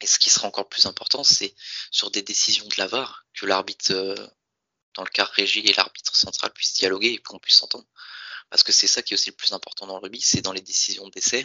Et 0.00 0.06
ce 0.06 0.18
qui 0.18 0.30
sera 0.30 0.46
encore 0.48 0.68
plus 0.68 0.86
important, 0.86 1.24
c'est 1.24 1.54
sur 1.90 2.10
des 2.10 2.22
décisions 2.22 2.66
de 2.66 2.74
la 2.76 2.86
VAR 2.86 3.24
que 3.32 3.46
l'arbitre, 3.46 3.92
euh, 3.92 4.14
dans 4.94 5.04
le 5.04 5.10
cas 5.10 5.24
régie 5.24 5.60
et 5.60 5.72
l'arbitre 5.72 6.14
central 6.14 6.52
puissent 6.52 6.74
dialoguer 6.74 7.08
et 7.08 7.18
qu'on 7.18 7.38
puisse 7.38 7.56
s'entendre. 7.56 7.86
Parce 8.50 8.62
que 8.62 8.72
c'est 8.72 8.86
ça 8.86 9.02
qui 9.02 9.14
est 9.14 9.16
aussi 9.16 9.30
le 9.30 9.36
plus 9.36 9.52
important 9.52 9.86
dans 9.86 9.96
le 9.96 10.02
rugby, 10.02 10.20
c'est 10.20 10.42
dans 10.42 10.52
les 10.52 10.60
décisions 10.60 11.08
d'essai. 11.08 11.44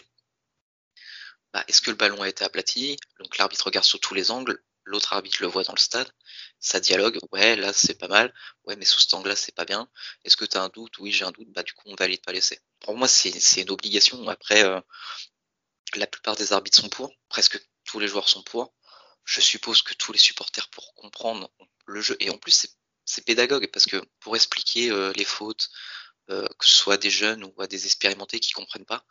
Bah, 1.53 1.63
est-ce 1.67 1.81
que 1.81 1.89
le 1.89 1.95
ballon 1.95 2.21
a 2.21 2.29
été 2.29 2.43
aplati? 2.43 2.97
Donc 3.19 3.37
l'arbitre 3.37 3.65
regarde 3.65 3.85
sur 3.85 3.99
tous 3.99 4.13
les 4.13 4.31
angles, 4.31 4.61
l'autre 4.89 5.13
arbitre 5.13 5.41
le 5.41 5.47
voit 5.47 5.63
dans 5.63 5.73
le 5.73 5.79
stade, 5.79 6.11
ça 6.59 6.79
dialogue, 6.79 7.19
ouais, 7.31 7.55
là 7.55 7.71
c'est 7.73 7.97
pas 7.97 8.07
mal, 8.07 8.33
ouais, 8.65 8.75
mais 8.75 8.85
sous 8.85 8.99
cet 8.99 9.13
angle-là 9.13 9.35
c'est 9.35 9.55
pas 9.55 9.65
bien. 9.65 9.89
Est-ce 10.23 10.37
que 10.37 10.45
tu 10.45 10.57
as 10.57 10.63
un 10.63 10.69
doute? 10.69 10.97
Oui, 10.99 11.11
j'ai 11.11 11.25
un 11.25 11.31
doute, 11.31 11.49
bah 11.51 11.63
du 11.63 11.73
coup 11.73 11.83
on 11.87 11.95
valide 11.95 12.21
pas 12.23 12.33
l'essai. 12.33 12.59
Pour 12.79 12.95
moi, 12.97 13.07
c'est 13.07 13.61
une 13.61 13.71
obligation. 13.71 14.27
Après, 14.27 14.63
euh, 14.63 14.81
la 15.95 16.07
plupart 16.07 16.35
des 16.35 16.53
arbitres 16.53 16.77
sont 16.81 16.89
pour, 16.89 17.11
presque 17.29 17.59
tous 17.85 17.99
les 17.99 18.07
joueurs 18.07 18.29
sont 18.29 18.43
pour. 18.43 18.73
Je 19.25 19.41
suppose 19.41 19.81
que 19.83 19.93
tous 19.93 20.11
les 20.11 20.19
supporters 20.19 20.69
pour 20.69 20.93
comprendre 20.95 21.51
le 21.85 22.01
jeu, 22.01 22.17
et 22.19 22.29
en 22.31 22.37
plus 22.37 22.67
c'est 23.05 23.25
pédagogue, 23.25 23.69
parce 23.71 23.85
que 23.85 23.97
pour 24.19 24.35
expliquer 24.35 24.91
euh, 24.91 25.11
les 25.15 25.25
fautes, 25.25 25.69
euh, 26.29 26.47
que 26.57 26.67
ce 26.67 26.75
soit 26.75 26.97
des 26.97 27.11
jeunes 27.11 27.43
ou 27.43 27.61
à 27.61 27.67
des 27.67 27.85
expérimentés 27.85 28.39
qui 28.39 28.53
comprennent 28.53 28.85
pas, 28.85 29.05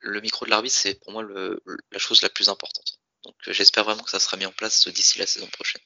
le 0.00 0.20
micro 0.20 0.44
de 0.44 0.50
l'arbitre 0.50 0.76
c'est 0.76 0.94
pour 0.94 1.12
moi 1.12 1.22
le, 1.22 1.62
la 1.92 1.98
chose 1.98 2.22
la 2.22 2.28
plus 2.28 2.48
importante. 2.48 3.01
Donc 3.24 3.34
j'espère 3.46 3.84
vraiment 3.84 4.02
que 4.02 4.10
ça 4.10 4.18
sera 4.18 4.36
mis 4.36 4.46
en 4.46 4.52
place 4.52 4.88
d'ici 4.88 5.18
la 5.18 5.26
saison 5.26 5.46
prochaine. 5.46 5.82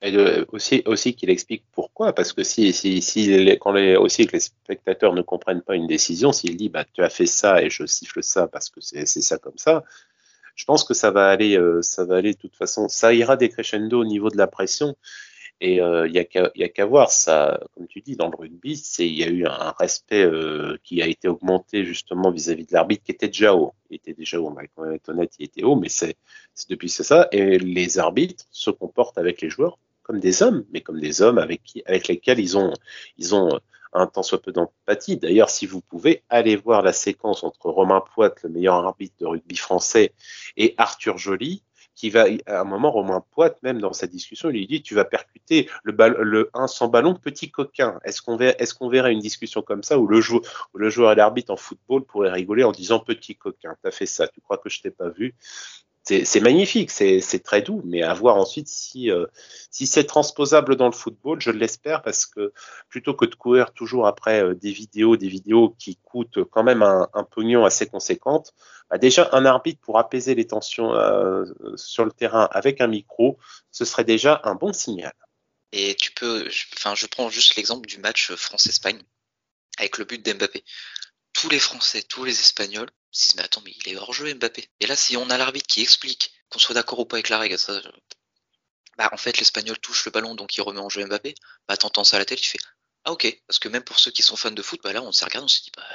Et 0.00 0.12
de, 0.12 0.46
aussi, 0.50 1.14
qu'il 1.14 1.28
explique 1.28 1.64
pourquoi, 1.72 2.12
parce 2.12 2.32
que 2.32 2.44
si, 2.44 2.72
les, 3.26 3.58
quand 3.58 3.72
les, 3.72 3.96
spectateurs 4.38 5.12
ne 5.12 5.22
comprennent 5.22 5.62
pas 5.62 5.74
une 5.74 5.88
décision, 5.88 6.30
s'il 6.30 6.56
dit 6.56 6.68
bah 6.68 6.84
tu 6.92 7.02
as 7.02 7.10
fait 7.10 7.26
ça 7.26 7.62
et 7.62 7.68
je 7.68 7.84
siffle 7.84 8.22
ça 8.22 8.46
parce 8.46 8.70
que 8.70 8.80
c'est 8.80 9.06
ça 9.06 9.38
comme 9.38 9.58
ça, 9.58 9.82
je 10.54 10.64
pense 10.64 10.84
que 10.84 10.94
ça 10.94 11.10
va 11.10 11.28
aller, 11.28 11.56
euh, 11.56 11.82
ça 11.82 12.04
va 12.04 12.16
aller 12.16 12.34
de 12.34 12.38
toute 12.38 12.54
façon, 12.54 12.88
ça 12.88 13.12
ira 13.12 13.36
décrescendo 13.36 14.00
au 14.00 14.04
niveau 14.04 14.30
de 14.30 14.36
la 14.36 14.46
pression. 14.46 14.96
Et 15.60 15.76
il 15.76 15.80
euh, 15.80 16.08
y 16.08 16.18
a 16.18 16.24
qu'à 16.24 16.50
qu 16.50 16.82
voir 16.82 17.10
ça, 17.10 17.60
comme 17.74 17.88
tu 17.88 18.00
dis, 18.00 18.16
dans 18.16 18.28
le 18.28 18.36
rugby, 18.36 18.76
c'est 18.76 19.06
il 19.06 19.18
y 19.18 19.24
a 19.24 19.28
eu 19.28 19.46
un 19.46 19.74
respect 19.78 20.24
euh, 20.24 20.76
qui 20.84 21.02
a 21.02 21.06
été 21.06 21.26
augmenté 21.26 21.84
justement 21.84 22.30
vis-à-vis 22.30 22.62
-vis 22.64 22.68
de 22.68 22.74
l'arbitre 22.74 23.04
qui 23.04 23.12
était 23.12 23.28
déjà 23.28 23.54
haut. 23.54 23.74
Il 23.90 23.96
était 23.96 24.14
déjà 24.14 24.40
haut, 24.40 24.48
on 24.48 24.52
va 24.52 24.62
quand 24.68 24.84
même 24.84 24.94
être 24.94 25.08
honnête, 25.08 25.32
il 25.38 25.46
était 25.46 25.64
haut, 25.64 25.76
mais 25.76 25.88
c'est 25.88 26.16
depuis 26.68 26.88
c'est 26.88 27.04
ça. 27.04 27.28
Et 27.32 27.58
les 27.58 27.98
arbitres 27.98 28.44
se 28.50 28.70
comportent 28.70 29.18
avec 29.18 29.40
les 29.42 29.50
joueurs 29.50 29.78
comme 30.08 30.20
des 30.20 30.42
hommes, 30.42 30.64
mais 30.72 30.80
comme 30.80 31.00
des 31.00 31.22
hommes 31.22 31.38
avec, 31.38 31.62
qui, 31.62 31.82
avec 31.86 32.08
lesquels 32.08 32.40
ils 32.40 32.56
ont, 32.56 32.72
ils 33.18 33.34
ont 33.34 33.60
un 33.92 34.06
tant 34.06 34.22
soit 34.22 34.40
peu 34.40 34.52
d'empathie. 34.52 35.16
D'ailleurs, 35.16 35.50
si 35.50 35.66
vous 35.66 35.80
pouvez, 35.80 36.22
aller 36.28 36.56
voir 36.56 36.82
la 36.82 36.92
séquence 36.92 37.44
entre 37.44 37.70
Romain 37.70 38.02
Poit, 38.14 38.34
le 38.42 38.48
meilleur 38.48 38.74
arbitre 38.76 39.16
de 39.20 39.26
rugby 39.26 39.56
français, 39.56 40.14
et 40.56 40.74
Arthur 40.78 41.18
Joly, 41.18 41.62
qui 41.98 42.10
va, 42.10 42.26
à 42.46 42.60
un 42.60 42.64
moment, 42.64 42.92
Romain 42.92 43.24
Poite, 43.32 43.60
même 43.64 43.80
dans 43.80 43.92
sa 43.92 44.06
discussion, 44.06 44.50
il 44.50 44.58
lui 44.58 44.66
dit, 44.68 44.82
tu 44.82 44.94
vas 44.94 45.04
percuter 45.04 45.68
le, 45.82 45.92
le 46.22 46.48
1 46.54 46.68
sans 46.68 46.86
ballon, 46.86 47.16
petit 47.16 47.50
coquin. 47.50 47.98
Est-ce 48.04 48.22
qu'on 48.22 48.88
verrait 48.88 49.12
une 49.12 49.18
discussion 49.18 49.62
comme 49.62 49.82
ça 49.82 49.98
où 49.98 50.06
le, 50.06 50.20
joueur, 50.20 50.70
où 50.74 50.78
le 50.78 50.90
joueur 50.90 51.10
et 51.10 51.16
l'arbitre 51.16 51.52
en 51.52 51.56
football 51.56 52.04
pourraient 52.04 52.30
rigoler 52.30 52.62
en 52.62 52.70
disant 52.70 53.00
petit 53.00 53.34
coquin, 53.34 53.74
t'as 53.82 53.90
fait 53.90 54.06
ça, 54.06 54.28
tu 54.28 54.40
crois 54.40 54.58
que 54.58 54.68
je 54.68 54.80
t'ai 54.80 54.92
pas 54.92 55.08
vu? 55.08 55.34
C'est 56.24 56.40
magnifique, 56.40 56.90
c'est 56.90 57.42
très 57.44 57.60
doux, 57.62 57.82
mais 57.84 58.02
à 58.02 58.14
voir 58.14 58.36
ensuite 58.36 58.68
si, 58.68 59.10
euh, 59.10 59.26
si 59.70 59.86
c'est 59.86 60.04
transposable 60.04 60.76
dans 60.76 60.86
le 60.86 60.92
football, 60.92 61.40
je 61.40 61.50
l'espère, 61.50 62.02
parce 62.02 62.24
que 62.24 62.52
plutôt 62.88 63.14
que 63.14 63.26
de 63.26 63.34
courir 63.34 63.72
toujours 63.72 64.06
après 64.06 64.42
euh, 64.42 64.54
des 64.54 64.72
vidéos, 64.72 65.16
des 65.16 65.28
vidéos 65.28 65.74
qui 65.78 65.96
coûtent 65.96 66.44
quand 66.50 66.62
même 66.62 66.82
un, 66.82 67.08
pognon 67.30 67.64
assez 67.64 67.86
conséquente, 67.86 68.54
bah 68.90 68.96
déjà 68.96 69.28
un 69.32 69.44
arbitre 69.44 69.80
pour 69.80 69.98
apaiser 69.98 70.34
les 70.34 70.46
tensions 70.46 70.94
euh, 70.94 71.44
sur 71.76 72.04
le 72.04 72.12
terrain 72.12 72.48
avec 72.52 72.80
un 72.80 72.86
micro, 72.86 73.38
ce 73.70 73.84
serait 73.84 74.04
déjà 74.04 74.40
un 74.44 74.54
bon 74.54 74.72
signal. 74.72 75.12
Et 75.72 75.94
tu 75.94 76.12
peux, 76.12 76.48
enfin, 76.74 76.94
je 76.94 77.06
prends 77.06 77.28
juste 77.28 77.56
l'exemple 77.56 77.86
du 77.86 77.98
match 77.98 78.32
France-Espagne 78.32 79.02
avec 79.76 79.98
le 79.98 80.06
but 80.06 80.24
d'Mbappé. 80.24 80.64
Tous 81.34 81.50
les 81.50 81.58
Français, 81.58 82.02
tous 82.02 82.24
les 82.24 82.32
Espagnols 82.32 82.88
se 83.10 83.22
disent 83.22 83.36
mais 83.36 83.42
attends 83.42 83.62
mais 83.64 83.74
il 83.84 83.92
est 83.92 83.96
hors 83.96 84.12
jeu 84.12 84.32
Mbappé. 84.34 84.68
Et 84.80 84.86
là 84.86 84.96
si 84.96 85.16
on 85.16 85.30
a 85.30 85.38
l'arbitre 85.38 85.66
qui 85.66 85.82
explique 85.82 86.32
qu'on 86.50 86.58
soit 86.58 86.74
d'accord 86.74 86.98
ou 86.98 87.04
pas 87.06 87.16
avec 87.16 87.28
la 87.28 87.38
règle, 87.38 87.58
ça, 87.58 87.80
bah 88.96 89.08
en 89.12 89.16
fait 89.16 89.38
l'Espagnol 89.38 89.78
touche 89.78 90.04
le 90.04 90.10
ballon 90.10 90.34
donc 90.34 90.56
il 90.56 90.62
remet 90.62 90.80
en 90.80 90.88
jeu 90.88 91.04
Mbappé. 91.04 91.34
Bah 91.68 91.76
t'entends 91.76 92.04
ça 92.04 92.16
à 92.16 92.18
la 92.20 92.24
télé, 92.24 92.40
tu 92.40 92.50
fais 92.50 92.58
ah 93.04 93.12
ok 93.12 93.40
parce 93.46 93.58
que 93.58 93.68
même 93.68 93.84
pour 93.84 93.98
ceux 93.98 94.10
qui 94.10 94.22
sont 94.22 94.36
fans 94.36 94.50
de 94.50 94.62
foot, 94.62 94.80
bah 94.82 94.92
là 94.92 95.02
on 95.02 95.12
s'est 95.12 95.24
regardé, 95.24 95.44
on 95.44 95.48
s'est 95.48 95.62
dit 95.62 95.72
bah 95.76 95.86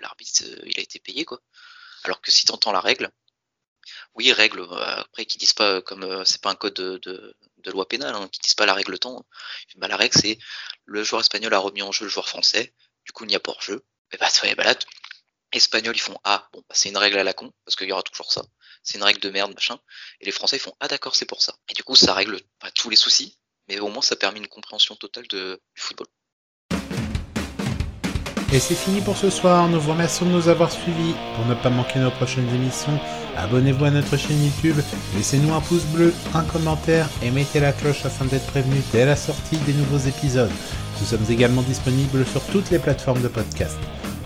l'arbitre 0.00 0.42
euh, 0.44 0.62
il 0.66 0.78
a 0.78 0.82
été 0.82 0.98
payé 0.98 1.24
quoi. 1.24 1.40
Alors 2.04 2.20
que 2.20 2.30
si 2.30 2.44
t'entends 2.46 2.72
la 2.72 2.80
règle, 2.80 3.10
oui 4.14 4.32
règle 4.32 4.60
euh, 4.60 5.00
après 5.00 5.26
qui 5.26 5.38
disent 5.38 5.52
pas 5.52 5.82
comme 5.82 6.02
euh, 6.02 6.24
c'est 6.24 6.40
pas 6.40 6.50
un 6.50 6.54
code 6.56 6.74
de, 6.74 7.36
loi 7.66 7.86
pénale, 7.88 8.14
hein, 8.14 8.28
qui 8.28 8.40
disent 8.40 8.54
pas 8.54 8.66
la 8.66 8.74
règle 8.74 8.98
temps. 8.98 9.24
Bah 9.76 9.88
la 9.88 9.96
règle 9.96 10.18
c'est 10.18 10.38
le 10.86 11.04
joueur 11.04 11.20
espagnol 11.20 11.52
a 11.54 11.58
remis 11.58 11.82
en 11.82 11.92
jeu 11.92 12.04
le 12.04 12.10
joueur 12.10 12.28
français, 12.28 12.74
du 13.04 13.12
coup 13.12 13.24
il 13.24 13.28
n'y 13.28 13.36
a 13.36 13.40
pas 13.40 13.52
hors 13.52 13.62
jeu. 13.62 13.84
Et 14.12 14.18
bah, 14.18 14.28
bah 14.56 14.64
là 14.64 14.74
Espagnols, 15.56 15.96
ils 15.96 16.00
font 16.00 16.18
Ah, 16.24 16.48
bon, 16.52 16.60
bah, 16.68 16.74
c'est 16.74 16.90
une 16.90 16.96
règle 16.98 17.18
à 17.18 17.24
la 17.24 17.32
con, 17.32 17.50
parce 17.64 17.76
qu'il 17.76 17.88
y 17.88 17.92
aura 17.92 18.02
toujours 18.02 18.30
ça. 18.30 18.44
C'est 18.82 18.98
une 18.98 19.04
règle 19.04 19.20
de 19.20 19.30
merde, 19.30 19.52
machin. 19.54 19.78
Et 20.20 20.26
les 20.26 20.32
Français, 20.32 20.56
ils 20.56 20.60
font 20.60 20.74
Ah, 20.80 20.88
d'accord, 20.88 21.16
c'est 21.16 21.24
pour 21.24 21.42
ça. 21.42 21.54
Et 21.70 21.72
du 21.72 21.82
coup, 21.82 21.96
ça 21.96 22.14
règle 22.14 22.40
pas 22.60 22.70
tous 22.70 22.90
les 22.90 22.96
soucis, 22.96 23.38
mais 23.68 23.78
au 23.80 23.88
moins, 23.88 24.02
ça 24.02 24.16
permet 24.16 24.38
une 24.38 24.48
compréhension 24.48 24.96
totale 24.96 25.26
de, 25.28 25.60
du 25.74 25.82
football. 25.82 26.06
Et 28.52 28.60
c'est 28.60 28.74
fini 28.74 29.00
pour 29.00 29.16
ce 29.16 29.28
soir. 29.28 29.68
Nous 29.68 29.80
vous 29.80 29.90
remercions 29.90 30.26
de 30.26 30.30
nous 30.30 30.48
avoir 30.48 30.70
suivis. 30.70 31.14
Pour 31.34 31.46
ne 31.46 31.54
pas 31.54 31.70
manquer 31.70 31.98
nos 31.98 32.12
prochaines 32.12 32.48
émissions, 32.54 33.00
abonnez-vous 33.36 33.86
à 33.86 33.90
notre 33.90 34.16
chaîne 34.16 34.44
YouTube, 34.44 34.76
laissez-nous 35.16 35.52
un 35.52 35.60
pouce 35.60 35.84
bleu, 35.86 36.14
un 36.32 36.44
commentaire 36.44 37.08
et 37.22 37.30
mettez 37.30 37.60
la 37.60 37.72
cloche 37.72 38.04
afin 38.04 38.24
d'être 38.26 38.46
prévenu 38.46 38.80
dès 38.92 39.04
la 39.04 39.16
sortie 39.16 39.56
des 39.58 39.72
nouveaux 39.72 39.98
épisodes. 39.98 40.52
Nous 41.00 41.06
sommes 41.06 41.26
également 41.28 41.62
disponibles 41.62 42.24
sur 42.26 42.44
toutes 42.46 42.70
les 42.70 42.78
plateformes 42.78 43.22
de 43.22 43.28
podcast. 43.28 43.76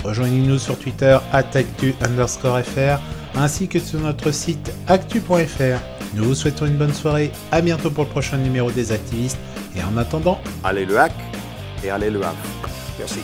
Rejoignez-nous 0.04 0.58
sur 0.58 0.78
Twitter 0.78 1.18
actu 1.32 1.94
fr 1.94 3.00
ainsi 3.36 3.68
que 3.68 3.78
sur 3.78 4.00
notre 4.00 4.30
site 4.32 4.72
actu.fr. 4.88 5.80
Nous 6.14 6.24
vous 6.24 6.34
souhaitons 6.34 6.66
une 6.66 6.76
bonne 6.76 6.94
soirée, 6.94 7.30
à 7.52 7.60
bientôt 7.60 7.90
pour 7.90 8.04
le 8.04 8.10
prochain 8.10 8.38
numéro 8.38 8.70
des 8.70 8.90
activistes 8.92 9.38
et 9.76 9.82
en 9.82 9.96
attendant, 9.96 10.40
allez 10.64 10.84
le 10.84 10.98
hack 10.98 11.12
et 11.84 11.90
allez 11.90 12.10
le 12.10 12.22
hack. 12.24 12.34
Merci. 12.98 13.20